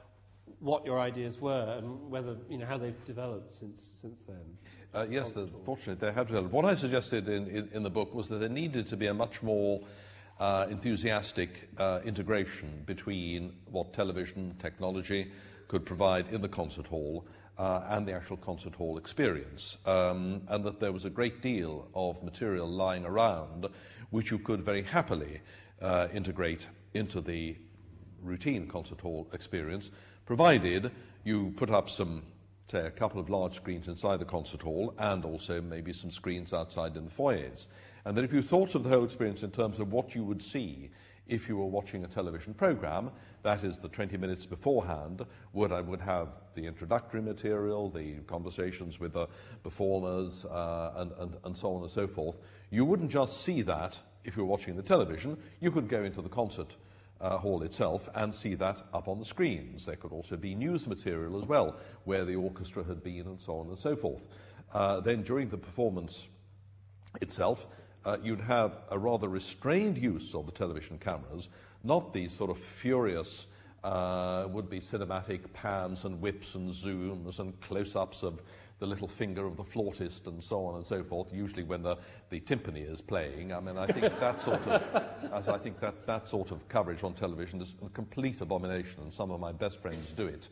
what 0.58 0.84
your 0.84 0.98
ideas 0.98 1.40
were 1.40 1.76
and 1.78 2.10
whether 2.10 2.36
you 2.48 2.58
know 2.58 2.66
how 2.66 2.76
they've 2.76 3.04
developed 3.06 3.54
since 3.54 3.98
since 4.00 4.22
then? 4.22 4.58
Uh, 4.92 5.06
yes, 5.08 5.32
the, 5.32 5.48
fortunately 5.64 5.94
they 6.06 6.12
have 6.12 6.26
developed. 6.26 6.52
What 6.52 6.64
I 6.64 6.74
suggested 6.74 7.28
in, 7.28 7.46
in, 7.46 7.68
in, 7.72 7.82
the 7.82 7.90
book 7.90 8.12
was 8.12 8.28
that 8.28 8.38
there 8.38 8.48
needed 8.48 8.88
to 8.88 8.96
be 8.96 9.06
a 9.06 9.14
much 9.14 9.42
more 9.42 9.80
uh, 10.40 10.66
enthusiastic 10.70 11.68
uh, 11.78 12.00
integration 12.04 12.82
between 12.86 13.52
what 13.70 13.92
television 13.92 14.56
technology 14.58 15.30
could 15.68 15.84
provide 15.84 16.26
in 16.32 16.40
the 16.40 16.48
concert 16.48 16.86
hall 16.86 17.26
uh, 17.58 17.82
and 17.90 18.08
the 18.08 18.12
actual 18.12 18.38
concert 18.38 18.74
hall 18.74 18.96
experience, 18.96 19.76
um, 19.84 20.40
and 20.48 20.64
that 20.64 20.80
there 20.80 20.92
was 20.92 21.04
a 21.04 21.10
great 21.10 21.42
deal 21.42 21.86
of 21.94 22.22
material 22.22 22.66
lying 22.66 23.04
around 23.04 23.66
which 24.08 24.30
you 24.30 24.38
could 24.38 24.62
very 24.62 24.82
happily 24.82 25.40
uh, 25.82 26.08
integrate 26.12 26.66
into 26.94 27.20
the 27.20 27.54
routine 28.22 28.66
concert 28.66 29.00
hall 29.00 29.28
experience, 29.34 29.90
provided 30.24 30.90
you 31.24 31.52
put 31.56 31.70
up 31.70 31.90
some, 31.90 32.22
say, 32.70 32.86
a 32.86 32.90
couple 32.90 33.20
of 33.20 33.28
large 33.28 33.56
screens 33.56 33.88
inside 33.88 34.18
the 34.18 34.24
concert 34.24 34.62
hall 34.62 34.94
and 34.98 35.24
also 35.24 35.60
maybe 35.60 35.92
some 35.92 36.10
screens 36.10 36.52
outside 36.54 36.96
in 36.96 37.04
the 37.04 37.10
foyers. 37.10 37.68
And 38.04 38.16
that 38.16 38.24
if 38.24 38.32
you 38.32 38.42
thought 38.42 38.74
of 38.74 38.82
the 38.82 38.88
whole 38.88 39.04
experience 39.04 39.42
in 39.42 39.50
terms 39.50 39.78
of 39.78 39.92
what 39.92 40.14
you 40.14 40.24
would 40.24 40.42
see 40.42 40.90
if 41.26 41.48
you 41.48 41.56
were 41.56 41.66
watching 41.66 42.04
a 42.04 42.08
television 42.08 42.52
program, 42.54 43.10
that 43.42 43.62
is 43.62 43.78
the 43.78 43.88
20 43.88 44.16
minutes 44.16 44.46
beforehand, 44.46 45.24
would 45.52 45.70
I 45.70 45.80
would 45.80 46.00
have 46.00 46.28
the 46.54 46.66
introductory 46.66 47.22
material, 47.22 47.88
the 47.88 48.14
conversations 48.26 48.98
with 48.98 49.12
the 49.12 49.28
performers, 49.62 50.44
uh, 50.44 50.92
and, 50.96 51.12
and, 51.18 51.36
and 51.44 51.56
so 51.56 51.74
on 51.74 51.82
and 51.82 51.90
so 51.90 52.08
forth. 52.08 52.36
You 52.70 52.84
wouldn't 52.84 53.10
just 53.10 53.42
see 53.42 53.62
that 53.62 53.98
if 54.24 54.36
you 54.36 54.42
were 54.42 54.48
watching 54.48 54.76
the 54.76 54.82
television, 54.82 55.38
you 55.60 55.70
could 55.70 55.88
go 55.88 56.02
into 56.02 56.20
the 56.20 56.28
concert 56.28 56.74
uh, 57.20 57.38
hall 57.38 57.62
itself 57.62 58.08
and 58.14 58.34
see 58.34 58.54
that 58.54 58.86
up 58.92 59.08
on 59.08 59.18
the 59.18 59.24
screens. 59.24 59.86
There 59.86 59.96
could 59.96 60.12
also 60.12 60.36
be 60.36 60.54
news 60.54 60.86
material 60.86 61.40
as 61.40 61.46
well, 61.46 61.76
where 62.04 62.24
the 62.24 62.34
orchestra 62.34 62.82
had 62.82 63.02
been 63.02 63.26
and 63.26 63.40
so 63.40 63.58
on 63.58 63.68
and 63.68 63.78
so 63.78 63.94
forth. 63.94 64.22
Uh, 64.72 65.00
then 65.00 65.22
during 65.22 65.48
the 65.48 65.58
performance 65.58 66.28
itself, 67.20 67.66
uh, 68.04 68.16
you'd 68.22 68.40
have 68.40 68.78
a 68.90 68.98
rather 68.98 69.28
restrained 69.28 69.98
use 69.98 70.34
of 70.34 70.46
the 70.46 70.52
television 70.52 70.98
cameras, 70.98 71.48
not 71.84 72.12
these 72.12 72.32
sort 72.32 72.50
of 72.50 72.58
furious 72.58 73.46
uh, 73.84 74.46
would-be 74.50 74.80
cinematic 74.80 75.40
pans 75.52 76.04
and 76.04 76.20
whips 76.20 76.54
and 76.54 76.72
zooms 76.72 77.38
and 77.38 77.58
close-ups 77.60 78.22
of 78.22 78.40
the 78.78 78.86
little 78.86 79.08
finger 79.08 79.46
of 79.46 79.56
the 79.56 79.62
flautist 79.62 80.26
and 80.26 80.42
so 80.42 80.64
on 80.64 80.76
and 80.76 80.86
so 80.86 81.04
forth, 81.04 81.32
usually 81.32 81.62
when 81.62 81.82
the, 81.82 81.96
the 82.30 82.40
timpani 82.40 82.90
is 82.90 83.00
playing. 83.00 83.52
I 83.52 83.60
mean, 83.60 83.76
I 83.76 83.86
think 83.86 84.18
that 84.18 84.40
sort 84.40 84.66
of, 84.66 85.04
as 85.32 85.48
I 85.48 85.58
think 85.58 85.80
that, 85.80 86.06
that 86.06 86.26
sort 86.26 86.50
of 86.50 86.66
coverage 86.68 87.04
on 87.04 87.12
television 87.12 87.60
is 87.60 87.74
a 87.84 87.90
complete 87.90 88.40
abomination, 88.40 89.02
and 89.02 89.12
some 89.12 89.30
of 89.30 89.38
my 89.38 89.52
best 89.52 89.78
friends 89.78 90.12
do 90.16 90.26
it. 90.26 90.48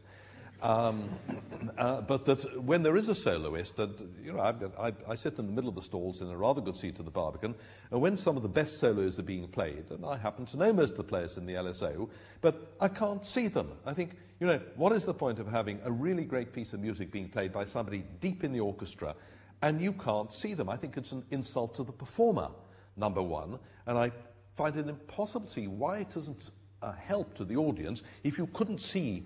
Um, 0.61 1.09
uh, 1.79 2.01
but 2.01 2.25
that 2.25 2.63
when 2.63 2.83
there 2.83 2.97
is 2.97 3.09
a 3.09 3.15
soloist, 3.15 3.79
and 3.79 3.95
you 4.23 4.33
know, 4.33 4.41
I, 4.41 4.89
I, 4.89 4.93
I, 5.09 5.15
sit 5.15 5.39
in 5.39 5.47
the 5.47 5.53
middle 5.53 5.69
of 5.69 5.75
the 5.75 5.83
stalls 5.83 6.21
in 6.21 6.29
a 6.29 6.37
rather 6.37 6.61
good 6.61 6.77
seat 6.77 6.99
at 6.99 7.05
the 7.05 7.11
Barbican, 7.11 7.55
and 7.91 8.01
when 8.01 8.17
some 8.17 8.37
of 8.37 8.43
the 8.43 8.49
best 8.49 8.79
solos 8.79 9.19
are 9.19 9.25
being 9.25 9.47
played, 9.49 9.85
and 9.91 10.05
I 10.05 10.17
happen 10.17 10.47
to 10.47 10.57
know 10.57 10.73
most 10.73 10.93
of 10.93 10.97
the 10.97 11.05
players 11.05 11.37
in 11.37 11.47
the 11.47 11.55
LSO, 11.55 12.09
but 12.41 12.73
I 12.81 12.89
can't 12.89 13.25
see 13.25 13.49
them. 13.49 13.73
I 13.87 13.95
think, 13.95 14.17
you 14.41 14.47
know, 14.47 14.61
what 14.77 14.93
is 14.93 15.05
the 15.05 15.15
point 15.15 15.39
of 15.39 15.47
having 15.47 15.81
a 15.85 15.93
really 15.93 16.25
great 16.25 16.53
piece 16.53 16.73
of 16.73 16.81
music 16.81 17.13
being 17.13 17.29
played 17.29 17.53
by 17.53 17.65
somebody 17.65 18.05
deep 18.21 18.43
in 18.43 18.53
the 18.53 18.61
orchestra, 18.61 19.15
and 19.63 19.81
you 19.81 19.93
can't 19.93 20.33
see 20.33 20.55
them? 20.55 20.69
I 20.69 20.77
think 20.77 20.97
it's 20.97 21.13
an 21.13 21.25
insult 21.31 21.77
to 21.77 21.85
the 21.85 21.93
performer, 21.93 22.49
number 22.97 23.23
one, 23.23 23.59
and 23.87 23.97
I 23.97 24.11
find 24.57 24.77
it 24.77 24.89
impossible 24.89 25.47
to 25.47 25.53
see 25.53 25.69
why 25.69 25.99
it 25.99 26.11
doesn't 26.13 26.51
uh, 26.83 26.93
help 26.93 27.35
to 27.35 27.45
the 27.45 27.57
audience 27.57 28.03
if 28.25 28.39
you 28.39 28.47
couldn't 28.49 28.81
see 28.81 29.25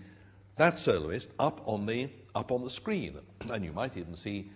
that 0.57 0.78
soloist 0.78 1.28
up 1.38 1.62
on 1.66 1.86
the, 1.86 2.11
up 2.34 2.53
on 2.53 2.62
the 2.62 2.70
screen. 2.70 3.18
And 3.50 3.64
you 3.64 3.72
might 3.72 3.96
even 3.96 4.14
see 4.14 4.50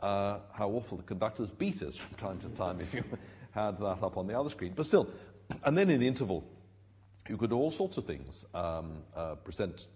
uh, 0.00 0.38
how 0.52 0.70
awful 0.70 0.96
the 0.96 1.02
conductor's 1.02 1.50
beat 1.50 1.82
is 1.82 1.96
from 1.96 2.16
time 2.16 2.38
to 2.40 2.48
time 2.56 2.80
if 2.80 2.94
you 2.94 3.04
had 3.52 3.78
that 3.78 4.02
up 4.02 4.16
on 4.16 4.26
the 4.26 4.38
other 4.38 4.50
screen. 4.50 4.72
But 4.74 4.86
still, 4.86 5.08
and 5.64 5.76
then 5.76 5.90
in 5.90 6.00
the 6.00 6.06
interval, 6.06 6.44
you 7.28 7.36
could 7.36 7.50
do 7.50 7.56
all 7.56 7.70
sorts 7.70 7.96
of 7.96 8.06
things. 8.06 8.44
Um, 8.54 9.02
uh, 9.14 9.34
present 9.36 9.86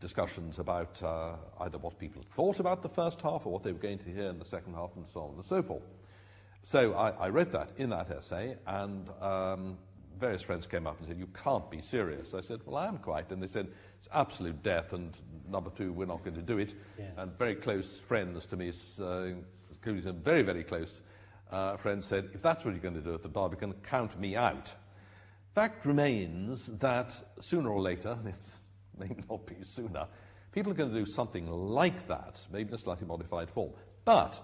discussions 0.00 0.58
about 0.58 1.00
uh, 1.02 1.34
either 1.60 1.78
what 1.78 1.98
people 1.98 2.24
thought 2.32 2.58
about 2.58 2.82
the 2.82 2.88
first 2.88 3.20
half 3.20 3.44
or 3.44 3.52
what 3.52 3.62
they 3.62 3.72
were 3.72 3.78
going 3.78 3.98
to 3.98 4.10
hear 4.10 4.28
in 4.28 4.38
the 4.38 4.44
second 4.44 4.74
half, 4.74 4.90
and 4.96 5.06
so 5.12 5.20
on 5.20 5.34
and 5.36 5.44
so 5.44 5.62
forth. 5.62 5.82
So 6.64 6.94
I, 6.94 7.26
I 7.26 7.30
that 7.52 7.70
in 7.76 7.90
that 7.90 8.10
essay, 8.10 8.56
and 8.66 9.08
um, 9.20 9.78
various 10.20 10.42
friends 10.42 10.66
came 10.66 10.86
up 10.86 10.98
and 10.98 11.08
said, 11.08 11.18
You 11.18 11.28
can't 11.28 11.68
be 11.70 11.80
serious. 11.80 12.34
I 12.34 12.42
said, 12.42 12.60
Well, 12.64 12.76
I 12.76 12.86
am 12.86 12.98
quite. 12.98 13.32
And 13.32 13.42
they 13.42 13.46
said, 13.46 13.68
It's 13.98 14.08
absolute 14.12 14.62
death, 14.62 14.92
and 14.92 15.16
number 15.48 15.70
two, 15.70 15.92
we're 15.92 16.06
not 16.06 16.22
going 16.22 16.36
to 16.36 16.42
do 16.42 16.58
it. 16.58 16.74
Yes. 16.98 17.12
And 17.16 17.36
very 17.38 17.56
close 17.56 17.98
friends 17.98 18.46
to 18.46 18.56
me, 18.56 18.72
uh, 19.00 19.40
including 19.70 20.02
some 20.02 20.20
very, 20.20 20.42
very 20.42 20.62
close 20.62 21.00
uh, 21.50 21.76
friends, 21.76 22.06
said, 22.06 22.28
If 22.34 22.42
that's 22.42 22.64
what 22.64 22.72
you're 22.72 22.82
going 22.82 22.94
to 22.94 23.00
do 23.00 23.14
at 23.14 23.22
the 23.22 23.28
Barbican, 23.28 23.72
count 23.82 24.18
me 24.20 24.36
out. 24.36 24.72
Fact 25.54 25.84
remains 25.84 26.66
that 26.78 27.16
sooner 27.40 27.70
or 27.70 27.80
later, 27.80 28.16
it 28.26 28.34
may 28.98 29.16
not 29.28 29.46
be 29.46 29.56
sooner, 29.62 30.06
people 30.52 30.70
are 30.70 30.76
going 30.76 30.92
to 30.92 30.98
do 30.98 31.06
something 31.06 31.50
like 31.50 32.06
that, 32.06 32.40
maybe 32.52 32.68
in 32.68 32.74
a 32.74 32.78
slightly 32.78 33.06
modified 33.06 33.50
form. 33.50 33.72
But 34.04 34.40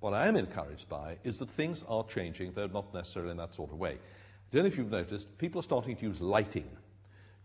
what 0.00 0.14
I 0.14 0.28
am 0.28 0.36
encouraged 0.36 0.88
by 0.88 1.18
is 1.24 1.38
that 1.38 1.50
things 1.50 1.84
are 1.88 2.04
changing, 2.04 2.52
though 2.52 2.66
not 2.66 2.92
necessarily 2.94 3.32
in 3.32 3.36
that 3.38 3.54
sort 3.54 3.70
of 3.70 3.78
way. 3.78 3.98
I 4.50 4.56
don't 4.56 4.64
know 4.64 4.68
if 4.68 4.78
you've 4.78 4.90
noticed, 4.90 5.38
people 5.38 5.60
are 5.60 5.62
starting 5.62 5.94
to 5.94 6.02
use 6.02 6.20
lighting 6.20 6.68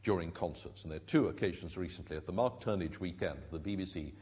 during 0.01 0.31
concerts, 0.31 0.81
and 0.81 0.91
there 0.91 0.97
are 0.97 1.05
two 1.05 1.27
occasions 1.27 1.77
recently 1.77 2.17
at 2.17 2.25
the 2.25 2.31
Mark 2.31 2.59
Turnage 2.59 2.99
weekend, 2.99 3.37
the 3.51 3.59
BBC 3.59 4.13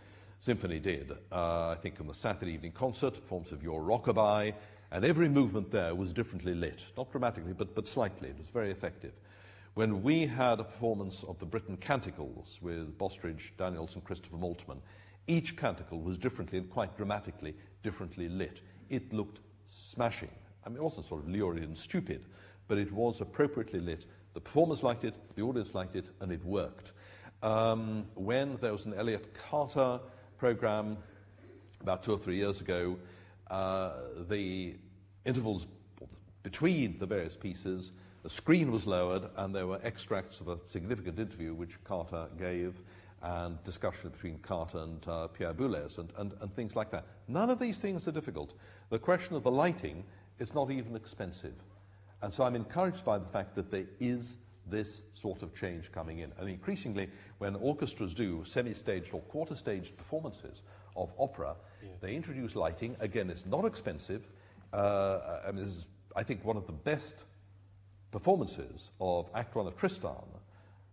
Symphony 0.41 0.79
did, 0.79 1.13
uh, 1.31 1.69
I 1.69 1.77
think 1.81 2.01
on 2.01 2.07
the 2.07 2.13
Saturday 2.13 2.51
evening 2.51 2.73
concert, 2.73 3.13
performance 3.13 3.53
of 3.53 3.63
Your 3.63 3.81
Rockaby, 3.81 4.53
and 4.91 5.05
every 5.05 5.29
movement 5.29 5.71
there 5.71 5.95
was 5.95 6.11
differently 6.11 6.53
lit. 6.53 6.84
Not 6.97 7.09
dramatically, 7.09 7.53
but, 7.53 7.73
but 7.73 7.88
slightly. 7.88 8.27
It 8.27 8.38
was 8.38 8.49
very 8.49 8.69
effective. 8.69 9.13
When 9.75 10.03
we 10.03 10.27
had 10.27 10.59
a 10.59 10.65
performance 10.65 11.23
of 11.23 11.39
the 11.39 11.45
Britten 11.45 11.77
Canticles 11.77 12.59
with 12.61 12.97
Bostridge, 12.97 13.53
Daniels, 13.57 13.95
and 13.95 14.03
Christopher 14.03 14.36
Maltman, 14.36 14.81
each 15.27 15.55
canticle 15.55 16.01
was 16.01 16.17
differently 16.17 16.57
and 16.57 16.69
quite 16.69 16.97
dramatically 16.97 17.55
differently 17.81 18.27
lit. 18.27 18.59
It 18.89 19.13
looked 19.13 19.39
smashing. 19.71 20.31
I 20.65 20.69
mean, 20.69 20.84
wasn't 20.84 21.05
sort 21.05 21.21
of 21.21 21.29
lurid 21.29 21.63
and 21.63 21.77
stupid, 21.77 22.25
but 22.68 22.78
it 22.78 22.91
was 22.91 23.22
appropriately 23.22 23.80
lit. 23.80 24.05
The 24.34 24.41
performers 24.41 24.84
liked 24.84 25.03
it, 25.03 25.14
the 25.36 25.43
audience 25.43 25.76
liked 25.76 25.95
it, 25.95 26.05
and 26.20 26.32
it 26.32 26.43
worked. 26.43 26.91
Um, 27.41 28.05
when 28.16 28.57
there 28.61 28.72
was 28.72 28.86
an 28.86 28.93
Elliott 28.93 29.34
Carter 29.34 29.99
program 30.38 30.97
about 31.82 32.03
two 32.03 32.14
or 32.14 32.18
three 32.18 32.38
years 32.38 32.61
ago, 32.61 32.97
uh, 33.51 33.91
the 34.30 34.76
intervals 35.26 35.68
between 36.41 36.97
the 36.99 37.05
various 37.05 37.36
pieces, 37.36 37.91
the 38.24 38.30
screen 38.30 38.72
was 38.72 38.88
lowered, 38.88 39.24
and 39.38 39.53
there 39.53 39.68
were 39.68 39.80
extracts 39.84 40.39
of 40.39 40.47
a 40.47 40.57
significant 40.68 41.20
interview 41.20 41.53
which 41.53 41.82
Carter 41.84 42.28
gave 42.38 42.80
and 43.22 43.61
discussion 43.64 44.09
between 44.09 44.38
Carter 44.39 44.80
and 44.80 45.07
uh, 45.07 45.28
Pierre 45.28 45.53
Boulez 45.53 45.97
and, 45.97 46.11
and, 46.18 46.34
and 46.41 46.53
things 46.55 46.76
like 46.76 46.91
that. 46.91 47.05
None 47.28 47.49
of 47.49 47.59
these 47.59 47.80
things 47.80 48.07
are 48.07 48.11
difficult. 48.11 48.53
The 48.89 48.99
question 48.99 49.36
of 49.36 49.43
the 49.43 49.51
lighting 49.51 50.03
is 50.39 50.53
not 50.53 50.72
even 50.72 50.95
expensive. 50.95 51.55
And 52.24 52.34
so 52.34 52.45
I'm 52.45 52.55
encouraged 52.55 53.03
by 53.03 53.17
the 53.17 53.26
fact 53.26 53.53
that 53.55 53.69
there 53.69 53.86
is 53.99 54.38
this 54.65 55.01
sort 55.13 55.43
of 55.43 55.53
change 55.53 55.91
coming 55.91 56.19
in. 56.19 56.32
And 56.39 56.47
increasingly, 56.47 57.09
when 57.39 57.53
orchestras 57.55 58.13
do 58.13 58.43
semi 58.45 58.74
staged 58.74 59.13
or 59.13 59.19
quarter 59.24 59.57
staged 59.57 59.97
performances 59.97 60.61
of 60.95 61.11
opera, 61.19 61.55
yeah. 61.84 61.89
they 61.99 62.15
introduce 62.15 62.55
lighting. 62.55 62.95
Again, 63.01 63.30
it's 63.30 63.45
not 63.45 63.65
expensive. 63.65 64.24
Uh, 64.71 65.41
I 65.45 65.51
mean, 65.51 65.65
this 65.65 65.76
is, 65.76 65.86
I 66.15 66.24
think, 66.24 66.45
one 66.45 66.55
of 66.55 66.65
the 66.65 66.71
best 66.71 67.26
performances 68.11 68.91
of 69.01 69.30
Act 69.36 69.53
One 69.55 69.67
of 69.67 69.76
Tristan 69.76 70.24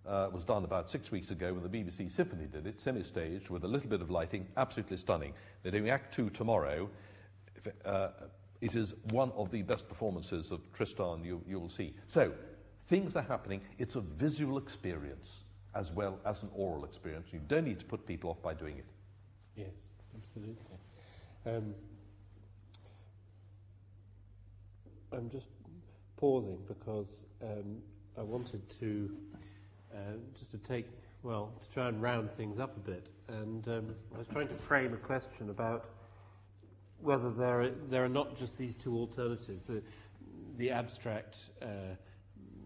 uh, 0.09 0.31
was 0.33 0.45
done 0.45 0.64
about 0.64 0.91
six 0.91 1.12
weeks 1.12 1.31
ago 1.31 1.55
when 1.55 1.62
the 1.62 1.68
BBC 1.68 2.11
Symphony 2.11 2.47
did 2.47 2.66
it, 2.66 2.81
semi-staged 2.81 3.51
with 3.51 3.62
a 3.62 3.68
little 3.68 3.89
bit 3.89 4.01
of 4.01 4.11
lighting, 4.11 4.49
absolutely 4.57 4.97
stunning. 4.97 5.33
They're 5.62 5.70
doing 5.70 5.91
Act 5.91 6.12
Two 6.12 6.28
tomorrow. 6.31 6.91
If, 7.55 7.72
uh, 7.87 8.09
it 8.61 8.75
is 8.75 8.95
one 9.11 9.33
of 9.33 9.51
the 9.51 9.63
best 9.63 9.89
performances 9.89 10.51
of 10.51 10.61
Tristan 10.73 11.25
you, 11.25 11.43
you 11.49 11.59
will 11.59 11.71
see. 11.71 11.95
So, 12.07 12.33
things 12.89 13.17
are 13.17 13.23
happening. 13.23 13.61
It's 13.79 13.97
a 13.97 14.01
visual 14.01 14.59
experience 14.59 15.39
as 15.75 15.93
well 15.93 16.19
as 16.27 16.43
an 16.43 16.51
oral 16.55 16.85
experience. 16.85 17.29
You 17.33 17.41
don't 17.49 17.65
need 17.65 17.79
to 17.79 17.85
put 17.85 18.05
people 18.07 18.31
off 18.31 18.43
by 18.43 18.55
doing 18.55 18.77
it. 18.77 18.87
Yes, 19.57 19.91
absolutely. 20.17 20.57
Um, 21.47 21.75
I'm 25.13 25.31
just 25.31 25.47
pausing 26.17 26.59
because 26.69 27.27
um, 27.43 27.79
I 28.19 28.23
wanted 28.23 28.69
to 28.81 29.11
uh, 29.93 29.97
just 30.35 30.51
to 30.53 30.59
take, 30.59 30.87
well, 31.23 31.53
to 31.61 31.69
try 31.71 31.89
and 31.89 32.01
round 32.01 32.31
things 32.31 32.61
up 32.61 32.77
a 32.77 32.81
bit. 32.81 33.09
And 33.29 33.67
um, 33.69 33.95
I 34.15 34.19
was 34.19 34.29
trying 34.29 34.49
to 34.49 34.55
frame 34.55 34.93
a 34.93 34.97
question 34.97 35.51
about 35.51 35.91
whether 37.03 37.30
there 37.30 37.62
are, 37.62 37.68
there 37.88 38.05
are 38.05 38.09
not 38.09 38.36
just 38.36 38.59
these 38.59 38.74
two 38.74 38.96
alternatives 38.96 39.66
the, 39.66 39.82
the 40.57 40.70
abstract, 40.70 41.36
uh, 41.62 41.66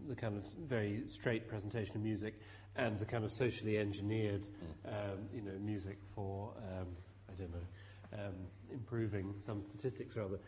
the 0.07 0.15
kind 0.15 0.37
of 0.37 0.45
very 0.53 1.03
straight 1.07 1.47
presentation 1.47 1.95
of 1.95 2.01
music, 2.01 2.39
and 2.75 2.99
the 2.99 3.05
kind 3.05 3.23
of 3.23 3.31
socially 3.31 3.77
engineered 3.77 4.47
um, 4.85 5.19
you 5.33 5.41
know, 5.41 5.57
music 5.59 5.97
for, 6.13 6.51
um, 6.73 6.87
I 7.29 7.33
don't 7.39 7.51
know, 7.51 8.19
um, 8.25 8.35
improving 8.71 9.35
some 9.39 9.61
statistics 9.61 10.15
rather. 10.15 10.39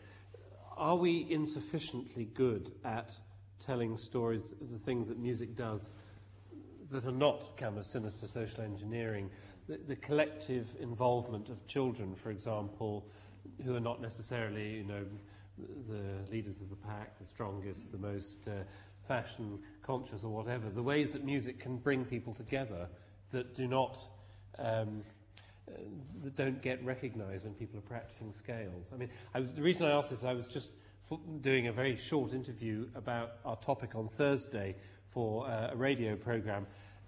Are 0.76 0.96
we 0.96 1.26
insufficiently 1.30 2.26
good 2.26 2.72
at 2.84 3.16
telling 3.58 3.96
stories, 3.96 4.54
the 4.60 4.78
things 4.78 5.08
that 5.08 5.18
music 5.18 5.56
does? 5.56 5.90
that 6.90 7.04
are 7.04 7.12
not 7.12 7.56
kind 7.56 7.76
of 7.76 7.84
sinister 7.84 8.26
social 8.26 8.62
engineering, 8.64 9.30
the, 9.68 9.78
the 9.86 9.96
collective 9.96 10.74
involvement 10.80 11.48
of 11.48 11.66
children, 11.66 12.14
for 12.14 12.30
example, 12.30 13.06
who 13.64 13.74
are 13.74 13.80
not 13.80 14.00
necessarily, 14.00 14.76
you 14.76 14.84
know, 14.84 15.04
the 15.88 16.30
leaders 16.30 16.60
of 16.60 16.70
the 16.70 16.76
pack, 16.76 17.18
the 17.18 17.24
strongest, 17.24 17.90
the 17.90 17.98
most 17.98 18.46
uh, 18.48 18.52
fashion 19.06 19.58
conscious 19.82 20.24
or 20.24 20.30
whatever, 20.30 20.68
the 20.70 20.82
ways 20.82 21.12
that 21.12 21.24
music 21.24 21.58
can 21.58 21.76
bring 21.76 22.04
people 22.04 22.32
together 22.32 22.88
that 23.32 23.54
do 23.54 23.66
not, 23.66 23.98
um, 24.58 25.02
uh, 25.68 25.72
that 26.22 26.36
don't 26.36 26.62
get 26.62 26.84
recognized 26.84 27.44
when 27.44 27.54
people 27.54 27.78
are 27.78 27.82
practicing 27.82 28.32
scales. 28.32 28.86
I 28.92 28.96
mean, 28.96 29.10
I 29.34 29.40
was, 29.40 29.50
the 29.52 29.62
reason 29.62 29.86
I 29.86 29.90
asked 29.90 30.10
this, 30.10 30.24
I 30.24 30.32
was 30.32 30.46
just 30.46 30.70
doing 31.40 31.68
a 31.68 31.72
very 31.72 31.96
short 31.96 32.32
interview 32.32 32.86
about 32.94 33.32
our 33.44 33.56
topic 33.56 33.94
on 33.94 34.08
Thursday 34.08 34.76
for 35.06 35.46
uh, 35.46 35.70
a 35.72 35.76
radio 35.76 36.16
program. 36.16 36.66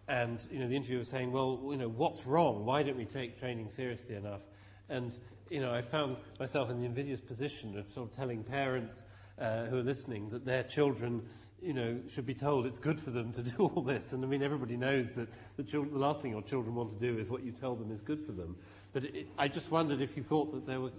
And 0.09 0.45
you 0.51 0.59
know, 0.59 0.69
the 0.69 0.75
interviewer 0.75 0.99
was 0.99 1.09
saying, 1.09 1.31
well, 1.31 1.61
you 1.71 1.77
know, 1.77 1.89
what's 1.89 2.27
wrong? 2.27 2.65
Why 2.65 2.83
don't 2.83 2.97
we 2.97 3.05
take 3.05 3.39
training 3.39 3.71
seriously 3.71 4.17
enough? 4.17 4.41
And 4.89 5.17
you 5.51 5.61
know, 5.61 5.75
I 5.75 5.83
found 5.83 6.17
myself 6.39 6.71
in 6.71 6.79
the 6.79 6.87
invidious 6.87 7.21
position 7.21 7.77
of 7.77 7.89
sort 7.89 8.09
of 8.09 8.17
telling 8.17 8.45
parents 8.45 9.03
uh, 9.39 9.67
who 9.67 9.79
are 9.79 9.83
listening 9.83 10.31
that 10.31 10.45
their 10.45 10.63
children, 10.63 11.23
you 11.61 11.75
know, 11.75 11.99
should 12.09 12.25
be 12.25 12.35
told 12.35 12.67
it's 12.67 12.79
good 12.79 13.01
for 13.01 13.11
them 13.11 13.33
to 13.33 13.43
do 13.57 13.57
all 13.59 13.83
this. 13.83 14.13
And 14.13 14.25
I 14.25 14.29
mean, 14.29 14.43
everybody 14.43 14.77
knows 14.77 15.17
that 15.17 15.29
the, 15.57 15.65
the 15.65 15.99
last 15.99 16.23
thing 16.23 16.31
your 16.31 16.43
children 16.43 16.75
want 16.75 16.93
to 16.93 16.99
do 16.99 17.19
is 17.19 17.29
what 17.29 17.43
you 17.43 17.51
tell 17.51 17.75
them 17.75 17.91
is 17.91 18.01
good 18.01 18.21
for 18.21 18.33
them. 18.33 18.57
But 18.93 19.05
it, 19.05 19.29
I 19.37 19.49
just 19.49 19.71
wondered 19.71 20.01
if 20.01 20.17
you 20.17 20.23
thought 20.23 20.53
that 20.53 20.67
there 20.67 20.81
were 20.81 20.93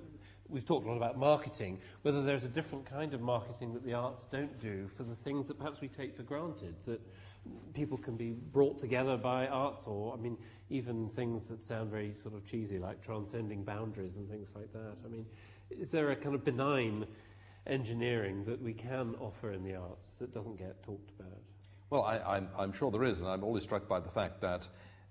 we've 0.51 0.65
talked 0.65 0.85
a 0.85 0.89
lot 0.89 0.97
about 0.97 1.17
marketing, 1.17 1.79
whether 2.01 2.21
there's 2.21 2.43
a 2.43 2.49
different 2.49 2.85
kind 2.85 3.13
of 3.13 3.21
marketing 3.21 3.73
that 3.73 3.85
the 3.85 3.93
arts 3.93 4.27
don't 4.31 4.59
do 4.59 4.87
for 4.89 5.03
the 5.03 5.15
things 5.15 5.47
that 5.47 5.57
perhaps 5.57 5.79
we 5.79 5.87
take 5.87 6.13
for 6.13 6.23
granted, 6.23 6.75
that 6.85 6.99
people 7.73 7.97
can 7.97 8.15
be 8.15 8.31
brought 8.31 8.79
together 8.79 9.17
by 9.17 9.47
arts, 9.47 9.87
or, 9.87 10.13
I 10.13 10.17
mean, 10.17 10.37
even 10.69 11.09
things 11.09 11.47
that 11.49 11.61
sound 11.61 11.89
very 11.89 12.13
sort 12.15 12.35
of 12.35 12.45
cheesy, 12.45 12.79
like 12.79 13.01
transcending 13.01 13.63
boundaries 13.63 14.17
and 14.17 14.29
things 14.29 14.49
like 14.55 14.71
that. 14.73 14.95
I 15.05 15.07
mean, 15.07 15.25
is 15.69 15.91
there 15.91 16.11
a 16.11 16.15
kind 16.15 16.35
of 16.35 16.43
benign 16.45 17.05
engineering 17.67 18.43
that 18.45 18.61
we 18.61 18.73
can 18.73 19.15
offer 19.19 19.51
in 19.51 19.63
the 19.63 19.75
arts 19.75 20.15
that 20.17 20.33
doesn't 20.33 20.57
get 20.57 20.83
talked 20.83 21.11
about? 21.19 21.39
Well, 21.89 22.03
I, 22.03 22.41
am 22.63 22.71
sure 22.71 22.89
there 22.89 23.03
is, 23.03 23.19
and 23.19 23.27
I'm 23.27 23.43
always 23.43 23.63
struck 23.63 23.87
by 23.87 23.99
the 23.99 24.09
fact 24.09 24.39
that 24.41 24.67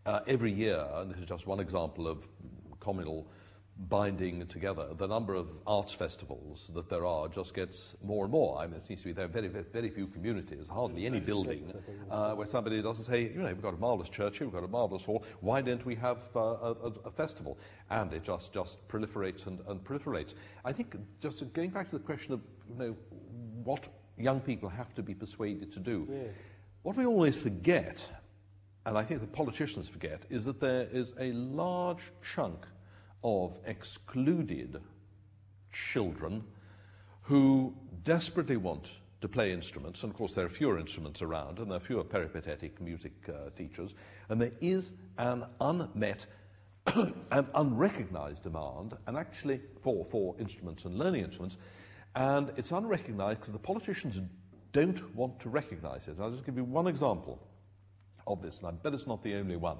uh, 0.06 0.20
every 0.26 0.52
year, 0.52 0.82
and 0.94 1.10
this 1.10 1.18
is 1.18 1.26
just 1.26 1.46
one 1.46 1.60
example 1.60 2.08
of 2.08 2.26
communal 2.80 3.26
binding 3.88 4.46
together. 4.46 4.88
The 4.96 5.06
number 5.06 5.34
of 5.34 5.48
arts 5.66 5.92
festivals 5.92 6.70
that 6.74 6.90
there 6.90 7.06
are 7.06 7.28
just 7.28 7.54
gets 7.54 7.94
more 8.04 8.24
and 8.24 8.32
more. 8.32 8.58
I 8.58 8.66
mean, 8.66 8.76
it 8.76 8.82
seems 8.82 9.00
to 9.00 9.06
be 9.06 9.12
there 9.12 9.24
are 9.24 9.28
very, 9.28 9.48
very, 9.48 9.64
very 9.64 9.88
few 9.88 10.06
communities, 10.06 10.68
hardly 10.68 11.06
any 11.06 11.20
building, 11.20 11.72
uh, 12.10 12.34
where 12.34 12.46
somebody 12.46 12.82
doesn't 12.82 13.04
say, 13.04 13.22
you 13.22 13.40
know, 13.40 13.46
we've 13.46 13.62
got 13.62 13.74
a 13.74 13.78
marvellous 13.78 14.10
church 14.10 14.38
here, 14.38 14.46
we've 14.46 14.54
got 14.54 14.64
a 14.64 14.68
marvellous 14.68 15.04
hall, 15.04 15.24
why 15.40 15.62
don't 15.62 15.84
we 15.86 15.94
have 15.94 16.18
uh, 16.36 16.40
a, 16.40 16.92
a, 17.06 17.10
festival? 17.10 17.58
And 17.88 18.12
it 18.12 18.22
just, 18.22 18.52
just 18.52 18.86
proliferates 18.88 19.46
and, 19.46 19.60
and 19.66 19.82
proliferates. 19.82 20.34
I 20.64 20.72
think, 20.72 20.96
just 21.22 21.50
going 21.54 21.70
back 21.70 21.88
to 21.90 21.96
the 21.96 22.04
question 22.04 22.34
of, 22.34 22.40
you 22.68 22.76
know, 22.76 22.96
what 23.64 23.86
young 24.18 24.40
people 24.40 24.68
have 24.68 24.94
to 24.94 25.02
be 25.02 25.14
persuaded 25.14 25.72
to 25.72 25.78
do, 25.78 26.06
yeah. 26.10 26.18
what 26.82 26.96
we 26.96 27.06
always 27.06 27.40
forget, 27.40 28.04
and 28.84 28.98
I 28.98 29.04
think 29.04 29.22
the 29.22 29.26
politicians 29.26 29.88
forget, 29.88 30.22
is 30.28 30.44
that 30.44 30.60
there 30.60 30.86
is 30.92 31.14
a 31.18 31.32
large 31.32 32.02
chunk 32.34 32.66
of 33.22 33.58
excluded 33.66 34.80
children 35.72 36.44
who 37.22 37.74
desperately 38.04 38.56
want 38.56 38.90
to 39.20 39.28
play 39.28 39.52
instruments, 39.52 40.02
and 40.02 40.10
of 40.10 40.16
course 40.16 40.32
there 40.32 40.44
are 40.44 40.50
fewer 40.50 40.78
instruments 40.78 41.20
around, 41.22 41.58
and 41.58 41.70
there 41.70 41.76
are 41.76 41.80
fewer 41.80 42.04
peripatetic 42.04 42.80
music 42.80 43.12
uh, 43.28 43.50
teachers, 43.56 43.94
and 44.28 44.40
there 44.40 44.52
is 44.60 44.92
an 45.18 45.44
unmet 45.60 46.26
and 46.86 47.46
unrecognized 47.54 48.42
demand, 48.42 48.96
and 49.06 49.16
actually 49.16 49.60
for, 49.82 50.04
for 50.04 50.34
instruments 50.38 50.86
and 50.86 50.98
learning 50.98 51.22
instruments, 51.22 51.58
and 52.16 52.50
it's 52.56 52.72
unrecognized 52.72 53.40
because 53.40 53.52
the 53.52 53.58
politicians 53.58 54.20
don't 54.72 55.14
want 55.14 55.38
to 55.40 55.48
recognize 55.48 56.08
it. 56.08 56.16
I'll 56.20 56.30
just 56.30 56.46
give 56.46 56.56
you 56.56 56.64
one 56.64 56.86
example 56.86 57.38
of 58.26 58.40
this, 58.40 58.58
and 58.58 58.68
I 58.68 58.70
bet 58.70 58.94
it's 58.94 59.06
not 59.06 59.22
the 59.22 59.34
only 59.34 59.56
one. 59.56 59.78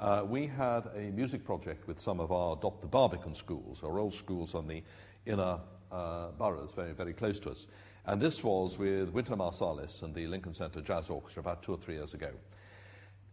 Uh, 0.00 0.24
we 0.26 0.46
had 0.46 0.88
a 0.96 1.10
music 1.12 1.44
project 1.44 1.86
with 1.86 2.00
some 2.00 2.18
of 2.18 2.32
our 2.32 2.56
Adopt 2.56 2.80
the 2.80 2.86
Barbican 2.88 3.34
schools, 3.34 3.82
our 3.84 3.98
old 3.98 4.12
schools 4.12 4.54
on 4.54 4.66
the 4.66 4.82
inner 5.24 5.58
uh, 5.92 6.28
boroughs, 6.36 6.72
very, 6.74 6.92
very 6.92 7.12
close 7.12 7.38
to 7.40 7.50
us. 7.50 7.66
And 8.06 8.20
this 8.20 8.42
was 8.42 8.76
with 8.76 9.10
Wynton 9.10 9.38
Marsalis 9.38 10.02
and 10.02 10.12
the 10.14 10.26
Lincoln 10.26 10.52
Center 10.52 10.80
Jazz 10.80 11.10
Orchestra 11.10 11.40
about 11.40 11.62
two 11.62 11.72
or 11.72 11.78
three 11.78 11.94
years 11.94 12.12
ago. 12.12 12.30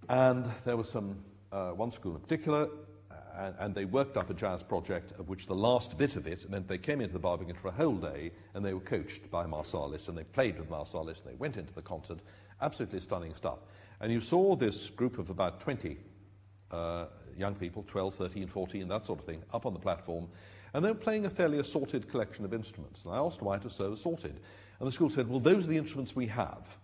And 0.08 0.46
there 0.64 0.78
was 0.78 0.90
some, 0.90 1.18
uh, 1.52 1.72
one 1.72 1.92
school 1.92 2.16
in 2.16 2.22
particular, 2.22 2.70
and, 3.36 3.56
and, 3.60 3.76
they 3.76 3.86
worked 3.86 4.18
up 4.18 4.30
a 4.30 4.34
jazz 4.34 4.62
project 4.62 5.14
of 5.18 5.30
which 5.30 5.48
the 5.48 5.56
last 5.56 5.98
bit 5.98 6.16
of 6.18 6.28
it 6.28 6.50
meant 6.50 6.68
they 6.68 6.78
came 6.78 7.00
into 7.00 7.14
the 7.14 7.20
Barbican 7.20 7.56
for 7.56 7.70
a 7.70 7.72
whole 7.72 7.96
day 7.96 8.30
and 8.54 8.64
they 8.64 8.74
were 8.74 8.82
coached 8.82 9.32
by 9.32 9.46
Marsalis 9.46 10.10
and 10.10 10.18
they 10.18 10.26
played 10.26 10.60
with 10.60 10.70
Marsalis 10.70 11.22
and 11.22 11.28
they 11.28 11.36
went 11.36 11.56
into 11.56 11.74
the 11.74 11.82
concert. 11.82 12.20
Absolutely 12.62 13.00
stunning 13.00 13.34
stuff. 13.34 13.60
And 14.02 14.12
you 14.12 14.20
saw 14.20 14.56
this 14.58 14.90
group 14.90 15.18
of 15.18 15.30
about 15.30 15.62
20 15.62 15.98
uh, 16.72 17.06
young 17.38 17.56
people, 17.56 17.86
12, 17.88 18.16
13, 18.16 18.48
14, 18.48 18.88
that 18.88 19.06
sort 19.06 19.20
of 19.20 19.26
thing, 19.26 19.44
up 19.54 19.66
on 19.66 19.74
the 19.74 19.80
platform. 19.80 20.28
And 20.74 20.84
they 20.84 20.90
were 20.90 20.96
playing 20.96 21.26
a 21.26 21.30
fairly 21.30 21.60
assorted 21.60 22.10
collection 22.10 22.46
of 22.46 22.54
instruments. 22.54 23.02
And 23.04 23.14
I 23.14 23.18
asked 23.18 23.42
why 23.42 23.58
it 23.58 23.64
was 23.64 23.76
so 23.76 23.92
assorted. 23.92 24.40
And 24.80 24.88
the 24.88 24.92
school 24.92 25.10
said, 25.10 25.28
well, 25.28 25.40
those 25.40 25.66
are 25.66 25.70
the 25.70 25.78
instruments 25.78 26.16
we 26.16 26.28
have. 26.28 26.78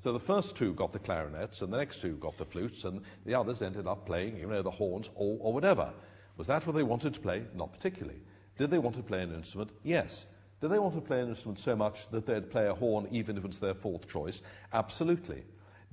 So 0.00 0.12
the 0.12 0.20
first 0.20 0.54
two 0.56 0.74
got 0.74 0.92
the 0.92 1.00
clarinets, 1.00 1.60
and 1.60 1.72
the 1.72 1.76
next 1.76 2.00
two 2.00 2.16
got 2.16 2.38
the 2.38 2.44
flutes, 2.44 2.84
and 2.84 3.02
the 3.26 3.34
others 3.34 3.62
ended 3.62 3.88
up 3.88 4.06
playing, 4.06 4.38
you 4.38 4.46
know, 4.46 4.62
the 4.62 4.70
horns 4.70 5.10
or, 5.16 5.36
or 5.40 5.52
whatever. 5.52 5.92
Was 6.36 6.46
that 6.46 6.64
what 6.66 6.76
they 6.76 6.84
wanted 6.84 7.14
to 7.14 7.20
play? 7.20 7.42
Not 7.54 7.72
particularly. 7.72 8.20
Did 8.56 8.70
they 8.70 8.78
want 8.78 8.94
to 8.96 9.02
play 9.02 9.22
an 9.22 9.34
instrument? 9.34 9.70
Yes. 9.82 10.26
Did 10.60 10.70
they 10.70 10.78
want 10.78 10.94
to 10.94 11.00
play 11.00 11.20
an 11.20 11.28
instrument 11.28 11.58
so 11.58 11.74
much 11.74 12.08
that 12.10 12.26
they'd 12.26 12.50
play 12.50 12.66
a 12.66 12.74
horn 12.74 13.08
even 13.10 13.36
if 13.36 13.44
it's 13.44 13.58
their 13.58 13.74
fourth 13.74 14.08
choice? 14.08 14.42
Absolutely. 14.72 15.42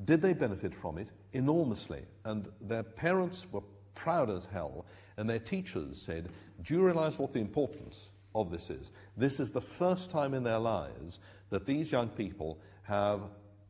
Did 0.03 0.21
they 0.21 0.33
benefit 0.33 0.73
from 0.75 0.97
it? 0.97 1.07
Enormously. 1.33 2.03
And 2.25 2.49
their 2.61 2.83
parents 2.83 3.45
were 3.51 3.63
proud 3.93 4.29
as 4.29 4.45
hell, 4.45 4.85
and 5.17 5.29
their 5.29 5.39
teachers 5.39 6.01
said, 6.01 6.29
Do 6.61 6.73
you 6.73 6.83
realize 6.83 7.17
what 7.17 7.33
the 7.33 7.39
importance 7.39 7.95
of 8.33 8.51
this 8.51 8.69
is? 8.69 8.91
This 9.15 9.39
is 9.39 9.51
the 9.51 9.61
first 9.61 10.09
time 10.09 10.33
in 10.33 10.43
their 10.43 10.59
lives 10.59 11.19
that 11.49 11.65
these 11.65 11.91
young 11.91 12.09
people 12.09 12.59
have 12.83 13.21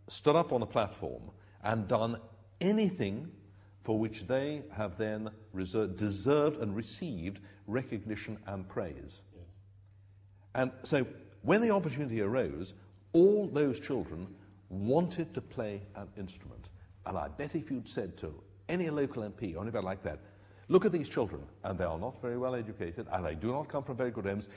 stood 0.09 0.35
up 0.35 0.51
on 0.51 0.61
a 0.61 0.65
platform 0.65 1.23
and 1.63 1.87
done 1.87 2.19
anything 2.59 3.31
for 3.83 3.99
which 3.99 4.25
they 4.27 4.63
have 4.71 4.97
then 4.97 5.29
reserved, 5.53 5.97
deserved 5.97 6.59
and 6.59 6.75
received 6.75 7.39
recognition 7.67 8.37
and 8.47 8.67
praise. 8.67 9.21
Yes. 9.35 9.45
And 10.55 10.71
so 10.83 11.05
when 11.43 11.61
the 11.61 11.71
opportunity 11.71 12.21
arose, 12.21 12.73
all 13.13 13.47
those 13.47 13.79
children 13.79 14.27
wanted 14.83 15.33
to 15.33 15.41
play 15.41 15.81
an 15.95 16.07
instrument. 16.17 16.69
And 17.05 17.17
I 17.17 17.27
bet 17.27 17.55
if 17.55 17.69
you'd 17.69 17.87
said 17.87 18.17
to 18.17 18.33
any 18.67 18.89
local 18.89 19.23
MP 19.23 19.55
or 19.55 19.61
anybody 19.61 19.85
like 19.85 20.03
that, 20.03 20.19
look 20.67 20.85
at 20.85 20.91
these 20.91 21.09
children, 21.09 21.41
and 21.63 21.77
they 21.77 21.83
are 21.83 21.99
not 21.99 22.21
very 22.21 22.37
well 22.37 22.55
educated, 22.55 23.07
and 23.11 23.25
they 23.25 23.35
do 23.35 23.51
not 23.51 23.69
come 23.69 23.83
from 23.83 23.97
very 23.97 24.11
good 24.11 24.25
homes, 24.25 24.47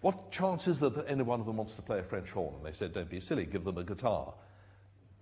what 0.00 0.30
chance 0.30 0.66
is 0.66 0.80
there 0.80 0.90
that 0.90 1.06
any 1.08 1.22
one 1.22 1.40
of 1.40 1.46
them 1.46 1.56
wants 1.56 1.74
to 1.74 1.82
play 1.82 1.98
a 1.98 2.02
French 2.02 2.30
horn? 2.30 2.54
And 2.54 2.64
they 2.64 2.72
said, 2.72 2.94
don't 2.94 3.10
be 3.10 3.20
silly, 3.20 3.44
give 3.44 3.64
them 3.64 3.76
a 3.76 3.84
guitar. 3.84 4.32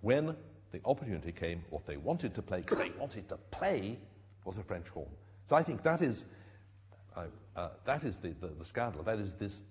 When 0.01 0.35
the 0.71 0.79
opportunity 0.85 1.31
came, 1.31 1.63
what 1.69 1.85
they 1.85 1.97
wanted 1.97 2.33
to 2.35 2.41
play, 2.41 2.61
because 2.61 2.77
they 2.77 2.91
wanted 2.91 3.27
to 3.29 3.37
play, 3.51 3.97
was 4.45 4.57
a 4.57 4.63
French 4.63 4.87
horn. 4.87 5.09
So 5.45 5.55
I 5.55 5.63
think 5.63 5.83
that 5.83 6.01
is, 6.01 6.25
uh, 7.15 7.23
uh, 7.55 7.69
that 7.85 8.03
is 8.03 8.19
the, 8.19 8.29
the, 8.39 8.47
the 8.47 8.63
scandal. 8.63 9.03
That 9.03 9.19
is 9.19 9.33
this 9.33 9.61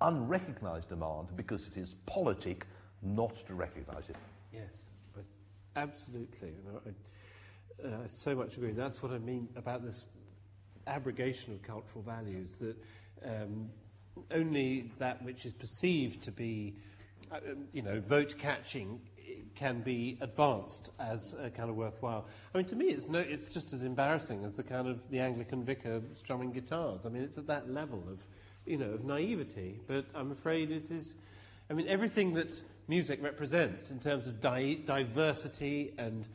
unrecognized 0.00 0.88
demand 0.88 1.28
because 1.36 1.66
it 1.66 1.76
is 1.76 1.94
politic 2.06 2.66
not 3.02 3.34
to 3.46 3.54
recognise 3.54 4.08
it. 4.08 4.16
Yes, 4.52 4.72
absolutely. 5.76 6.52
I 6.86 7.86
uh, 7.86 8.08
so 8.08 8.34
much 8.34 8.56
agree. 8.56 8.72
That's 8.72 9.02
what 9.02 9.12
I 9.12 9.18
mean 9.18 9.48
about 9.56 9.82
this 9.82 10.04
abrogation 10.86 11.54
of 11.54 11.62
cultural 11.62 12.02
values, 12.02 12.58
that 12.58 12.76
um, 13.24 13.70
only 14.30 14.90
that 14.98 15.22
which 15.22 15.46
is 15.46 15.52
perceived 15.52 16.22
to 16.24 16.32
be, 16.32 16.74
uh, 17.30 17.36
um, 17.36 17.64
you 17.72 17.82
know, 17.82 18.00
vote 18.00 18.36
catching 18.38 19.00
can 19.54 19.80
be 19.80 20.18
advanced 20.20 20.90
as 20.98 21.36
kind 21.56 21.70
of 21.70 21.76
worthwhile. 21.76 22.26
I 22.54 22.58
mean, 22.58 22.66
to 22.66 22.76
me, 22.76 22.86
it's, 22.86 23.08
no, 23.08 23.18
it's 23.18 23.46
just 23.46 23.72
as 23.72 23.82
embarrassing 23.82 24.44
as 24.44 24.56
the 24.56 24.62
kind 24.62 24.88
of 24.88 25.08
the 25.10 25.20
Anglican 25.20 25.62
vicar 25.62 26.02
strumming 26.12 26.52
guitars. 26.52 27.06
I 27.06 27.08
mean, 27.10 27.22
it's 27.22 27.38
at 27.38 27.46
that 27.46 27.70
level 27.70 28.02
of, 28.10 28.24
you 28.66 28.76
know, 28.76 28.90
of 28.90 29.04
naivety. 29.04 29.80
But 29.86 30.06
I'm 30.14 30.30
afraid 30.32 30.70
it 30.70 30.90
is. 30.90 31.14
I 31.70 31.72
mean, 31.72 31.86
everything 31.86 32.34
that 32.34 32.60
music 32.88 33.22
represents 33.22 33.90
in 33.90 34.00
terms 34.00 34.26
of 34.26 34.40
di- 34.40 34.82
diversity 34.84 35.94
and 35.98 36.26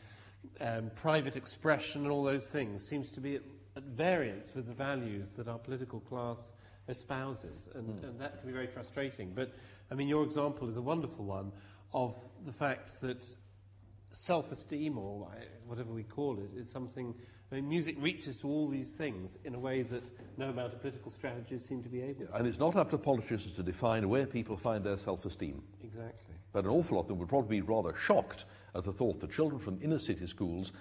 um, 0.62 0.92
private 0.96 1.36
expression 1.36 2.04
and 2.04 2.12
all 2.12 2.24
those 2.24 2.50
things 2.50 2.88
seems 2.88 3.12
to 3.12 3.20
be 3.20 3.36
at, 3.36 3.42
at, 3.76 3.84
variance 3.84 4.56
with 4.56 4.66
the 4.66 4.74
values 4.74 5.32
that 5.32 5.50
our 5.50 5.60
political 5.60 6.00
class 6.00 6.54
espouses. 6.88 7.68
And, 7.76 8.02
mm. 8.02 8.08
and 8.08 8.22
that 8.22 8.40
can 8.40 8.48
be 8.48 8.54
very 8.54 8.68
frustrating. 8.68 9.34
But, 9.36 9.54
I 9.92 9.96
mean, 9.96 10.08
your 10.08 10.24
example 10.24 10.70
is 10.70 10.78
a 10.78 10.82
wonderful 10.82 11.26
one 11.26 11.52
of 11.94 12.16
the 12.46 12.54
fact 12.54 13.02
that 13.02 13.22
self 14.12 14.54
esteem, 14.54 14.98
or 14.98 15.28
whatever 15.66 15.92
we 15.92 16.04
call 16.04 16.40
it, 16.40 16.58
is 16.58 16.72
something. 16.72 17.14
I 17.52 17.56
mean, 17.56 17.70
music 17.70 17.96
reaches 18.00 18.38
to 18.40 18.48
all 18.48 18.68
these 18.68 18.96
things 18.96 19.38
in 19.46 19.54
a 19.54 19.60
way 19.60 19.84
that 19.84 20.04
no 20.38 20.50
amount 20.50 20.74
of 20.74 20.82
political 20.82 21.12
strategies 21.12 21.66
seem 21.66 21.84
to 21.84 21.90
be 21.90 22.02
able 22.02 22.26
to. 22.26 22.36
And 22.36 22.48
it's 22.48 22.58
not 22.58 22.76
up 22.76 22.90
to 22.90 22.98
politicians 22.98 23.54
to 23.54 23.64
define 23.64 24.10
where 24.10 24.26
people 24.26 24.58
find 24.58 24.84
their 24.84 24.98
self 24.98 25.26
esteem. 25.26 25.62
Exactly. 25.84 26.36
But 26.52 26.66
an 26.66 26.72
awful 26.72 26.98
lot 26.98 27.04
of 27.04 27.08
them 27.10 27.20
would 27.20 27.30
probably 27.30 27.62
be 27.62 27.62
rather 27.62 27.94
shocked 27.96 28.46
at 28.74 28.84
the 28.84 28.92
thought 28.92 29.20
that 29.20 29.32
children 29.32 29.60
from 29.60 29.80
inner 29.82 30.00
city 30.00 30.26
schools 30.26 30.72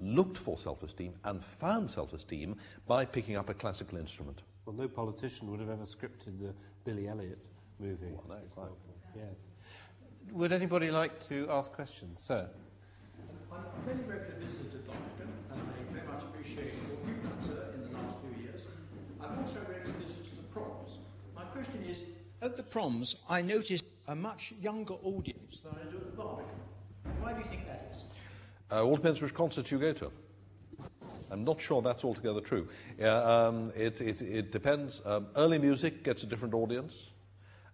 looked 0.00 0.36
for 0.36 0.58
self 0.58 0.82
esteem 0.82 1.14
and 1.24 1.42
found 1.42 1.90
self 1.90 2.12
esteem 2.12 2.56
by 2.86 3.04
picking 3.04 3.36
up 3.36 3.48
a 3.48 3.54
classical 3.54 3.98
instrument. 3.98 4.42
Well, 4.66 4.76
no 4.76 4.88
politician 4.88 5.50
would 5.50 5.60
have 5.60 5.70
ever 5.70 5.84
scripted 5.84 6.40
the 6.40 6.52
Billy 6.84 7.08
Elliot 7.08 7.38
movie. 7.78 8.12
Well, 8.12 8.24
no, 8.28 8.36
quite. 8.54 8.70
Yes. 9.14 9.46
Would 10.32 10.52
anybody 10.52 10.90
like 10.90 11.20
to 11.28 11.46
ask 11.50 11.72
questions? 11.72 12.18
Sir? 12.20 12.48
I'm 13.52 13.58
a 13.58 13.86
very 13.86 14.02
regular 14.04 14.40
visitor 14.40 14.70
to 14.70 14.78
Gloucester, 14.84 15.28
and 15.52 15.60
I 15.60 15.94
very 15.94 16.06
much 16.06 16.22
appreciate 16.24 16.74
what 16.90 17.08
you've 17.08 17.22
done, 17.22 17.40
sir, 17.46 17.72
in 17.74 17.80
the 17.86 17.96
last 17.96 18.18
few 18.20 18.44
years. 18.44 18.62
I'm 19.30 19.38
also 19.40 19.58
regular 19.68 19.96
visitor 19.98 20.22
to 20.22 20.36
the 20.36 20.42
proms. 20.52 20.98
My 21.34 21.44
question 21.44 21.84
is, 21.88 22.04
at 22.42 22.56
the 22.56 22.62
proms, 22.62 23.16
I 23.28 23.42
noticed 23.42 23.84
a 24.08 24.14
much 24.14 24.52
younger 24.60 24.94
audience 24.94 25.60
than 25.60 25.72
I 25.74 25.90
do 25.90 25.96
at 25.96 26.06
the 26.06 26.16
Barbican. 26.16 26.54
Why 27.20 27.32
do 27.32 27.40
you 27.40 27.46
think 27.46 27.66
that 27.66 27.90
is? 27.92 28.02
Uh, 28.70 28.84
all 28.84 28.96
depends 28.96 29.20
which 29.20 29.34
concert 29.34 29.70
you 29.70 29.78
go 29.78 29.92
to. 29.94 30.10
I'm 31.30 31.44
not 31.44 31.60
sure 31.60 31.82
that's 31.82 32.04
altogether 32.04 32.40
true. 32.40 32.68
um, 33.02 33.72
it, 33.76 34.00
it, 34.00 34.22
it, 34.22 34.52
depends. 34.52 35.02
Um, 35.04 35.26
early 35.36 35.58
music 35.58 36.04
gets 36.04 36.22
a 36.22 36.26
different 36.26 36.54
audience, 36.54 36.94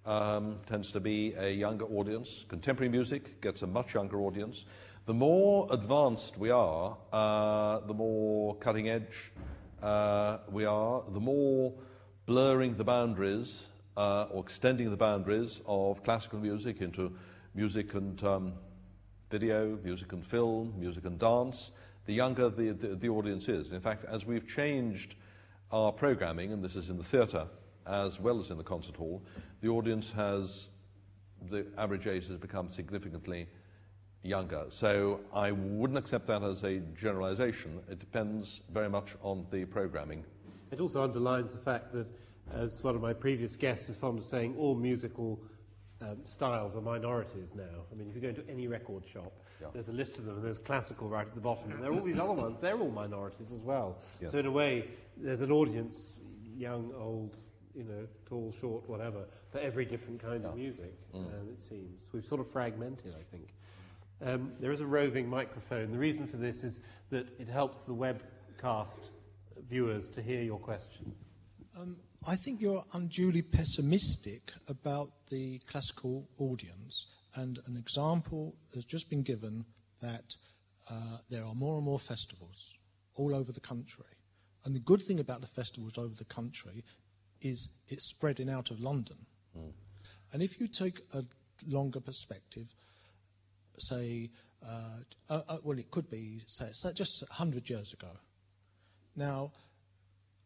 um, 0.06 0.58
tends 0.66 0.90
to 0.92 1.00
be 1.00 1.34
a 1.34 1.50
younger 1.50 1.84
audience. 1.84 2.46
Contemporary 2.48 2.88
music 2.88 3.40
gets 3.42 3.62
a 3.62 3.66
much 3.66 3.94
younger 3.94 4.20
audience. 4.20 4.64
The 5.04 5.14
more 5.14 5.68
advanced 5.70 6.38
we 6.38 6.50
are, 6.50 6.96
uh, 7.12 7.80
the 7.80 7.94
more 7.94 8.54
cutting 8.56 8.88
edge 8.88 9.32
uh, 9.82 10.38
we 10.50 10.64
are, 10.64 11.02
the 11.08 11.20
more 11.20 11.72
blurring 12.26 12.76
the 12.76 12.84
boundaries 12.84 13.64
uh, 13.96 14.24
or 14.24 14.42
extending 14.42 14.90
the 14.90 14.96
boundaries 14.96 15.60
of 15.66 16.02
classical 16.04 16.38
music 16.38 16.80
into 16.80 17.12
music 17.54 17.94
and 17.94 18.22
um, 18.24 18.52
video, 19.30 19.78
music 19.82 20.12
and 20.12 20.24
film, 20.24 20.72
music 20.78 21.04
and 21.04 21.18
dance, 21.18 21.72
the 22.06 22.12
younger 22.12 22.48
the, 22.48 22.70
the, 22.72 22.88
the, 22.96 23.08
audience 23.08 23.48
is. 23.48 23.72
In 23.72 23.80
fact, 23.80 24.04
as 24.04 24.24
we've 24.24 24.46
changed 24.48 25.14
our 25.70 25.92
programming, 25.92 26.52
and 26.52 26.62
this 26.62 26.76
is 26.76 26.90
in 26.90 26.96
the 26.96 27.04
theatre 27.04 27.46
as 27.86 28.20
well 28.20 28.38
as 28.38 28.50
in 28.50 28.58
the 28.58 28.64
concert 28.64 28.96
hall, 28.96 29.22
the 29.60 29.68
audience 29.68 30.10
has, 30.12 30.68
the 31.50 31.66
average 31.76 32.06
age 32.06 32.28
has 32.28 32.38
become 32.38 32.68
significantly 32.68 33.46
younger. 34.22 34.64
So 34.68 35.20
I 35.34 35.52
wouldn't 35.52 35.98
accept 35.98 36.26
that 36.28 36.42
as 36.42 36.62
a 36.64 36.78
generalization. 36.96 37.80
It 37.90 37.98
depends 37.98 38.60
very 38.72 38.88
much 38.88 39.16
on 39.22 39.46
the 39.50 39.64
programming. 39.64 40.24
It 40.70 40.80
also 40.80 41.02
underlines 41.02 41.52
the 41.52 41.60
fact 41.60 41.92
that 41.92 42.06
as 42.52 42.82
one 42.82 42.94
of 42.94 43.02
my 43.02 43.12
previous 43.12 43.56
guests 43.56 43.88
is 43.88 43.96
fond 43.96 44.18
of 44.18 44.24
saying, 44.24 44.54
all 44.58 44.74
musical 44.74 45.40
um, 46.00 46.18
styles 46.24 46.76
are 46.76 46.80
minorities 46.80 47.54
now. 47.54 47.86
I 47.90 47.94
mean, 47.94 48.08
if 48.08 48.14
you 48.14 48.20
go 48.20 48.28
into 48.28 48.48
any 48.48 48.66
record 48.66 49.06
shop, 49.06 49.32
yeah. 49.60 49.68
there's 49.72 49.88
a 49.88 49.92
list 49.92 50.18
of 50.18 50.24
them, 50.24 50.36
and 50.36 50.44
there's 50.44 50.58
classical 50.58 51.08
right 51.08 51.26
at 51.26 51.34
the 51.34 51.40
bottom, 51.40 51.70
and 51.70 51.82
there 51.82 51.90
are 51.90 51.94
all 51.94 52.00
these 52.00 52.18
other 52.18 52.32
ones, 52.32 52.60
they're 52.60 52.78
all 52.78 52.90
minorities 52.90 53.52
as 53.52 53.62
well. 53.62 53.98
Yeah. 54.20 54.28
So, 54.28 54.38
in 54.38 54.46
a 54.46 54.50
way, 54.50 54.88
there's 55.16 55.40
an 55.40 55.52
audience, 55.52 56.16
young, 56.56 56.92
old, 56.98 57.36
you 57.74 57.84
know, 57.84 58.06
tall, 58.26 58.52
short, 58.60 58.88
whatever, 58.88 59.24
for 59.50 59.58
every 59.58 59.84
different 59.84 60.20
kind 60.20 60.44
of 60.44 60.56
music, 60.56 60.94
Mm. 61.14 61.18
um, 61.18 61.48
it 61.52 61.60
seems. 61.60 62.08
We've 62.12 62.24
sort 62.24 62.40
of 62.40 62.50
fragmented, 62.50 63.14
I 63.14 63.22
think. 63.30 63.54
Um, 64.24 64.52
there 64.60 64.70
is 64.70 64.80
a 64.80 64.86
roving 64.86 65.28
microphone. 65.28 65.90
The 65.90 65.98
reason 65.98 66.26
for 66.26 66.36
this 66.36 66.62
is 66.62 66.80
that 67.10 67.28
it 67.40 67.48
helps 67.48 67.84
the 67.84 67.94
webcast 67.94 69.10
viewers 69.68 70.08
to 70.10 70.22
hear 70.22 70.42
your 70.42 70.58
questions. 70.58 71.14
Um, 71.78 71.96
I 72.28 72.36
think 72.36 72.60
you're 72.60 72.84
unduly 72.92 73.42
pessimistic 73.42 74.52
about 74.68 75.10
the 75.30 75.58
classical 75.66 76.28
audience, 76.38 77.06
and 77.34 77.58
an 77.66 77.76
example 77.76 78.54
has 78.74 78.84
just 78.84 79.10
been 79.10 79.22
given 79.22 79.64
that 80.00 80.36
uh, 80.88 81.18
there 81.30 81.44
are 81.44 81.54
more 81.54 81.76
and 81.76 81.84
more 81.84 81.98
festivals 81.98 82.78
all 83.14 83.34
over 83.34 83.50
the 83.50 83.60
country. 83.60 84.04
And 84.64 84.76
the 84.76 84.80
good 84.80 85.02
thing 85.02 85.18
about 85.18 85.40
the 85.40 85.48
festivals 85.48 85.98
over 85.98 86.14
the 86.16 86.24
country 86.24 86.84
is 87.40 87.68
it's 87.88 88.08
spreading 88.10 88.48
out 88.48 88.70
of 88.70 88.80
London. 88.80 89.16
And 90.32 90.42
if 90.42 90.60
you 90.60 90.68
take 90.68 91.00
a 91.14 91.24
longer 91.66 92.00
perspective, 92.00 92.72
say, 93.78 94.30
uh, 94.66 94.98
uh, 95.28 95.58
well, 95.62 95.78
it 95.78 95.90
could 95.90 96.08
be 96.10 96.40
say, 96.46 96.68
say 96.72 96.92
just 96.92 97.22
100 97.22 97.68
years 97.68 97.92
ago. 97.92 98.10
Now, 99.16 99.52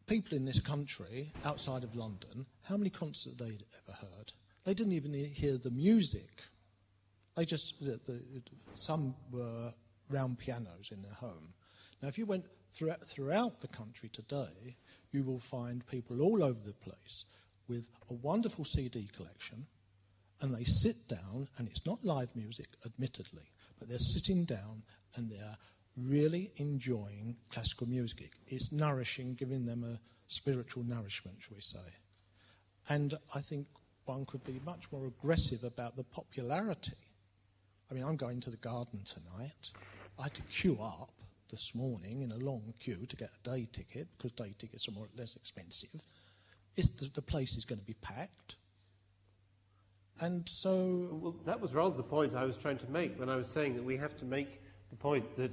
people 0.07 0.37
in 0.37 0.45
this 0.45 0.59
country, 0.59 1.31
outside 1.45 1.83
of 1.83 1.95
London, 1.95 2.45
how 2.63 2.77
many 2.77 2.89
concerts 2.89 3.35
they'd 3.37 3.63
ever 3.87 3.97
heard? 3.97 4.33
They 4.63 4.73
didn't 4.73 4.93
even 4.93 5.13
hear 5.13 5.57
the 5.57 5.71
music. 5.71 6.43
They 7.35 7.45
just, 7.45 7.79
the, 7.79 7.99
the, 8.05 8.21
some 8.73 9.15
were 9.31 9.73
round 10.09 10.39
pianos 10.39 10.91
in 10.91 11.01
their 11.01 11.13
home. 11.13 11.53
Now, 12.01 12.07
if 12.07 12.17
you 12.17 12.25
went 12.25 12.45
throughout, 12.73 13.03
throughout 13.03 13.61
the 13.61 13.67
country 13.67 14.09
today, 14.09 14.75
you 15.11 15.23
will 15.23 15.39
find 15.39 15.85
people 15.87 16.21
all 16.21 16.43
over 16.43 16.59
the 16.61 16.73
place 16.73 17.25
with 17.67 17.89
a 18.09 18.13
wonderful 18.13 18.65
CD 18.65 19.09
collection, 19.15 19.65
and 20.41 20.53
they 20.53 20.63
sit 20.63 21.07
down, 21.07 21.47
and 21.57 21.67
it's 21.67 21.85
not 21.85 22.03
live 22.03 22.35
music, 22.35 22.67
admittedly, 22.85 23.51
but 23.79 23.89
they're 23.89 23.97
sitting 23.99 24.45
down 24.45 24.83
and 25.15 25.29
they're 25.29 25.57
really 25.97 26.51
enjoying 26.57 27.35
classical 27.49 27.87
music. 27.87 28.31
It's 28.47 28.71
nourishing, 28.71 29.33
giving 29.33 29.65
them 29.65 29.83
a 29.83 29.99
spiritual 30.27 30.83
nourishment, 30.83 31.37
shall 31.39 31.55
we 31.55 31.61
say. 31.61 31.79
And 32.89 33.17
I 33.33 33.41
think 33.41 33.67
one 34.05 34.25
could 34.25 34.43
be 34.45 34.61
much 34.65 34.91
more 34.91 35.07
aggressive 35.07 35.63
about 35.63 35.95
the 35.95 36.03
popularity. 36.03 36.93
I 37.89 37.93
mean, 37.93 38.03
I'm 38.03 38.15
going 38.15 38.39
to 38.41 38.49
the 38.49 38.57
garden 38.57 39.01
tonight. 39.05 39.71
I 40.19 40.23
had 40.23 40.33
to 40.35 40.41
queue 40.43 40.77
up 40.81 41.11
this 41.49 41.73
morning 41.73 42.21
in 42.21 42.31
a 42.31 42.37
long 42.37 42.73
queue 42.79 43.05
to 43.07 43.15
get 43.15 43.29
a 43.29 43.49
day 43.49 43.67
ticket 43.71 44.07
because 44.17 44.31
day 44.33 44.53
tickets 44.57 44.87
are 44.87 44.91
more 44.91 45.05
or 45.05 45.17
less 45.17 45.35
expensive. 45.35 46.05
The, 46.75 47.09
the 47.15 47.21
place 47.21 47.55
is 47.55 47.65
going 47.65 47.79
to 47.79 47.85
be 47.85 47.95
packed. 47.95 48.57
And 50.21 50.47
so 50.47 51.09
Well, 51.11 51.35
that 51.45 51.59
was 51.59 51.73
rather 51.73 51.95
the 51.95 52.03
point 52.03 52.33
I 52.33 52.45
was 52.45 52.57
trying 52.57 52.77
to 52.79 52.89
make 52.89 53.19
when 53.19 53.29
I 53.29 53.35
was 53.35 53.49
saying 53.49 53.75
that 53.75 53.83
we 53.83 53.97
have 53.97 54.17
to 54.17 54.25
make 54.25 54.61
the 54.89 54.95
point 54.95 55.35
that, 55.37 55.51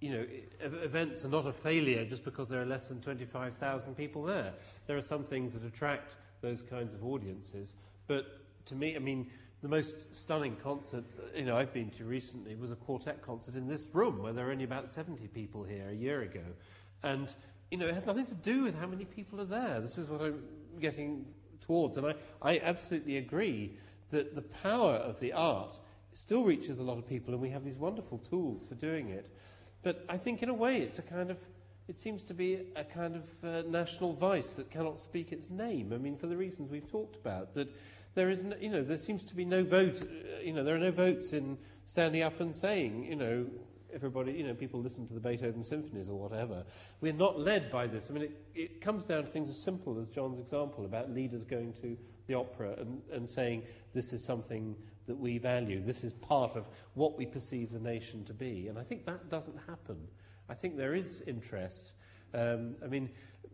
you 0.00 0.12
know, 0.12 0.26
events 0.60 1.24
are 1.24 1.28
not 1.28 1.46
a 1.46 1.52
failure 1.52 2.04
just 2.04 2.24
because 2.24 2.48
there 2.48 2.62
are 2.62 2.66
less 2.66 2.88
than 2.88 3.00
25,000 3.00 3.94
people 3.94 4.22
there. 4.22 4.54
There 4.86 4.96
are 4.96 5.02
some 5.02 5.24
things 5.24 5.52
that 5.54 5.64
attract 5.64 6.16
those 6.40 6.62
kinds 6.62 6.94
of 6.94 7.04
audiences. 7.04 7.74
But 8.06 8.26
to 8.66 8.74
me, 8.74 8.96
I 8.96 8.98
mean, 8.98 9.30
the 9.60 9.68
most 9.68 10.14
stunning 10.14 10.56
concert, 10.56 11.04
you 11.34 11.44
know, 11.44 11.56
I've 11.56 11.72
been 11.72 11.90
to 11.90 12.04
recently 12.04 12.54
was 12.54 12.70
a 12.70 12.76
quartet 12.76 13.22
concert 13.22 13.56
in 13.56 13.66
this 13.66 13.90
room 13.92 14.22
where 14.22 14.32
there 14.32 14.46
were 14.46 14.52
only 14.52 14.64
about 14.64 14.88
70 14.88 15.26
people 15.28 15.64
here 15.64 15.88
a 15.90 15.94
year 15.94 16.22
ago. 16.22 16.44
And, 17.02 17.34
you 17.70 17.78
know, 17.78 17.86
it 17.86 17.94
had 17.94 18.06
nothing 18.06 18.26
to 18.26 18.34
do 18.34 18.62
with 18.62 18.78
how 18.78 18.86
many 18.86 19.04
people 19.04 19.40
are 19.40 19.46
there. 19.46 19.80
This 19.80 19.98
is 19.98 20.08
what 20.08 20.20
I'm 20.20 20.42
getting 20.80 21.26
towards. 21.60 21.96
And 21.96 22.06
I, 22.06 22.14
I 22.40 22.60
absolutely 22.62 23.16
agree 23.16 23.76
that 24.10 24.34
the 24.34 24.42
power 24.42 24.94
of 24.94 25.20
the 25.20 25.32
art 25.32 25.78
still 26.12 26.44
reaches 26.44 26.78
a 26.78 26.82
lot 26.82 26.98
of 26.98 27.06
people, 27.06 27.34
and 27.34 27.42
we 27.42 27.50
have 27.50 27.64
these 27.64 27.78
wonderful 27.78 28.18
tools 28.18 28.66
for 28.66 28.74
doing 28.74 29.10
it. 29.10 29.30
But 29.82 30.04
I 30.08 30.16
think, 30.16 30.42
in 30.42 30.48
a 30.48 30.54
way, 30.54 30.78
it's 30.78 30.98
a 30.98 31.02
kind 31.02 31.30
of 31.30 31.38
it 31.88 31.98
seems 31.98 32.22
to 32.24 32.34
be 32.34 32.66
a 32.76 32.84
kind 32.84 33.16
of 33.16 33.44
uh, 33.44 33.62
national 33.66 34.12
vice 34.12 34.56
that 34.56 34.70
cannot 34.70 34.98
speak 34.98 35.32
its 35.32 35.48
name. 35.48 35.92
I 35.94 35.96
mean, 35.96 36.16
for 36.16 36.26
the 36.26 36.36
reasons 36.36 36.70
we've 36.70 36.88
talked 36.88 37.16
about, 37.16 37.54
that 37.54 37.74
there 38.14 38.28
is, 38.28 38.44
no, 38.44 38.56
you 38.60 38.68
know, 38.68 38.82
there 38.82 38.98
seems 38.98 39.24
to 39.24 39.34
be 39.34 39.46
no 39.46 39.64
vote. 39.64 40.02
Uh, 40.02 40.40
you 40.42 40.52
know, 40.52 40.62
there 40.62 40.76
are 40.76 40.80
no 40.80 40.90
votes 40.90 41.32
in 41.32 41.56
standing 41.86 42.22
up 42.22 42.40
and 42.40 42.54
saying, 42.54 43.06
you 43.06 43.16
know, 43.16 43.46
everybody, 43.92 44.32
you 44.32 44.46
know, 44.46 44.52
people 44.52 44.82
listen 44.82 45.06
to 45.06 45.14
the 45.14 45.20
Beethoven 45.20 45.64
symphonies 45.64 46.10
or 46.10 46.18
whatever. 46.18 46.62
We're 47.00 47.14
not 47.14 47.40
led 47.40 47.70
by 47.70 47.86
this. 47.86 48.10
I 48.10 48.12
mean, 48.12 48.24
it, 48.24 48.32
it 48.54 48.80
comes 48.82 49.06
down 49.06 49.22
to 49.22 49.28
things 49.28 49.48
as 49.48 49.58
simple 49.58 49.98
as 49.98 50.10
John's 50.10 50.40
example 50.40 50.84
about 50.84 51.10
leaders 51.10 51.42
going 51.42 51.72
to 51.80 51.96
the 52.28 52.34
opera 52.34 52.76
and, 52.78 53.02
and 53.12 53.28
saying 53.28 53.64
this 53.94 54.12
is 54.12 54.22
something 54.22 54.76
that 55.06 55.16
we 55.16 55.38
value. 55.38 55.80
This 55.80 56.04
is 56.04 56.12
part 56.12 56.54
of 56.54 56.68
what 56.94 57.18
we 57.18 57.26
perceive 57.26 57.70
the 57.72 57.80
nation 57.80 58.24
to 58.26 58.34
be. 58.34 58.68
And 58.68 58.78
I 58.78 58.84
think 58.84 59.04
that 59.06 59.28
doesn't 59.28 59.58
happen. 59.66 59.96
I 60.48 60.54
think 60.54 60.76
there 60.76 60.94
is 60.94 61.22
interest. 61.26 61.92
Um, 62.32 62.76
I 62.84 62.86
mean, 62.86 63.08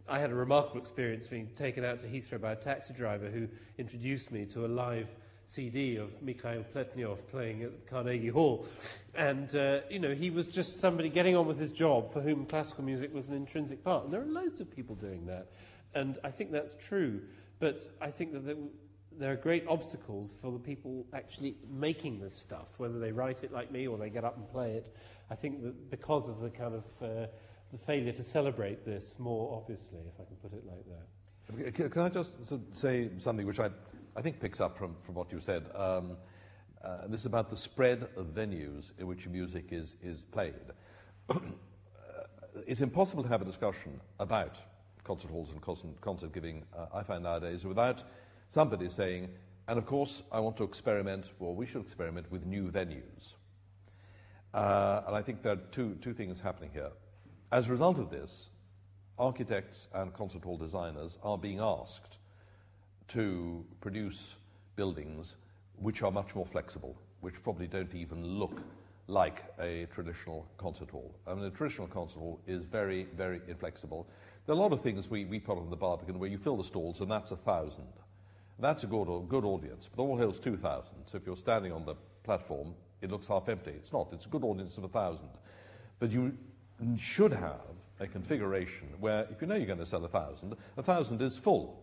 I 0.08 0.18
had 0.18 0.30
a 0.30 0.34
remarkable 0.34 0.80
experience 0.80 1.28
being 1.28 1.48
taken 1.56 1.84
out 1.84 2.00
to 2.00 2.06
Heathrow 2.06 2.40
by 2.40 2.52
a 2.52 2.56
taxi 2.56 2.92
driver 2.92 3.30
who 3.30 3.48
introduced 3.78 4.30
me 4.30 4.44
to 4.46 4.66
a 4.66 4.68
live 4.68 5.08
CD 5.46 5.96
of 5.96 6.22
Mikhail 6.22 6.64
Pletnyov 6.74 7.18
playing 7.30 7.62
at 7.62 7.86
Carnegie 7.86 8.28
Hall. 8.28 8.66
And, 9.14 9.54
uh, 9.54 9.80
you 9.88 9.98
know, 9.98 10.14
he 10.14 10.30
was 10.30 10.48
just 10.48 10.80
somebody 10.80 11.08
getting 11.08 11.36
on 11.36 11.46
with 11.46 11.58
his 11.58 11.72
job 11.72 12.10
for 12.10 12.20
whom 12.20 12.46
classical 12.46 12.84
music 12.84 13.14
was 13.14 13.28
an 13.28 13.34
intrinsic 13.34 13.84
part. 13.84 14.04
And 14.04 14.12
there 14.12 14.22
are 14.22 14.26
loads 14.26 14.60
of 14.60 14.74
people 14.74 14.94
doing 14.94 15.26
that. 15.26 15.48
And 15.94 16.18
I 16.24 16.30
think 16.30 16.50
that's 16.50 16.74
true. 16.74 17.20
But 17.58 17.80
I 18.00 18.10
think 18.10 18.32
that 18.32 18.56
there, 19.18 19.32
are 19.32 19.36
great 19.36 19.64
obstacles 19.68 20.32
for 20.32 20.50
the 20.50 20.58
people 20.58 21.06
actually 21.12 21.56
making 21.70 22.20
this 22.20 22.34
stuff, 22.34 22.78
whether 22.78 22.98
they 22.98 23.12
write 23.12 23.44
it 23.44 23.52
like 23.52 23.70
me 23.70 23.86
or 23.86 23.96
they 23.96 24.10
get 24.10 24.24
up 24.24 24.36
and 24.36 24.48
play 24.48 24.72
it. 24.72 24.94
I 25.30 25.34
think 25.34 25.62
that 25.62 25.90
because 25.90 26.28
of 26.28 26.40
the 26.40 26.50
kind 26.50 26.74
of 26.74 26.84
uh, 27.00 27.26
the 27.72 27.78
failure 27.78 28.12
to 28.12 28.22
celebrate 28.22 28.84
this 28.84 29.16
more 29.18 29.56
obviously, 29.56 29.98
if 30.06 30.20
I 30.20 30.24
can 30.24 30.36
put 30.36 30.52
it 30.52 30.64
like 30.66 30.84
that. 30.86 31.74
Can, 31.74 31.90
can 31.90 32.02
I 32.02 32.08
just 32.08 32.32
say 32.72 33.10
something 33.18 33.46
which 33.46 33.60
I, 33.60 33.70
I 34.16 34.22
think 34.22 34.40
picks 34.40 34.60
up 34.60 34.78
from, 34.78 34.96
from 35.02 35.14
what 35.14 35.30
you 35.32 35.40
said? 35.40 35.66
Um, 35.74 36.16
uh, 36.82 37.06
this 37.08 37.20
is 37.20 37.26
about 37.26 37.50
the 37.50 37.56
spread 37.56 38.08
of 38.16 38.26
venues 38.26 38.92
in 38.98 39.06
which 39.06 39.26
music 39.26 39.66
is, 39.70 39.96
is 40.02 40.24
played. 40.24 40.54
uh, 41.30 41.34
it's 42.66 42.80
impossible 42.80 43.22
to 43.22 43.28
have 43.28 43.42
a 43.42 43.44
discussion 43.44 44.00
about 44.20 44.58
concert 45.04 45.30
halls 45.30 45.50
and 45.50 45.60
concert, 45.60 46.00
concert 46.00 46.32
giving, 46.32 46.64
uh, 46.76 46.86
I 46.92 47.02
find 47.02 47.22
nowadays, 47.22 47.64
without 47.64 48.02
somebody 48.48 48.88
saying, 48.88 49.28
and 49.68 49.78
of 49.78 49.86
course, 49.86 50.22
I 50.32 50.40
want 50.40 50.56
to 50.56 50.64
experiment, 50.64 51.30
or 51.38 51.54
we 51.54 51.66
should 51.66 51.82
experiment 51.82 52.30
with 52.30 52.44
new 52.46 52.70
venues. 52.70 53.34
Uh, 54.52 55.02
and 55.06 55.16
I 55.16 55.22
think 55.22 55.42
there 55.42 55.52
are 55.52 55.62
two, 55.72 55.96
two 56.00 56.14
things 56.14 56.40
happening 56.40 56.70
here. 56.72 56.90
As 57.52 57.68
a 57.68 57.72
result 57.72 57.98
of 57.98 58.10
this, 58.10 58.48
architects 59.18 59.88
and 59.94 60.12
concert 60.12 60.42
hall 60.42 60.56
designers 60.56 61.18
are 61.22 61.38
being 61.38 61.60
asked 61.60 62.18
to 63.08 63.64
produce 63.80 64.36
buildings 64.76 65.36
which 65.76 66.02
are 66.02 66.10
much 66.10 66.34
more 66.34 66.46
flexible, 66.46 66.96
which 67.20 67.42
probably 67.42 67.66
don't 67.66 67.94
even 67.94 68.24
look 68.24 68.60
like 69.06 69.44
a 69.60 69.86
traditional 69.92 70.46
concert 70.56 70.90
hall. 70.90 71.14
I 71.26 71.34
mean, 71.34 71.44
a 71.44 71.50
traditional 71.50 71.88
concert 71.88 72.18
hall 72.18 72.40
is 72.46 72.64
very, 72.64 73.06
very 73.16 73.40
inflexible. 73.48 74.06
There 74.46 74.54
are 74.54 74.58
a 74.58 74.60
lot 74.60 74.72
of 74.72 74.80
things 74.80 75.08
we, 75.08 75.24
we 75.24 75.40
put 75.40 75.56
on 75.56 75.70
the 75.70 75.76
Barbican 75.76 76.18
where 76.18 76.28
you 76.28 76.38
fill 76.38 76.56
the 76.56 76.64
stalls 76.64 77.00
and 77.00 77.10
that's 77.10 77.32
a 77.32 77.36
thousand. 77.36 77.86
That's 78.58 78.84
a 78.84 78.86
good, 78.86 79.08
good 79.28 79.44
audience, 79.44 79.88
but 79.94 80.02
all 80.02 80.16
holds 80.16 80.38
2,000. 80.38 80.94
So 81.06 81.16
if 81.16 81.26
you're 81.26 81.36
standing 81.36 81.72
on 81.72 81.84
the 81.84 81.94
platform, 82.22 82.74
it 83.00 83.10
looks 83.10 83.26
half 83.26 83.48
empty. 83.48 83.72
It's 83.72 83.92
not. 83.92 84.08
It's 84.12 84.26
a 84.26 84.28
good 84.28 84.44
audience 84.44 84.78
of 84.78 84.84
a 84.84 84.88
thousand. 84.88 85.30
But 85.98 86.10
you 86.12 86.36
should 86.98 87.32
have 87.32 87.60
a 88.00 88.06
configuration 88.06 88.88
where, 89.00 89.26
if 89.30 89.40
you 89.40 89.46
know 89.46 89.54
you're 89.54 89.66
going 89.66 89.78
to 89.78 89.86
sell 89.86 90.04
a 90.04 90.08
thousand, 90.08 90.54
a 90.76 90.82
thousand 90.82 91.22
is 91.22 91.36
full. 91.36 91.80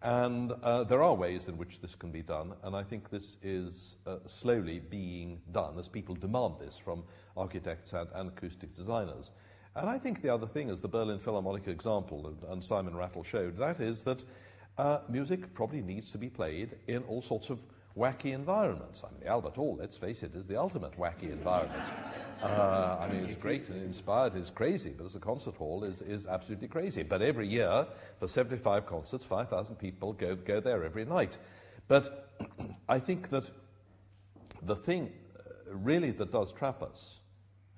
And 0.00 0.52
uh, 0.62 0.84
there 0.84 1.02
are 1.02 1.14
ways 1.14 1.48
in 1.48 1.58
which 1.58 1.80
this 1.80 1.96
can 1.96 2.12
be 2.12 2.22
done, 2.22 2.54
and 2.62 2.76
I 2.76 2.84
think 2.84 3.10
this 3.10 3.36
is 3.42 3.96
uh, 4.06 4.18
slowly 4.28 4.78
being 4.78 5.40
done 5.50 5.76
as 5.76 5.88
people 5.88 6.14
demand 6.14 6.54
this 6.60 6.78
from 6.78 7.02
architects 7.36 7.92
and, 7.92 8.08
and 8.14 8.28
acoustic 8.28 8.76
designers. 8.76 9.32
And 9.76 9.88
I 9.88 9.98
think 9.98 10.22
the 10.22 10.32
other 10.32 10.46
thing 10.46 10.70
is 10.70 10.80
the 10.80 10.88
Berlin 10.88 11.18
Philharmonic 11.18 11.68
example, 11.68 12.26
and, 12.26 12.52
and 12.52 12.64
Simon 12.64 12.96
Rattle 12.96 13.22
showed, 13.22 13.56
that 13.58 13.80
is 13.80 14.02
that 14.04 14.24
uh, 14.76 15.00
music 15.08 15.54
probably 15.54 15.82
needs 15.82 16.10
to 16.12 16.18
be 16.18 16.28
played 16.28 16.78
in 16.86 17.02
all 17.04 17.22
sorts 17.22 17.50
of 17.50 17.60
wacky 17.96 18.32
environments. 18.32 19.02
I 19.04 19.10
mean, 19.10 19.20
the 19.20 19.28
Albert 19.28 19.56
Hall, 19.56 19.76
let's 19.78 19.96
face 19.96 20.22
it, 20.22 20.34
is 20.34 20.46
the 20.46 20.56
ultimate 20.56 20.98
wacky 20.98 21.30
environment. 21.32 21.88
Uh, 22.40 22.96
I 23.00 23.12
mean, 23.12 23.24
it's 23.24 23.34
great 23.34 23.68
and 23.68 23.82
inspired, 23.82 24.36
it's 24.36 24.48
crazy, 24.48 24.94
but 24.96 25.04
as 25.04 25.16
a 25.16 25.18
concert 25.18 25.56
hall 25.56 25.82
is, 25.82 26.00
is 26.02 26.24
absolutely 26.24 26.68
crazy. 26.68 27.02
But 27.02 27.20
every 27.20 27.48
year, 27.48 27.84
for 28.20 28.28
75 28.28 28.86
concerts, 28.86 29.24
5,000 29.24 29.74
people 29.74 30.12
go, 30.12 30.36
go 30.36 30.60
there 30.60 30.84
every 30.84 31.04
night. 31.04 31.36
But 31.88 32.30
I 32.88 33.00
think 33.00 33.30
that 33.30 33.50
the 34.62 34.76
thing 34.76 35.10
uh, 35.36 35.74
really 35.74 36.12
that 36.12 36.30
does 36.30 36.52
trap 36.52 36.80
us, 36.80 37.16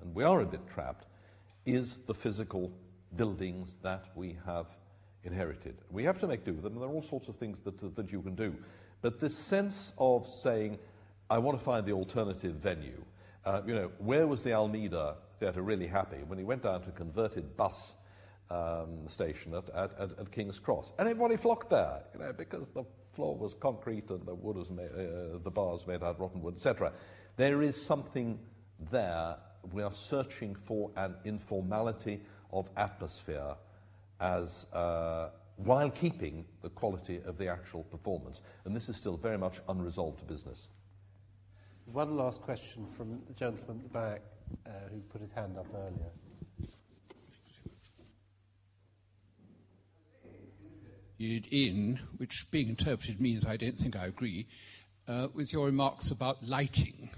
and 0.02 0.14
we 0.14 0.24
are 0.24 0.42
a 0.42 0.46
bit 0.46 0.60
trapped, 0.68 1.06
is 1.66 1.98
the 2.06 2.14
physical 2.14 2.72
buildings 3.16 3.78
that 3.82 4.06
we 4.14 4.36
have 4.46 4.66
inherited. 5.24 5.76
We 5.90 6.04
have 6.04 6.18
to 6.20 6.26
make 6.26 6.44
do 6.44 6.54
with 6.54 6.62
them, 6.62 6.74
and 6.74 6.82
there 6.82 6.88
are 6.88 6.92
all 6.92 7.02
sorts 7.02 7.28
of 7.28 7.36
things 7.36 7.58
that, 7.64 7.94
that 7.96 8.10
you 8.10 8.22
can 8.22 8.34
do. 8.34 8.54
But 9.02 9.20
this 9.20 9.36
sense 9.36 9.92
of 9.98 10.26
saying, 10.28 10.78
I 11.28 11.38
want 11.38 11.58
to 11.58 11.64
find 11.64 11.86
the 11.86 11.92
alternative 11.92 12.54
venue. 12.54 13.02
Uh, 13.44 13.62
you 13.66 13.74
know, 13.74 13.90
where 13.98 14.26
was 14.26 14.42
the 14.42 14.52
Almeida 14.52 15.16
Theatre 15.38 15.62
really 15.62 15.86
happy? 15.86 16.18
When 16.26 16.38
he 16.38 16.44
went 16.44 16.62
down 16.62 16.82
to 16.82 16.88
a 16.88 16.92
converted 16.92 17.56
bus 17.56 17.94
um, 18.50 19.06
station 19.06 19.54
at, 19.54 19.68
at, 19.70 19.98
at, 19.98 20.18
at, 20.18 20.30
King's 20.32 20.58
Cross. 20.58 20.92
And 20.98 21.08
everybody 21.08 21.36
flocked 21.36 21.70
there, 21.70 22.02
you 22.12 22.20
know, 22.20 22.32
because 22.32 22.68
the 22.70 22.84
floor 23.14 23.36
was 23.36 23.54
concrete 23.54 24.10
and 24.10 24.26
the 24.26 24.34
wood 24.34 24.56
was 24.56 24.70
made, 24.70 24.90
uh, 24.90 25.38
the 25.42 25.50
bars 25.50 25.86
made 25.86 26.02
out 26.02 26.16
of 26.16 26.20
rotten 26.20 26.42
wood, 26.42 26.56
etc. 26.56 26.92
There 27.36 27.62
is 27.62 27.80
something 27.80 28.38
there. 28.90 29.36
We 29.72 29.82
are 29.82 29.94
searching 29.94 30.54
for 30.54 30.90
an 30.96 31.14
informality 31.24 32.20
of 32.52 32.68
atmosphere 32.76 33.54
as 34.20 34.66
uh, 34.72 35.30
while 35.56 35.90
keeping 35.90 36.44
the 36.62 36.70
quality 36.70 37.20
of 37.24 37.38
the 37.38 37.48
actual 37.48 37.84
performance. 37.84 38.40
And 38.64 38.74
this 38.74 38.88
is 38.88 38.96
still 38.96 39.16
very 39.16 39.38
much 39.38 39.60
unresolved 39.68 40.26
business. 40.26 40.68
One 41.86 42.16
last 42.16 42.42
question 42.42 42.86
from 42.86 43.20
the 43.26 43.34
gentleman 43.34 43.78
at 43.78 43.82
the 43.82 43.98
back 43.98 44.22
uh, 44.66 44.70
who 44.90 45.00
put 45.00 45.20
his 45.20 45.32
hand 45.32 45.56
up 45.58 45.66
earlier. 45.74 46.10
In, 51.18 52.00
which 52.16 52.50
being 52.50 52.68
interpreted 52.68 53.20
means 53.20 53.44
I 53.44 53.58
don't 53.58 53.76
think 53.76 53.94
I 53.94 54.06
agree, 54.06 54.46
uh, 55.06 55.28
with 55.34 55.52
your 55.52 55.66
remarks 55.66 56.10
about 56.10 56.42
lighting 56.46 57.10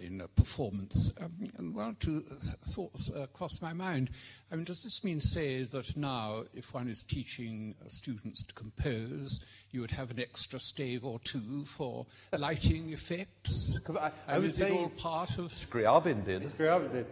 in 0.00 0.20
a 0.20 0.28
performance. 0.28 1.12
Um, 1.20 1.32
and 1.58 1.74
one 1.74 1.90
or 1.90 1.96
two 2.00 2.20
thoughts 2.20 3.10
uh, 3.10 3.26
crossed 3.32 3.62
my 3.62 3.72
mind. 3.72 4.10
I 4.50 4.56
mean, 4.56 4.64
does 4.64 4.84
this 4.84 5.04
mean, 5.04 5.20
say, 5.20 5.62
that 5.62 5.96
now, 5.96 6.44
if 6.54 6.74
one 6.74 6.88
is 6.88 7.02
teaching 7.02 7.74
uh, 7.80 7.88
students 7.88 8.42
to 8.42 8.54
compose, 8.54 9.44
you 9.70 9.80
would 9.80 9.90
have 9.92 10.10
an 10.10 10.20
extra 10.20 10.58
stave 10.58 11.04
or 11.04 11.18
two 11.20 11.64
for 11.64 12.06
lighting 12.36 12.92
effects? 12.92 13.78
I, 13.88 14.10
I 14.28 14.38
was 14.38 14.56
saying, 14.56 14.78
all 14.78 14.88
part 14.90 15.38
of. 15.38 15.52
Scriabin 15.52 16.24
did. 16.24 16.42
Scriabin 16.56 16.92
did. 16.92 17.06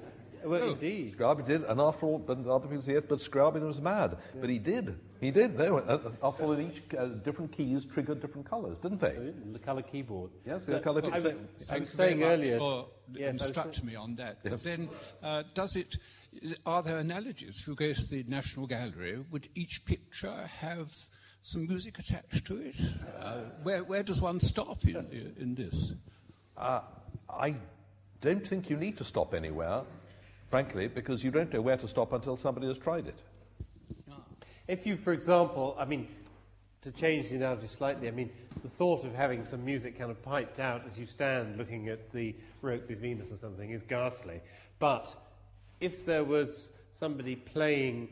Well, 0.45 0.62
oh. 0.62 0.72
indeed. 0.72 1.16
Scriabin 1.16 1.47
did, 1.47 1.62
and 1.64 1.80
after 1.80 2.07
all, 2.07 2.18
but 2.18 2.38
other 2.47 2.66
people 2.66 2.82
say 2.82 2.95
it, 2.95 3.09
but 3.09 3.18
Scriabin 3.18 3.66
was 3.66 3.80
mad. 3.80 4.16
Yeah. 4.34 4.41
But 4.41 4.51
he 4.51 4.59
did. 4.59 4.99
He 5.20 5.30
did. 5.30 5.59
No, 5.59 5.78
uh, 5.78 5.80
uh, 5.80 6.28
after 6.28 6.45
all, 6.45 6.61
each 6.61 6.82
uh, 6.99 7.07
different 7.07 7.53
keys 7.53 7.84
triggered 7.84 8.20
different 8.20 8.49
colours, 8.49 8.78
didn't 8.78 9.01
they? 9.01 9.32
The 9.53 9.59
colour 9.59 9.82
keyboard. 9.82 10.30
Yes, 10.47 10.64
the 10.64 10.80
colour 10.80 11.03
keyboard. 11.03 11.24
I 11.24 11.28
was, 11.28 11.70
I 11.70 11.78
was 11.78 11.91
saying 11.91 12.22
earlier. 12.22 12.59
For 12.59 12.88
yes, 13.12 13.32
instructing 13.32 13.86
me 13.86 13.97
on 13.97 14.14
that. 14.16 14.38
Yes. 14.45 14.62
Then, 14.62 14.88
uh, 15.22 15.43
does 15.55 15.76
it? 15.76 15.97
Are 16.64 16.82
there 16.82 16.99
analogies? 16.99 17.59
If 17.61 17.68
you 17.68 17.74
go 17.74 17.93
to 17.93 18.07
the 18.09 18.24
National 18.28 18.66
Gallery, 18.66 19.18
would 19.30 19.49
each 19.55 19.84
picture 19.84 20.49
have 20.61 20.91
some 21.43 21.66
music 21.66 21.99
attached 21.99 22.47
to 22.47 22.57
it? 22.57 22.74
Uh, 23.20 23.38
where, 23.62 23.82
where 23.84 24.03
does 24.03 24.20
one 24.20 24.41
stop 24.41 24.84
in, 24.84 25.34
in 25.38 25.55
this? 25.55 25.93
Uh, 26.57 26.80
I 27.28 27.57
don't 28.20 28.47
think 28.47 28.70
you 28.70 28.76
need 28.76 28.99
to 28.99 29.05
stop 29.05 29.34
anywhere 29.34 29.82
frankly, 30.51 30.88
because 30.88 31.22
you 31.22 31.30
don't 31.30 31.53
know 31.53 31.62
where 31.62 31.76
to 31.76 31.88
stop 31.88 32.12
until 32.12 32.36
somebody 32.36 32.66
has 32.66 32.76
tried 32.76 33.07
it. 33.07 33.18
If 34.66 34.86
you, 34.86 34.96
for 34.96 35.12
example, 35.12 35.76
I 35.78 35.84
mean, 35.84 36.09
to 36.82 36.90
change 36.90 37.28
the 37.28 37.36
analogy 37.36 37.66
slightly, 37.66 38.09
I 38.09 38.11
mean, 38.11 38.30
the 38.62 38.68
thought 38.68 39.05
of 39.05 39.14
having 39.14 39.44
some 39.44 39.64
music 39.64 39.98
kind 39.98 40.11
of 40.11 40.22
piped 40.22 40.59
out 40.59 40.82
as 40.86 40.98
you 40.98 41.07
stand 41.07 41.57
looking 41.57 41.88
at 41.88 42.11
the 42.11 42.34
Rokeby 42.62 42.96
Venus 42.96 43.32
or 43.32 43.36
something 43.36 43.70
is 43.70 43.82
ghastly. 43.82 44.40
But 44.78 45.14
if 45.80 46.05
there 46.05 46.24
was 46.24 46.72
somebody 46.92 47.36
playing, 47.36 48.09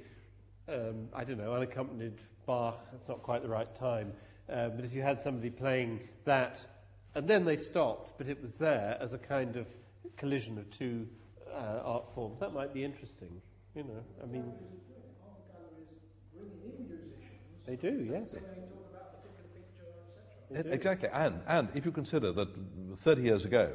um, 0.68 1.09
I 1.14 1.24
don't 1.24 1.39
know, 1.39 1.55
unaccompanied 1.55 2.18
Bach, 2.47 2.86
that's 2.93 3.09
not 3.09 3.22
quite 3.22 3.43
the 3.43 3.49
right 3.49 3.72
time, 3.74 4.12
uh, 4.51 4.68
but 4.68 4.84
if 4.84 4.95
you 4.95 5.03
had 5.03 5.20
somebody 5.20 5.51
playing 5.51 6.09
that 6.24 6.64
and 7.14 7.26
then 7.26 7.45
they 7.45 7.57
stopped, 7.57 8.12
but 8.16 8.28
it 8.28 8.41
was 8.41 8.55
there 8.57 8.97
as 9.01 9.12
a 9.12 9.18
kind 9.18 9.57
of 9.57 9.68
collision 10.16 10.59
of 10.59 10.70
two 10.70 11.07
uh, 11.55 11.82
art 11.84 12.14
forms. 12.14 12.40
That 12.40 12.53
might 12.53 12.72
be 12.72 12.84
interesting. 12.84 13.40
You 13.74 13.84
know, 13.84 14.05
I 14.22 14.26
mean. 14.26 14.53
They 17.66 17.76
do, 17.76 18.09
yes. 18.11 18.34
Exactly, 20.51 21.11
and, 21.12 21.40
and 21.46 21.68
if 21.74 21.84
you 21.84 21.92
consider 21.92 22.32
that 22.32 22.49
30 22.96 23.22
years 23.22 23.44
ago, 23.44 23.72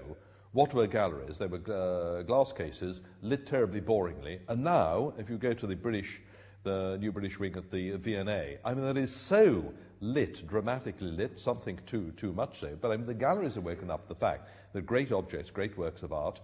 what 0.51 0.73
were 0.73 0.87
galleries? 0.87 1.37
They 1.37 1.45
were 1.45 1.61
uh, 1.67 2.23
glass 2.23 2.51
cases, 2.51 3.01
lit 3.21 3.45
terribly 3.45 3.81
boringly, 3.81 4.39
and 4.47 4.63
now, 4.63 5.13
if 5.19 5.29
you 5.29 5.37
go 5.37 5.53
to 5.53 5.67
the 5.67 5.75
British, 5.75 6.21
the 6.63 6.97
new 6.99 7.11
British 7.11 7.37
wing 7.39 7.55
at 7.55 7.69
the 7.69 7.91
V&A, 7.97 8.57
I 8.65 8.73
mean, 8.73 8.83
that 8.83 8.97
is 8.97 9.13
so 9.13 9.71
lit, 9.99 10.47
dramatically 10.47 11.11
lit, 11.11 11.39
something 11.39 11.79
too, 11.85 12.11
too 12.17 12.33
much 12.33 12.59
so, 12.59 12.75
but 12.81 12.91
I 12.91 12.97
mean, 12.97 13.05
the 13.05 13.13
galleries 13.13 13.55
have 13.55 13.63
woken 13.63 13.91
up 13.91 14.07
the 14.07 14.15
fact 14.15 14.49
that 14.73 14.87
great 14.87 15.11
objects, 15.11 15.51
great 15.51 15.77
works 15.77 16.01
of 16.01 16.11
art, 16.11 16.41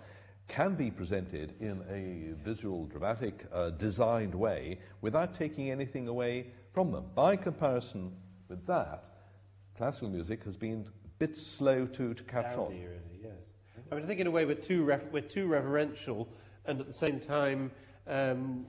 can 0.50 0.76
be 0.76 0.92
presented 0.92 1.54
in 1.62 1.82
a 1.90 2.34
visual, 2.44 2.86
dramatic, 2.86 3.46
uh, 3.54 3.70
designed 3.70 4.36
way 4.36 4.80
without 5.02 5.34
taking 5.34 5.72
anything 5.72 6.08
away 6.08 6.48
from 6.74 6.92
them. 6.92 7.06
By 7.16 7.36
comparison 7.36 8.12
with 8.50 8.66
that, 8.66 9.04
classical 9.78 10.10
music 10.10 10.44
has 10.44 10.58
been 10.58 10.86
a 11.06 11.08
bit 11.20 11.38
slow 11.38 11.86
to, 11.86 12.14
to 12.14 12.24
catch 12.24 12.58
on. 12.58 12.72
Really, 12.72 13.00
yes. 13.24 13.52
I 13.92 13.96
mean, 13.96 14.04
I 14.04 14.08
think 14.08 14.20
in 14.20 14.28
a 14.28 14.32
way 14.32 14.46
we're 14.46 14.56
too, 14.56 14.86
we're 15.12 15.22
too 15.22 15.48
reverential 15.48 16.28
and 16.66 16.80
at 16.80 16.88
the 16.88 16.94
same 16.94 17.20
time 17.20 17.72
um, 18.08 18.66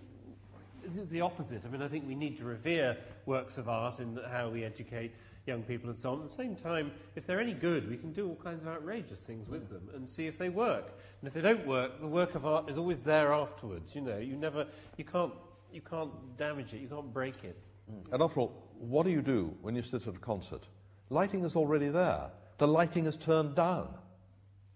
the 1.11 1.21
opposite. 1.21 1.63
I 1.65 1.69
mean, 1.69 1.83
I 1.83 1.89
think 1.89 2.07
we 2.07 2.15
need 2.15 2.39
to 2.39 2.45
revere 2.45 2.97
works 3.27 3.59
of 3.59 3.69
art 3.69 4.01
in 4.01 4.19
how 4.31 4.49
we 4.51 4.65
educate 4.65 5.13
young 5.47 5.63
people 5.63 5.89
and 5.89 5.99
so 5.99 6.13
on. 6.13 6.19
At 6.19 6.29
the 6.29 6.35
same 6.35 6.57
time, 6.57 6.93
if 7.17 7.27
they're 7.27 7.41
any 7.41 7.53
good, 7.53 7.89
we 7.89 7.97
can 7.97 8.13
do 8.13 8.29
all 8.29 8.37
kinds 8.37 8.63
of 8.63 8.69
outrageous 8.69 9.21
things 9.21 9.49
with 9.49 9.69
them 9.69 9.89
and 9.95 10.09
see 10.09 10.27
if 10.27 10.39
they 10.39 10.49
work. 10.49 10.93
And 11.21 11.29
if 11.29 11.35
they 11.35 11.41
don't 11.41 11.67
work, 11.67 12.01
the 12.01 12.07
work 12.07 12.35
of 12.35 12.47
art 12.47 12.71
is 12.71 12.79
always 12.79 13.03
there 13.03 13.33
afterwards. 13.33 13.95
You 13.95 14.03
know, 14.03 14.19
you 14.19 14.37
never, 14.37 14.67
you 14.97 15.05
can't, 15.05 15.33
you 15.73 15.81
can't 15.81 16.11
damage 16.37 16.75
it, 16.75 16.81
you 16.81 16.89
can't 16.89 17.13
break 17.13 17.43
it. 17.45 17.59
Mm. 17.91 18.13
And 18.13 18.23
after 18.23 18.41
all, 18.41 18.53
what 18.79 19.05
do 19.05 19.11
you 19.11 19.23
do 19.23 19.55
when 19.63 19.75
you 19.75 19.83
sit 19.83 20.07
at 20.07 20.15
a 20.15 20.19
concert? 20.19 20.63
Lighting 21.11 21.45
is 21.45 21.57
already 21.57 21.89
there. 21.89 22.31
The 22.59 22.69
lighting 22.69 23.07
is 23.07 23.17
turned 23.17 23.55
down. 23.55 23.89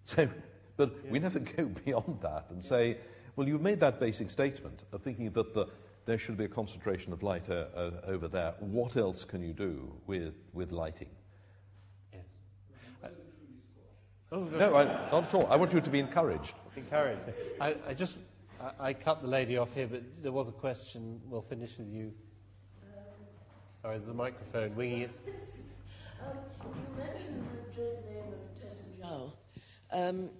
So, 0.06 0.28
but 0.76 0.92
yeah. 1.02 1.10
we 1.12 1.18
never 1.18 1.38
go 1.38 1.64
beyond 1.84 2.18
that 2.20 2.44
and 2.50 2.62
yeah. 2.62 2.68
say, 2.68 2.98
well, 3.36 3.48
you've 3.48 3.62
made 3.62 3.80
that 3.80 3.98
basic 3.98 4.28
statement 4.28 4.82
of 4.92 5.00
thinking 5.02 5.30
that 5.30 5.54
the, 5.54 5.66
there 6.06 6.18
should 6.18 6.36
be 6.36 6.44
a 6.44 6.48
concentration 6.48 7.12
of 7.12 7.22
light 7.22 7.48
uh, 7.48 7.66
uh, 7.74 7.90
over 8.06 8.28
there. 8.28 8.54
What 8.60 8.96
else 8.96 9.24
can 9.24 9.42
you 9.42 9.52
do 9.52 9.92
with, 10.06 10.34
with 10.52 10.70
lighting? 10.70 11.08
Yes. 12.12 12.22
Uh, 13.02 13.08
oh, 14.32 14.44
no, 14.44 14.76
I, 14.76 14.84
not 15.10 15.24
at 15.24 15.34
all. 15.34 15.46
I 15.46 15.56
want 15.56 15.72
you 15.72 15.80
to 15.80 15.90
be 15.90 16.00
encouraged. 16.00 16.54
Encouraged. 16.76 17.22
I, 17.60 17.76
I 17.88 17.94
just, 17.94 18.18
I, 18.60 18.88
I, 18.88 18.92
cut 18.92 19.22
the 19.22 19.28
lady 19.28 19.56
off 19.56 19.74
here, 19.74 19.86
but 19.86 20.02
there 20.22 20.32
was 20.32 20.48
a 20.48 20.52
question. 20.52 21.20
We'll 21.26 21.40
finish 21.40 21.78
with 21.78 21.88
you. 21.88 22.12
Sorry, 23.82 23.98
there's 23.98 24.08
a 24.08 24.14
microphone 24.14 24.74
winging 24.76 25.02
its. 25.02 25.20
Um, 26.24 26.38
you 26.74 27.04
mentioned 27.04 27.46
the 27.76 27.82
name 27.82 28.32
of 28.32 28.62
Tessa 28.62 28.82
Jowell. 28.98 29.32
Um, 29.92 30.30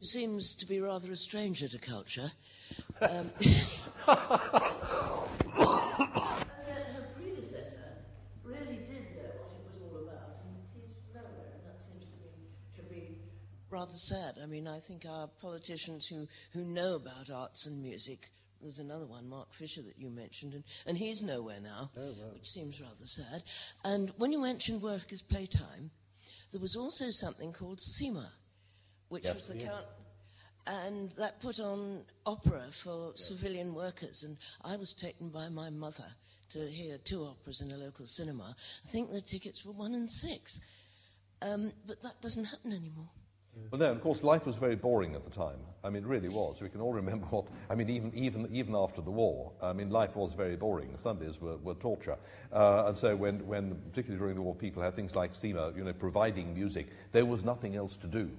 seems 0.00 0.54
to 0.54 0.66
be 0.66 0.80
rather 0.80 1.12
a 1.12 1.16
stranger 1.16 1.68
to 1.68 1.78
culture. 1.78 2.32
Um, 3.02 3.30
her 4.06 4.16
predecessor 7.16 7.96
really 8.44 8.80
did 8.86 9.16
know 9.16 9.32
what 9.40 9.52
it 9.56 9.64
was 9.64 9.76
all 9.82 9.96
about, 10.02 10.44
and 10.44 10.54
he's 10.74 10.98
nowhere, 11.14 11.52
and 11.54 11.64
that 11.64 11.80
seems 11.80 12.04
to 12.04 12.16
me 12.20 12.48
to 12.76 12.82
be 12.82 13.16
rather 13.70 13.92
sad. 13.92 14.38
I 14.42 14.46
mean, 14.46 14.68
I 14.68 14.80
think 14.80 15.06
our 15.08 15.28
politicians 15.40 16.06
who, 16.06 16.28
who 16.52 16.64
know 16.64 16.96
about 16.96 17.30
arts 17.30 17.66
and 17.66 17.82
music 17.82 18.28
there's 18.60 18.78
another 18.78 19.06
one, 19.06 19.28
Mark 19.28 19.52
Fisher, 19.52 19.80
that 19.82 19.98
you 19.98 20.10
mentioned, 20.10 20.52
and, 20.52 20.64
and 20.86 20.98
he's 20.98 21.22
nowhere 21.22 21.60
now, 21.60 21.90
oh, 21.96 22.14
which 22.34 22.46
seems 22.46 22.80
rather 22.80 23.06
sad. 23.06 23.42
And 23.84 24.12
when 24.18 24.32
you 24.32 24.38
mentioned 24.38 24.82
work 24.82 25.10
as 25.12 25.22
playtime, 25.22 25.90
there 26.52 26.60
was 26.60 26.76
also 26.76 27.06
something 27.08 27.52
called 27.52 27.78
CEMA, 27.78 28.28
which 29.08 29.24
yes, 29.24 29.34
was 29.34 29.46
the 29.46 29.56
yes. 29.56 29.68
count, 29.68 29.86
and 30.66 31.10
that 31.12 31.40
put 31.40 31.60
on 31.60 32.02
opera 32.26 32.64
for 32.70 33.12
yes. 33.16 33.28
civilian 33.28 33.74
workers. 33.74 34.24
And 34.24 34.36
I 34.64 34.76
was 34.76 34.92
taken 34.92 35.28
by 35.28 35.48
my 35.48 35.70
mother 35.70 36.06
to 36.50 36.68
hear 36.68 36.98
two 36.98 37.24
operas 37.24 37.60
in 37.60 37.70
a 37.70 37.76
local 37.76 38.06
cinema. 38.06 38.54
I 38.84 38.88
think 38.88 39.12
the 39.12 39.20
tickets 39.20 39.64
were 39.64 39.72
one 39.72 39.94
and 39.94 40.10
six. 40.10 40.60
Um, 41.42 41.72
but 41.86 42.02
that 42.02 42.20
doesn't 42.20 42.44
happen 42.44 42.72
anymore. 42.72 43.08
Well, 43.70 43.80
no, 43.80 43.90
of 43.90 44.00
course, 44.00 44.22
life 44.22 44.46
was 44.46 44.56
very 44.56 44.76
boring 44.76 45.14
at 45.14 45.24
the 45.24 45.30
time. 45.30 45.58
I 45.82 45.90
mean, 45.90 46.04
it 46.04 46.08
really 46.08 46.28
was. 46.28 46.60
We 46.60 46.68
can 46.68 46.80
all 46.80 46.92
remember 46.92 47.26
what, 47.26 47.46
I 47.68 47.74
mean, 47.74 47.90
even, 47.90 48.14
even, 48.14 48.48
even 48.54 48.74
after 48.74 49.00
the 49.00 49.10
war, 49.10 49.52
I 49.60 49.72
mean, 49.72 49.90
life 49.90 50.16
was 50.16 50.32
very 50.34 50.56
boring. 50.56 50.96
Sundays 50.96 51.40
were, 51.40 51.56
were 51.56 51.74
torture. 51.74 52.16
Uh, 52.52 52.86
and 52.86 52.96
so 52.96 53.16
when, 53.16 53.44
when, 53.46 53.74
particularly 53.90 54.18
during 54.18 54.34
the 54.36 54.42
war, 54.42 54.54
people 54.54 54.82
had 54.82 54.94
things 54.94 55.16
like 55.16 55.32
CEMA, 55.32 55.76
you 55.76 55.84
know, 55.84 55.92
providing 55.92 56.54
music, 56.54 56.88
there 57.12 57.26
was 57.26 57.44
nothing 57.44 57.76
else 57.76 57.96
to 57.98 58.06
do 58.06 58.30